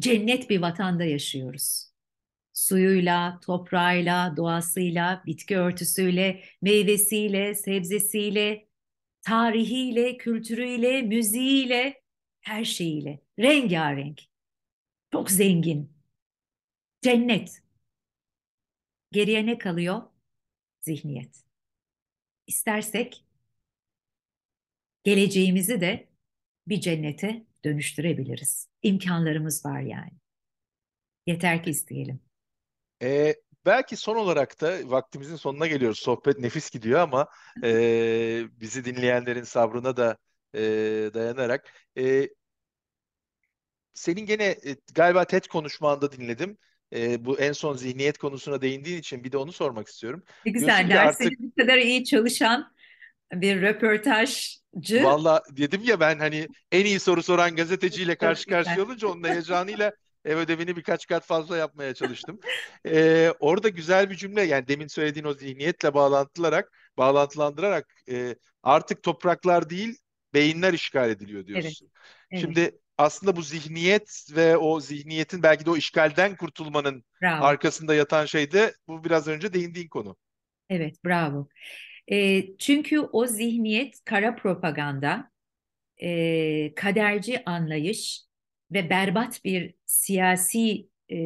cennet 0.00 0.50
bir 0.50 0.62
vatanda 0.62 1.04
yaşıyoruz. 1.04 1.88
Suyuyla, 2.52 3.40
toprağıyla, 3.42 4.34
doğasıyla, 4.36 5.22
bitki 5.26 5.58
örtüsüyle, 5.58 6.44
meyvesiyle, 6.62 7.54
sebzesiyle, 7.54 8.68
tarihiyle, 9.22 10.16
kültürüyle, 10.16 11.02
müziğiyle, 11.02 12.02
her 12.40 12.64
şeyiyle, 12.64 13.20
rengarenk. 13.38 14.20
Çok 15.12 15.30
zengin. 15.30 15.92
Cennet. 17.02 17.62
Geriye 19.12 19.46
ne 19.46 19.58
kalıyor? 19.58 20.02
Zihniyet. 20.80 21.44
İstersek 22.46 23.24
geleceğimizi 25.04 25.80
de 25.80 26.08
bir 26.66 26.80
cennete 26.80 27.46
dönüştürebiliriz. 27.64 28.68
İmkanlarımız 28.82 29.64
var 29.64 29.80
yani. 29.80 30.12
Yeter 31.26 31.62
ki 31.62 31.70
isteyelim. 31.70 32.20
Ee, 33.02 33.34
belki 33.66 33.96
son 33.96 34.16
olarak 34.16 34.60
da 34.60 34.90
vaktimizin 34.90 35.36
sonuna 35.36 35.66
geliyoruz. 35.66 35.98
Sohbet 35.98 36.38
nefis 36.38 36.70
gidiyor 36.70 37.00
ama 37.00 37.28
e, 37.64 38.44
bizi 38.60 38.84
dinleyenlerin 38.84 39.42
sabrına 39.42 39.96
da 39.96 40.16
e, 40.54 40.60
dayanarak 41.14 41.72
e, 41.98 42.28
senin 43.98 44.26
gene 44.26 44.44
e, 44.44 44.76
galiba 44.94 45.24
TED 45.24 45.44
konuşmanda 45.44 46.12
dinledim. 46.12 46.58
E, 46.94 47.24
bu 47.24 47.38
en 47.38 47.52
son 47.52 47.76
zihniyet 47.76 48.18
konusuna 48.18 48.62
değindiğin 48.62 48.98
için 48.98 49.24
bir 49.24 49.32
de 49.32 49.36
onu 49.36 49.52
sormak 49.52 49.88
istiyorum. 49.88 50.22
Ne 50.46 50.52
güzel 50.52 50.90
dersleri 50.90 51.28
artık... 51.28 51.40
bu 51.40 51.62
kadar 51.62 51.78
iyi 51.78 52.04
çalışan 52.04 52.72
bir 53.32 53.62
röportajcı. 53.62 55.04
Valla 55.04 55.42
dedim 55.50 55.80
ya 55.84 56.00
ben 56.00 56.18
hani 56.18 56.48
en 56.72 56.84
iyi 56.84 57.00
soru 57.00 57.22
soran 57.22 57.56
gazeteciyle 57.56 58.14
karşı 58.14 58.46
karşıya 58.46 58.84
olunca 58.84 59.08
onun 59.08 59.28
heyecanıyla 59.28 59.92
Ev 60.24 60.36
ödevini 60.36 60.76
birkaç 60.76 61.06
kat 61.06 61.24
fazla 61.24 61.56
yapmaya 61.56 61.94
çalıştım. 61.94 62.40
Ee, 62.86 63.32
orada 63.40 63.68
güzel 63.68 64.10
bir 64.10 64.14
cümle 64.14 64.42
yani 64.42 64.68
demin 64.68 64.86
söylediğin 64.86 65.26
o 65.26 65.34
zihniyetle 65.34 65.94
bağlantılarak, 65.94 66.72
bağlantılandırarak 66.98 67.86
e, 68.10 68.34
artık 68.62 69.02
topraklar 69.02 69.70
değil 69.70 69.98
beyinler 70.34 70.72
işgal 70.72 71.10
ediliyor 71.10 71.46
diyorsun. 71.46 71.68
Evet, 71.68 71.92
evet. 72.30 72.40
Şimdi 72.40 72.78
aslında 72.98 73.36
bu 73.36 73.42
zihniyet 73.42 74.26
ve 74.36 74.56
o 74.56 74.80
zihniyetin 74.80 75.42
belki 75.42 75.66
de 75.66 75.70
o 75.70 75.76
işgalden 75.76 76.36
kurtulmanın 76.36 77.04
Bravo. 77.22 77.44
arkasında 77.44 77.94
yatan 77.94 78.26
şey 78.26 78.52
de 78.52 78.74
bu 78.88 79.04
biraz 79.04 79.28
önce 79.28 79.52
değindiğin 79.52 79.88
konu. 79.88 80.16
Evet, 80.70 81.04
bravo. 81.04 81.48
E, 82.10 82.46
çünkü 82.56 83.00
o 83.00 83.26
zihniyet 83.26 84.04
kara 84.04 84.36
propaganda, 84.36 85.30
e, 86.02 86.74
kaderci 86.74 87.44
anlayış 87.44 88.20
ve 88.72 88.90
berbat 88.90 89.44
bir 89.44 89.74
siyasi 89.86 90.88
e, 91.10 91.18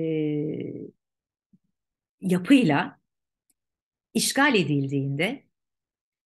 yapıyla 2.21 3.01
işgal 4.15 4.55
edildiğinde 4.55 5.45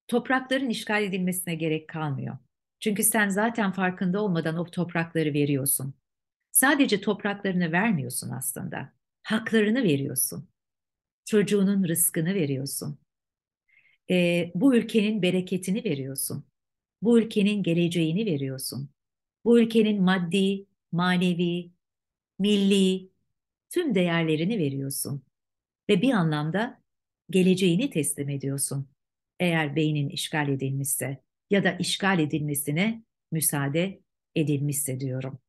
toprakların 0.07 0.69
işgal 0.69 1.03
edilmesine 1.03 1.55
gerek 1.55 1.87
kalmıyor. 1.87 2.37
Çünkü 2.79 3.03
sen 3.03 3.29
zaten 3.29 3.71
farkında 3.71 4.21
olmadan 4.21 4.57
o 4.57 4.65
toprakları 4.65 5.33
veriyorsun. 5.33 5.93
Sadece 6.51 7.01
topraklarını 7.01 7.71
vermiyorsun 7.71 8.29
aslında. 8.29 8.93
Haklarını 9.23 9.83
veriyorsun. 9.83 10.49
Çocuğunun 11.25 11.87
rızkını 11.87 12.35
veriyorsun. 12.35 12.99
E, 14.11 14.51
bu 14.55 14.75
ülkenin 14.75 15.21
bereketini 15.21 15.83
veriyorsun. 15.83 16.45
Bu 17.01 17.19
ülkenin 17.19 17.63
geleceğini 17.63 18.25
veriyorsun. 18.25 18.89
Bu 19.45 19.59
ülkenin 19.59 20.03
maddi, 20.03 20.65
manevi, 20.91 21.71
milli 22.39 23.09
tüm 23.69 23.95
değerlerini 23.95 24.59
veriyorsun. 24.59 25.23
Ve 25.89 26.01
bir 26.01 26.13
anlamda 26.13 26.81
geleceğini 27.29 27.89
teslim 27.89 28.29
ediyorsun. 28.29 28.89
Eğer 29.39 29.75
beynin 29.75 30.09
işgal 30.09 30.49
edilmişse 30.49 31.23
ya 31.49 31.63
da 31.63 31.71
işgal 31.71 32.19
edilmesine 32.19 33.03
müsaade 33.31 33.99
edilmişse 34.35 34.99
diyorum. 34.99 35.39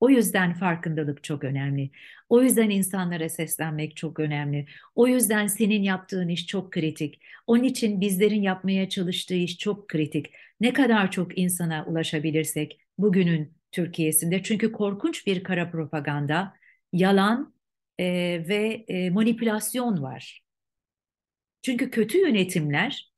O 0.00 0.10
yüzden 0.10 0.54
farkındalık 0.54 1.24
çok 1.24 1.44
önemli. 1.44 1.90
O 2.28 2.42
yüzden 2.42 2.70
insanlara 2.70 3.28
seslenmek 3.28 3.96
çok 3.96 4.20
önemli. 4.20 4.66
O 4.94 5.06
yüzden 5.08 5.46
senin 5.46 5.82
yaptığın 5.82 6.28
iş 6.28 6.46
çok 6.46 6.72
kritik. 6.72 7.20
Onun 7.46 7.62
için 7.62 8.00
bizlerin 8.00 8.42
yapmaya 8.42 8.88
çalıştığı 8.88 9.34
iş 9.34 9.58
çok 9.58 9.88
kritik. 9.88 10.26
Ne 10.60 10.72
kadar 10.72 11.10
çok 11.10 11.38
insana 11.38 11.84
ulaşabilirsek 11.86 12.80
bugünün 12.98 13.54
Türkiye'sinde. 13.72 14.42
Çünkü 14.42 14.72
korkunç 14.72 15.26
bir 15.26 15.44
kara 15.44 15.70
propaganda, 15.70 16.54
yalan 16.92 17.54
e, 17.98 18.04
ve 18.48 18.84
e, 18.88 19.10
manipülasyon 19.10 20.02
var. 20.02 20.42
Çünkü 21.62 21.90
kötü 21.90 22.18
yönetimler 22.18 23.12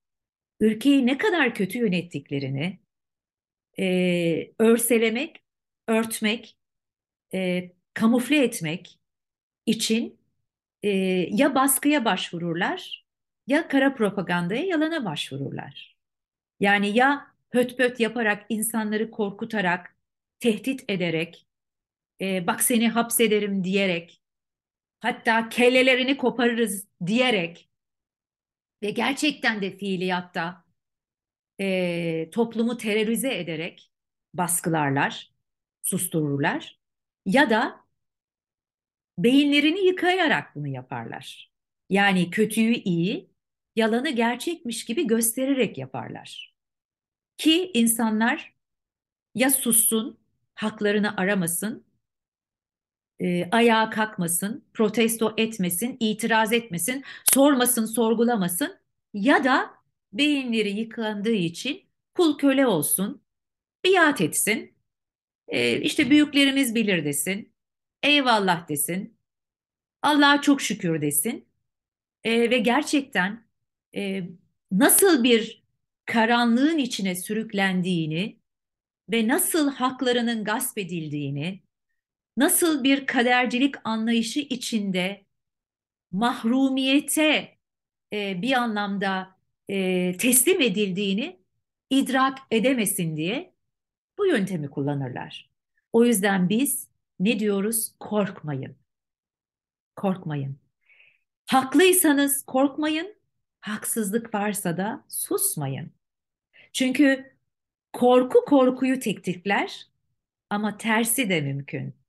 ülkeyi 0.61 1.06
ne 1.06 1.18
kadar 1.18 1.54
kötü 1.54 1.78
yönettiklerini 1.78 2.80
e, 3.78 4.52
örselemek, 4.58 5.44
örtmek, 5.88 6.56
e, 7.34 7.70
kamufle 7.94 8.44
etmek 8.44 9.00
için 9.66 10.20
e, 10.82 10.88
ya 11.30 11.54
baskıya 11.54 12.04
başvururlar 12.04 13.06
ya 13.46 13.68
kara 13.68 13.94
propagandaya, 13.94 14.64
yalana 14.64 15.04
başvururlar. 15.04 15.96
Yani 16.61 16.98
ya 16.98 17.26
höt 17.50 17.76
pöt 17.76 18.00
yaparak, 18.00 18.46
insanları 18.48 19.11
korkutarak, 19.11 19.96
tehdit 20.40 20.84
ederek, 20.90 21.46
e, 22.20 22.46
bak 22.46 22.62
seni 22.62 22.88
hapsederim 22.88 23.64
diyerek, 23.64 24.22
hatta 25.00 25.48
kellelerini 25.48 26.16
koparırız 26.16 26.88
diyerek 27.06 27.69
ve 28.83 28.91
gerçekten 28.91 29.62
de 29.62 29.76
fiiliyatta 29.76 30.64
e, 31.61 32.31
toplumu 32.33 32.76
terörize 32.76 33.39
ederek 33.39 33.91
baskılarlar, 34.35 35.33
sustururlar 35.83 36.81
ya 37.26 37.51
da 37.51 37.85
beyinlerini 39.18 39.87
yıkayarak 39.87 40.55
bunu 40.55 40.68
yaparlar. 40.68 41.53
Yani 41.91 42.31
kötüyü 42.31 42.74
iyi, 42.74 43.31
yalanı 43.76 44.11
gerçekmiş 44.11 44.85
gibi 44.85 45.07
göstererek 45.07 45.78
yaparlar. 45.78 46.55
Ki 47.39 47.70
insanlar 47.74 48.55
ya 49.35 49.51
sussun, 49.51 50.18
haklarını 50.55 51.16
aramasın, 51.16 51.87
e, 53.20 53.48
ayağa 53.52 53.90
kalkmasın, 53.90 54.64
protesto 54.74 55.34
etmesin, 55.36 55.96
itiraz 56.00 56.52
etmesin, 56.52 57.04
sormasın, 57.34 57.86
sorgulamasın 57.86 58.76
ya 59.14 59.44
da 59.44 59.70
beyinleri 60.12 60.70
yıkandığı 60.70 61.32
için 61.32 61.82
kul 62.14 62.38
köle 62.38 62.66
olsun, 62.66 63.22
biat 63.84 64.20
etsin, 64.20 64.74
e, 65.48 65.80
işte 65.80 66.10
büyüklerimiz 66.10 66.74
bilir 66.74 67.04
desin, 67.04 67.52
eyvallah 68.02 68.68
desin, 68.68 69.16
Allah'a 70.02 70.42
çok 70.42 70.62
şükür 70.62 71.00
desin 71.00 71.48
e, 72.24 72.50
ve 72.50 72.58
gerçekten 72.58 73.44
e, 73.96 74.22
nasıl 74.72 75.24
bir 75.24 75.62
karanlığın 76.06 76.78
içine 76.78 77.14
sürüklendiğini 77.14 78.40
ve 79.12 79.28
nasıl 79.28 79.70
haklarının 79.70 80.44
gasp 80.44 80.78
edildiğini, 80.78 81.62
nasıl 82.41 82.84
bir 82.84 83.07
kadercilik 83.07 83.74
anlayışı 83.84 84.41
içinde 84.41 85.24
mahrumiyete 86.12 87.59
e, 88.12 88.43
bir 88.43 88.53
anlamda 88.53 89.36
e, 89.68 90.16
teslim 90.16 90.61
edildiğini 90.61 91.41
idrak 91.91 92.38
edemesin 92.51 93.16
diye 93.16 93.55
bu 94.18 94.26
yöntemi 94.26 94.70
kullanırlar. 94.70 95.51
O 95.93 96.05
yüzden 96.05 96.49
biz 96.49 96.88
ne 97.18 97.38
diyoruz? 97.38 97.95
Korkmayın. 98.01 98.76
Korkmayın. 99.97 100.59
Haklıysanız 101.47 102.45
korkmayın, 102.47 103.16
haksızlık 103.61 104.34
varsa 104.34 104.76
da 104.76 105.05
susmayın. 105.09 105.93
Çünkü 106.72 107.36
korku 107.93 108.45
korkuyu 108.45 109.01
tetikler 109.01 109.86
ama 110.51 110.76
tersi 110.76 111.28
de 111.28 111.41
mümkün. 111.41 111.99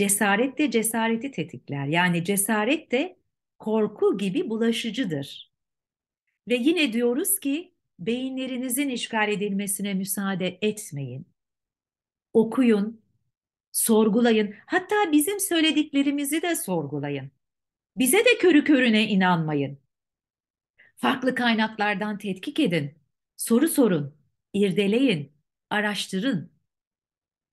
Cesaret 0.00 0.58
de 0.58 0.70
cesareti 0.70 1.30
tetikler. 1.30 1.86
Yani 1.86 2.24
cesaret 2.24 2.92
de 2.92 3.16
korku 3.58 4.18
gibi 4.18 4.50
bulaşıcıdır. 4.50 5.52
Ve 6.48 6.54
yine 6.54 6.92
diyoruz 6.92 7.40
ki 7.40 7.74
beyinlerinizin 7.98 8.88
işgal 8.88 9.28
edilmesine 9.28 9.94
müsaade 9.94 10.58
etmeyin. 10.62 11.26
Okuyun, 12.32 13.02
sorgulayın. 13.72 14.54
Hatta 14.66 15.12
bizim 15.12 15.40
söylediklerimizi 15.40 16.42
de 16.42 16.56
sorgulayın. 16.56 17.30
Bize 17.96 18.18
de 18.18 18.38
körü 18.38 18.64
körüne 18.64 19.08
inanmayın. 19.08 19.78
Farklı 20.96 21.34
kaynaklardan 21.34 22.18
tetkik 22.18 22.60
edin. 22.60 22.94
Soru 23.36 23.68
sorun, 23.68 24.14
irdeleyin, 24.52 25.32
araştırın. 25.70 26.52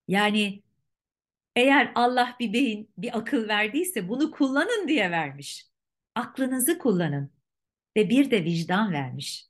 Yani 0.08 0.67
eğer 1.58 1.92
Allah 1.96 2.36
bir 2.40 2.54
beyin, 2.54 2.92
bir 2.98 3.18
akıl 3.18 3.48
verdiyse 3.48 4.10
bunu 4.10 4.32
kullanın 4.32 4.88
diye 4.88 5.12
vermiş. 5.12 5.68
Aklınızı 6.16 6.78
kullanın 6.80 7.32
ve 7.98 8.10
bir 8.10 8.32
de 8.32 8.44
vicdan 8.44 8.94
vermiş. 8.94 9.48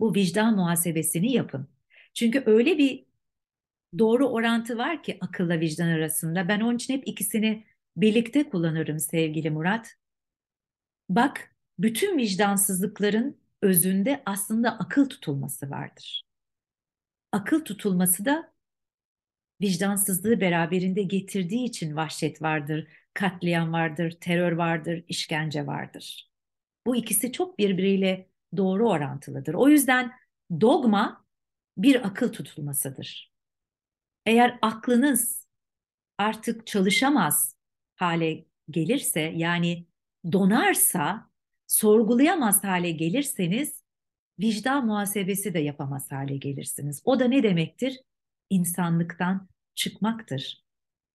Bu 0.00 0.14
vicdan 0.14 0.56
muhasebesini 0.56 1.32
yapın. 1.32 1.68
Çünkü 2.14 2.42
öyle 2.46 2.78
bir 2.78 3.06
doğru 3.98 4.28
orantı 4.28 4.78
var 4.78 5.02
ki 5.02 5.18
akılla 5.20 5.60
vicdan 5.60 5.88
arasında. 5.88 6.48
Ben 6.48 6.60
onun 6.60 6.76
için 6.76 6.94
hep 6.94 7.08
ikisini 7.08 7.66
birlikte 7.96 8.48
kullanırım 8.48 8.98
sevgili 8.98 9.50
Murat. 9.50 9.94
Bak, 11.08 11.56
bütün 11.78 12.18
vicdansızlıkların 12.18 13.40
özünde 13.62 14.22
aslında 14.26 14.78
akıl 14.78 15.08
tutulması 15.08 15.70
vardır. 15.70 16.22
Akıl 17.32 17.64
tutulması 17.64 18.24
da 18.24 18.55
vicdansızlığı 19.60 20.40
beraberinde 20.40 21.02
getirdiği 21.02 21.64
için 21.64 21.96
vahşet 21.96 22.42
vardır, 22.42 22.88
katliam 23.14 23.72
vardır, 23.72 24.10
terör 24.20 24.52
vardır, 24.52 25.04
işkence 25.08 25.66
vardır. 25.66 26.30
Bu 26.86 26.96
ikisi 26.96 27.32
çok 27.32 27.58
birbiriyle 27.58 28.28
doğru 28.56 28.88
orantılıdır. 28.90 29.54
O 29.54 29.68
yüzden 29.68 30.12
dogma 30.60 31.24
bir 31.76 32.06
akıl 32.06 32.32
tutulmasıdır. 32.32 33.32
Eğer 34.26 34.58
aklınız 34.62 35.46
artık 36.18 36.66
çalışamaz 36.66 37.56
hale 37.96 38.44
gelirse 38.70 39.20
yani 39.20 39.86
donarsa, 40.32 41.30
sorgulayamaz 41.66 42.64
hale 42.64 42.90
gelirseniz 42.90 43.82
vicdan 44.40 44.86
muhasebesi 44.86 45.54
de 45.54 45.58
yapamaz 45.58 46.12
hale 46.12 46.36
gelirsiniz. 46.36 47.02
O 47.04 47.20
da 47.20 47.24
ne 47.24 47.42
demektir? 47.42 48.00
İnsanlıktan 48.50 49.48
çıkmaktır. 49.74 50.64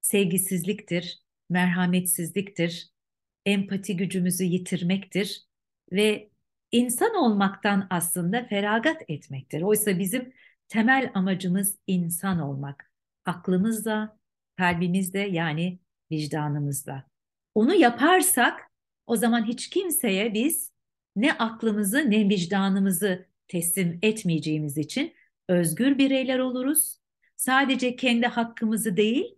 Sevgisizliktir, 0.01 1.19
merhametsizliktir, 1.49 2.91
empati 3.45 3.97
gücümüzü 3.97 4.43
yitirmektir 4.43 5.45
ve 5.91 6.29
insan 6.71 7.15
olmaktan 7.15 7.88
aslında 7.89 8.43
feragat 8.43 9.01
etmektir. 9.07 9.61
Oysa 9.61 9.99
bizim 9.99 10.34
temel 10.67 11.11
amacımız 11.13 11.77
insan 11.88 12.39
olmak. 12.39 12.91
Aklımızla, 13.25 14.17
kalbimizde 14.57 15.19
yani 15.19 15.79
vicdanımızda. 16.11 17.03
Onu 17.55 17.73
yaparsak 17.73 18.71
o 19.07 19.15
zaman 19.15 19.45
hiç 19.45 19.69
kimseye 19.69 20.34
biz 20.34 20.71
ne 21.15 21.34
aklımızı 21.34 22.11
ne 22.11 22.29
vicdanımızı 22.29 23.27
teslim 23.47 23.99
etmeyeceğimiz 24.01 24.77
için 24.77 25.13
özgür 25.49 25.97
bireyler 25.97 26.39
oluruz. 26.39 27.01
Sadece 27.41 27.95
kendi 27.95 28.27
hakkımızı 28.27 28.97
değil, 28.97 29.35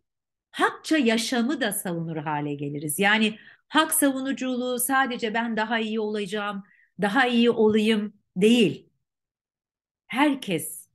hakça 0.51 0.97
yaşamı 0.97 1.61
da 1.61 1.71
savunur 1.71 2.17
hale 2.17 2.53
geliriz. 2.53 2.99
Yani 2.99 3.39
hak 3.67 3.93
savunuculuğu 3.93 4.79
sadece 4.79 5.33
ben 5.33 5.57
daha 5.57 5.79
iyi 5.79 5.99
olacağım, 5.99 6.63
daha 7.01 7.27
iyi 7.27 7.49
olayım 7.49 8.13
değil. 8.35 8.89
Herkes 10.07 10.89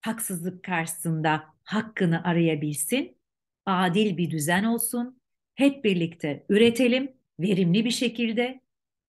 haksızlık 0.00 0.64
karşısında 0.64 1.44
hakkını 1.64 2.24
arayabilsin, 2.24 3.18
adil 3.66 4.16
bir 4.16 4.30
düzen 4.30 4.64
olsun, 4.64 5.20
hep 5.54 5.84
birlikte 5.84 6.46
üretelim, 6.48 7.12
verimli 7.40 7.84
bir 7.84 7.90
şekilde 7.90 8.60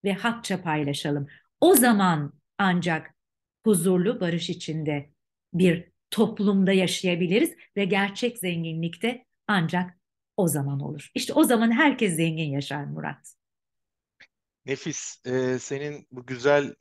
ve 0.04 0.14
hakça 0.14 0.62
paylaşalım. 0.62 1.28
O 1.62 1.76
zaman 1.76 2.34
ancak 2.58 3.16
huzurlu 3.64 4.20
barış 4.20 4.50
içinde 4.50 5.12
bir 5.54 5.91
toplumda 6.12 6.74
yaşayabiliriz 6.74 7.52
ve 7.78 7.86
gerçek 7.86 8.38
zenginlikte 8.38 9.26
ancak 9.48 9.98
o 10.38 10.48
zaman 10.48 10.80
olur. 10.80 11.10
İşte 11.16 11.34
o 11.34 11.44
zaman 11.44 11.72
herkes 11.72 12.16
zengin 12.16 12.52
yaşar 12.52 12.86
Murat. 12.86 13.36
Nefis. 14.66 15.18
Ee, 15.26 15.60
senin 15.60 16.08
bu 16.12 16.26
güzel 16.26 16.76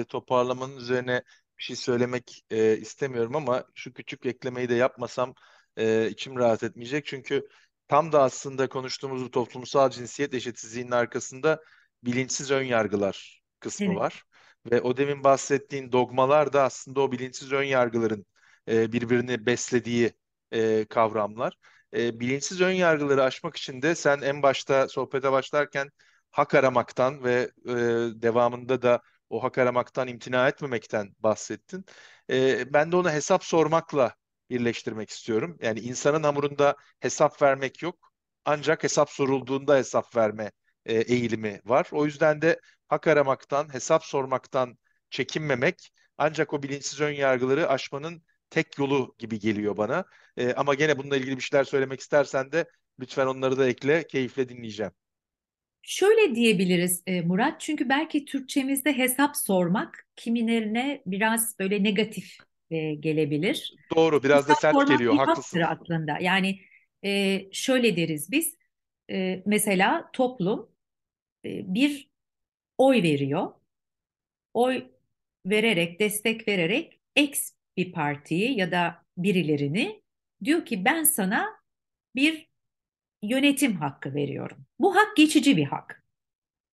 e, 0.00 0.04
toparlamanın 0.08 0.76
üzerine 0.76 1.22
bir 1.58 1.62
şey 1.62 1.76
söylemek 1.76 2.44
e, 2.50 2.76
istemiyorum 2.76 3.36
ama 3.36 3.64
şu 3.74 3.92
küçük 3.92 4.26
eklemeyi 4.26 4.68
de 4.68 4.74
yapmasam 4.74 5.34
e, 5.76 6.08
içim 6.10 6.36
rahat 6.36 6.62
etmeyecek. 6.62 7.06
Çünkü 7.06 7.48
tam 7.88 8.12
da 8.12 8.22
aslında 8.22 8.68
konuştuğumuz 8.68 9.24
bu 9.24 9.30
toplumsal 9.30 9.90
cinsiyet 9.90 10.34
eşitsizliğinin 10.34 10.90
arkasında 10.90 11.62
bilinçsiz 12.04 12.50
ön 12.50 12.62
yargılar 12.64 13.42
kısmı 13.60 13.86
Evet. 13.86 13.96
var. 13.96 14.22
Ve 14.70 14.80
o 14.80 14.96
demin 14.96 15.24
bahsettiğin 15.24 15.92
dogmalar 15.92 16.52
da 16.52 16.62
aslında 16.62 17.00
o 17.00 17.12
bilinçsiz 17.12 17.52
ön 17.52 17.62
yargıların 17.64 18.26
e, 18.68 18.92
birbirini 18.92 19.46
beslediği 19.46 20.12
e, 20.52 20.84
kavramlar. 20.84 21.58
E, 21.94 22.20
bilinçsiz 22.20 22.60
ön 22.60 22.72
yargıları 22.72 23.22
aşmak 23.22 23.56
için 23.56 23.82
de 23.82 23.94
sen 23.94 24.20
en 24.20 24.42
başta 24.42 24.88
sohbete 24.88 25.32
başlarken 25.32 25.90
hak 26.30 26.54
aramaktan 26.54 27.24
ve 27.24 27.50
e, 27.68 27.72
devamında 28.22 28.82
da 28.82 29.02
o 29.30 29.42
hak 29.42 29.58
aramaktan 29.58 30.08
imtina 30.08 30.48
etmemekten 30.48 31.14
bahsettin. 31.18 31.84
E, 32.30 32.72
ben 32.72 32.92
de 32.92 32.96
onu 32.96 33.10
hesap 33.10 33.44
sormakla 33.44 34.14
birleştirmek 34.50 35.10
istiyorum. 35.10 35.58
Yani 35.62 35.80
insanın 35.80 36.22
hamurunda 36.22 36.76
hesap 37.00 37.42
vermek 37.42 37.82
yok. 37.82 38.12
Ancak 38.44 38.82
hesap 38.84 39.10
sorulduğunda 39.10 39.76
hesap 39.76 40.16
verme 40.16 40.52
e, 40.86 40.94
eğilimi 40.94 41.60
var. 41.64 41.88
O 41.92 42.04
yüzden 42.06 42.42
de 42.42 42.60
hak 42.88 43.06
aramaktan, 43.06 43.74
hesap 43.74 44.04
sormaktan 44.04 44.78
çekinmemek 45.10 45.92
ancak 46.18 46.52
o 46.52 46.62
bilinçsiz 46.62 47.00
ön 47.00 47.12
yargıları 47.12 47.68
aşmanın 47.68 48.22
tek 48.52 48.78
yolu 48.78 49.14
gibi 49.18 49.38
geliyor 49.38 49.76
bana. 49.76 50.04
E, 50.36 50.52
ama 50.52 50.74
gene 50.74 50.98
bununla 50.98 51.16
ilgili 51.16 51.36
bir 51.36 51.42
şeyler 51.42 51.64
söylemek 51.64 52.00
istersen 52.00 52.52
de 52.52 52.64
lütfen 53.00 53.26
onları 53.26 53.58
da 53.58 53.68
ekle, 53.68 54.06
keyifle 54.06 54.48
dinleyeceğim. 54.48 54.92
Şöyle 55.82 56.34
diyebiliriz 56.34 57.02
e, 57.06 57.20
Murat, 57.20 57.60
çünkü 57.60 57.88
belki 57.88 58.24
Türkçemizde 58.24 58.98
hesap 58.98 59.36
sormak 59.36 60.06
kimilerine 60.16 61.02
biraz 61.06 61.58
böyle 61.58 61.84
negatif 61.84 62.36
e, 62.70 62.94
gelebilir. 62.94 63.74
Doğru, 63.96 64.22
biraz 64.22 64.48
da 64.48 64.50
Hesap 64.50 64.60
sert 64.60 64.74
sormak 64.74 64.88
geliyor, 64.88 65.14
haklısın. 65.14 65.60
haktır 65.60 65.84
aslında. 65.84 66.18
Yani 66.20 66.60
e, 67.04 67.40
şöyle 67.52 67.96
deriz 67.96 68.30
biz, 68.30 68.56
mesela 69.46 70.10
toplum 70.12 70.68
bir 71.44 72.10
oy 72.78 73.02
veriyor. 73.02 73.52
Oy 74.54 74.84
vererek, 75.46 76.00
destek 76.00 76.48
vererek 76.48 77.00
X 77.16 77.52
bir 77.76 77.92
partiyi 77.92 78.58
ya 78.58 78.70
da 78.70 79.04
birilerini 79.16 80.02
diyor 80.44 80.66
ki 80.66 80.84
ben 80.84 81.04
sana 81.04 81.48
bir 82.14 82.48
yönetim 83.22 83.76
hakkı 83.76 84.14
veriyorum. 84.14 84.66
Bu 84.78 84.96
hak 84.96 85.16
geçici 85.16 85.56
bir 85.56 85.64
hak. 85.64 86.04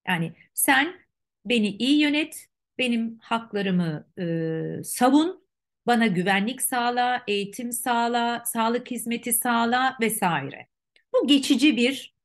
Yani 0.07 0.33
sen 0.53 0.99
beni 1.45 1.67
iyi 1.67 2.01
yönet, 2.01 2.47
benim 2.77 3.17
haklarımı 3.19 4.07
e, 4.19 4.83
savun, 4.83 5.47
bana 5.87 6.07
güvenlik 6.07 6.61
sağla, 6.61 7.23
eğitim 7.27 7.71
sağla, 7.71 8.43
sağlık 8.45 8.91
hizmeti 8.91 9.33
sağla 9.33 9.97
vesaire. 10.01 10.67
Bu 11.13 11.27
geçici 11.27 11.77
bir 11.77 12.15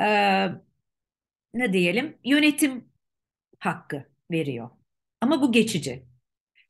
e, 0.00 0.06
ne 1.54 1.72
diyelim 1.72 2.18
yönetim 2.24 2.88
hakkı 3.58 4.04
veriyor. 4.30 4.70
Ama 5.20 5.42
bu 5.42 5.52
geçici. 5.52 6.09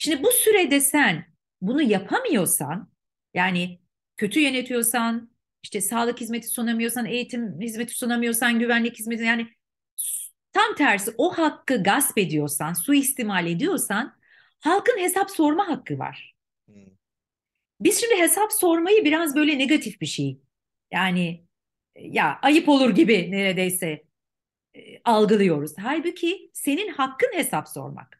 Şimdi 0.02 0.22
bu 0.22 0.32
sürede 0.32 0.80
sen 0.80 1.26
bunu 1.60 1.82
yapamıyorsan, 1.82 2.90
yani 3.34 3.80
kötü 4.16 4.40
yönetiyorsan, 4.40 5.30
işte 5.62 5.80
sağlık 5.80 6.20
hizmeti 6.20 6.48
sunamıyorsan, 6.48 7.06
eğitim 7.06 7.60
hizmeti 7.60 7.94
sunamıyorsan, 7.94 8.58
güvenlik 8.58 8.98
hizmeti 8.98 9.24
yani 9.24 9.48
tam 10.52 10.74
tersi 10.74 11.10
o 11.18 11.38
hakkı 11.38 11.82
gasp 11.82 12.18
ediyorsan, 12.18 12.72
suistimal 12.72 13.46
ediyorsan 13.46 14.16
halkın 14.60 14.98
hesap 14.98 15.30
sorma 15.30 15.68
hakkı 15.68 15.98
var. 15.98 16.34
Hmm. 16.68 16.86
Biz 17.80 18.00
şimdi 18.00 18.22
hesap 18.22 18.52
sormayı 18.52 19.04
biraz 19.04 19.36
böyle 19.36 19.58
negatif 19.58 20.00
bir 20.00 20.06
şey. 20.06 20.40
Yani 20.92 21.44
ya 21.96 22.38
ayıp 22.42 22.68
olur 22.68 22.90
gibi 22.90 23.30
neredeyse 23.30 24.04
e, 24.74 24.80
algılıyoruz. 25.04 25.72
Halbuki 25.78 26.50
senin 26.52 26.88
hakkın 26.88 27.30
hesap 27.34 27.68
sormak. 27.68 28.19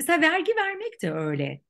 Mesela 0.00 0.20
vergi 0.20 0.56
vermek 0.56 1.02
de 1.02 1.12
öyle. 1.12 1.60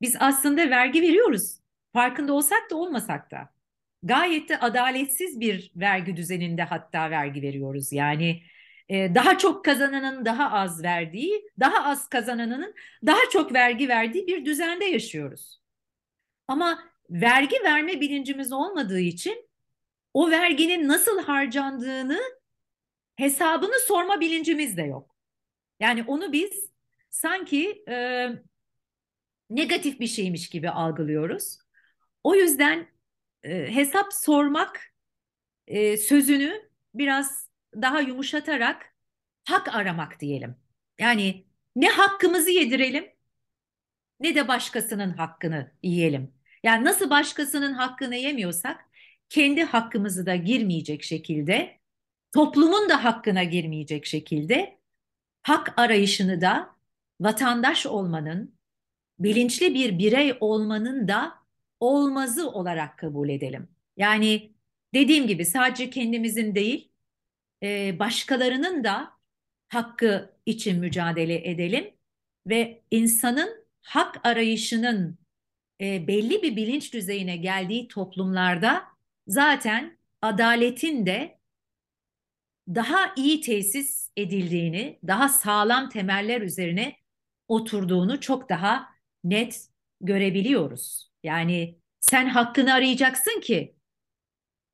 Biz 0.00 0.16
aslında 0.20 0.70
vergi 0.70 1.02
veriyoruz. 1.02 1.60
Farkında 1.92 2.32
olsak 2.32 2.70
da 2.70 2.76
olmasak 2.76 3.30
da. 3.30 3.54
Gayet 4.02 4.48
de 4.48 4.60
adaletsiz 4.60 5.40
bir 5.40 5.72
vergi 5.76 6.16
düzeninde 6.16 6.62
hatta 6.62 7.10
vergi 7.10 7.42
veriyoruz. 7.42 7.92
Yani 7.92 8.42
e, 8.88 9.14
daha 9.14 9.38
çok 9.38 9.64
kazananın 9.64 10.24
daha 10.24 10.52
az 10.52 10.82
verdiği, 10.82 11.48
daha 11.60 11.84
az 11.84 12.08
kazananın 12.08 12.74
daha 13.06 13.20
çok 13.32 13.54
vergi 13.54 13.88
verdiği 13.88 14.26
bir 14.26 14.44
düzende 14.44 14.84
yaşıyoruz. 14.84 15.60
Ama 16.48 16.78
vergi 17.10 17.56
verme 17.64 18.00
bilincimiz 18.00 18.52
olmadığı 18.52 19.00
için 19.00 19.48
o 20.14 20.30
verginin 20.30 20.88
nasıl 20.88 21.22
harcandığını 21.22 22.20
hesabını 23.16 23.80
sorma 23.86 24.20
bilincimiz 24.20 24.76
de 24.76 24.82
yok. 24.82 25.16
Yani 25.80 26.04
onu 26.06 26.32
biz 26.32 26.73
sanki 27.14 27.84
e, 27.88 28.28
negatif 29.50 30.00
bir 30.00 30.06
şeymiş 30.06 30.48
gibi 30.48 30.70
algılıyoruz. 30.70 31.58
O 32.24 32.34
yüzden 32.34 32.88
e, 33.42 33.74
hesap 33.74 34.12
sormak 34.12 34.94
e, 35.66 35.96
sözünü 35.96 36.70
biraz 36.94 37.48
daha 37.74 38.00
yumuşatarak 38.00 38.94
hak 39.44 39.74
aramak 39.74 40.20
diyelim. 40.20 40.56
Yani 40.98 41.46
ne 41.76 41.88
hakkımızı 41.88 42.50
yedirelim 42.50 43.06
ne 44.20 44.34
de 44.34 44.48
başkasının 44.48 45.10
hakkını 45.10 45.72
yiyelim. 45.82 46.34
Yani 46.62 46.84
nasıl 46.84 47.10
başkasının 47.10 47.72
hakkını 47.72 48.16
yemiyorsak 48.16 48.84
kendi 49.28 49.64
hakkımızı 49.64 50.26
da 50.26 50.36
girmeyecek 50.36 51.02
şekilde 51.02 51.80
toplumun 52.32 52.88
da 52.88 53.04
hakkına 53.04 53.44
girmeyecek 53.44 54.06
şekilde 54.06 54.78
hak 55.42 55.78
arayışını 55.78 56.40
da 56.40 56.73
vatandaş 57.20 57.86
olmanın, 57.86 58.54
bilinçli 59.18 59.74
bir 59.74 59.98
birey 59.98 60.36
olmanın 60.40 61.08
da 61.08 61.34
olmazı 61.80 62.50
olarak 62.50 62.98
kabul 62.98 63.28
edelim. 63.28 63.68
Yani 63.96 64.52
dediğim 64.94 65.26
gibi 65.26 65.44
sadece 65.44 65.90
kendimizin 65.90 66.54
değil, 66.54 66.90
e, 67.62 67.98
başkalarının 67.98 68.84
da 68.84 69.10
hakkı 69.68 70.36
için 70.46 70.80
mücadele 70.80 71.50
edelim 71.50 71.94
ve 72.46 72.82
insanın 72.90 73.64
hak 73.82 74.26
arayışının 74.26 75.18
e, 75.80 76.06
belli 76.06 76.42
bir 76.42 76.56
bilinç 76.56 76.92
düzeyine 76.92 77.36
geldiği 77.36 77.88
toplumlarda 77.88 78.84
zaten 79.26 79.98
adaletin 80.22 81.06
de 81.06 81.38
daha 82.68 83.14
iyi 83.16 83.40
tesis 83.40 84.10
edildiğini, 84.16 84.98
daha 85.06 85.28
sağlam 85.28 85.88
temeller 85.88 86.40
üzerine 86.40 86.96
oturduğunu 87.48 88.20
çok 88.20 88.48
daha 88.50 88.88
net 89.24 89.68
görebiliyoruz. 90.00 91.10
Yani 91.22 91.78
sen 92.00 92.26
hakkını 92.28 92.74
arayacaksın 92.74 93.40
ki 93.40 93.76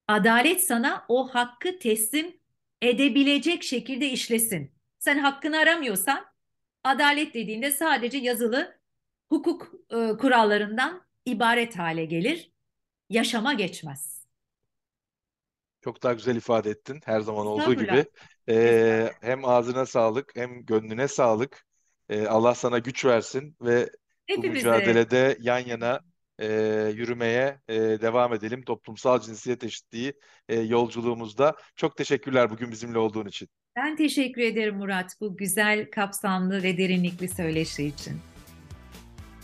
Adalet 0.09 0.65
sana 0.65 1.05
o 1.09 1.29
hakkı 1.35 1.79
teslim 1.79 2.41
edebilecek 2.83 3.63
şekilde 3.63 4.09
işlesin. 4.11 4.73
Sen 4.99 5.19
hakkını 5.19 5.59
aramıyorsan 5.59 6.27
adalet 6.85 7.35
dediğinde 7.35 7.71
sadece 7.71 8.19
yazılı 8.19 8.79
hukuk 9.29 9.73
e, 9.91 10.17
kurallarından 10.17 11.03
ibaret 11.25 11.79
hale 11.79 12.05
gelir. 12.05 12.53
Yaşama 13.11 13.53
geçmez. 13.55 14.27
Çok 15.81 16.03
daha 16.03 16.13
güzel 16.13 16.37
ifade 16.37 16.71
ettin 16.71 17.01
her 17.05 17.21
zaman 17.21 17.47
olduğu 17.47 17.75
gibi. 17.75 18.07
Ee, 18.49 19.11
hem 19.21 19.45
ağzına 19.45 19.87
sağlık 19.87 20.37
hem 20.37 20.67
gönlüne 20.67 21.09
sağlık. 21.09 21.67
Ee, 22.11 22.27
Allah 22.27 22.55
sana 22.55 22.79
güç 22.79 23.05
versin 23.05 23.57
ve 23.61 23.87
bu 23.87 24.37
Hepimize 24.37 24.69
mücadelede 24.69 25.37
yan 25.41 25.59
yana 25.59 26.01
e, 26.39 26.47
yürümeye 26.95 27.61
e, 27.69 27.77
devam 27.79 28.35
edelim. 28.35 28.63
Toplumsal 28.63 29.21
cinsiyet 29.21 29.65
eşitliği 29.65 30.13
e, 30.49 30.61
yolculuğumuzda. 30.61 31.57
Çok 31.77 31.97
teşekkürler 31.97 32.51
bugün 32.51 32.71
bizimle 32.71 32.99
olduğun 32.99 33.27
için. 33.27 33.49
ben 33.77 33.97
teşekkür 33.97 34.43
ederim 34.43 34.77
Murat 34.77 35.17
bu 35.21 35.37
güzel, 35.37 35.91
kapsamlı 35.91 36.63
ve 36.63 36.79
derinlikli 36.79 37.29
söyleşi 37.29 37.85
için. 37.85 38.21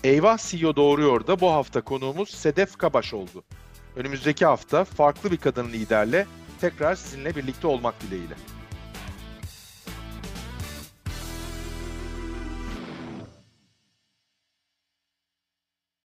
Eyvah 0.04 0.38
CEO 0.38 0.76
Doğruyor 0.76 1.26
da 1.26 1.40
bu 1.40 1.50
hafta 1.50 1.80
konuğumuz 1.80 2.30
Sedef 2.30 2.76
Kabaş 2.76 3.14
oldu. 3.14 3.44
Önümüzdeki 3.96 4.46
hafta 4.46 4.84
farklı 4.84 5.30
bir 5.30 5.36
kadın 5.36 5.68
liderle 5.68 6.26
tekrar 6.60 6.94
sizinle 6.94 7.36
birlikte 7.36 7.66
olmak 7.66 7.94
dileğiyle. 8.00 8.34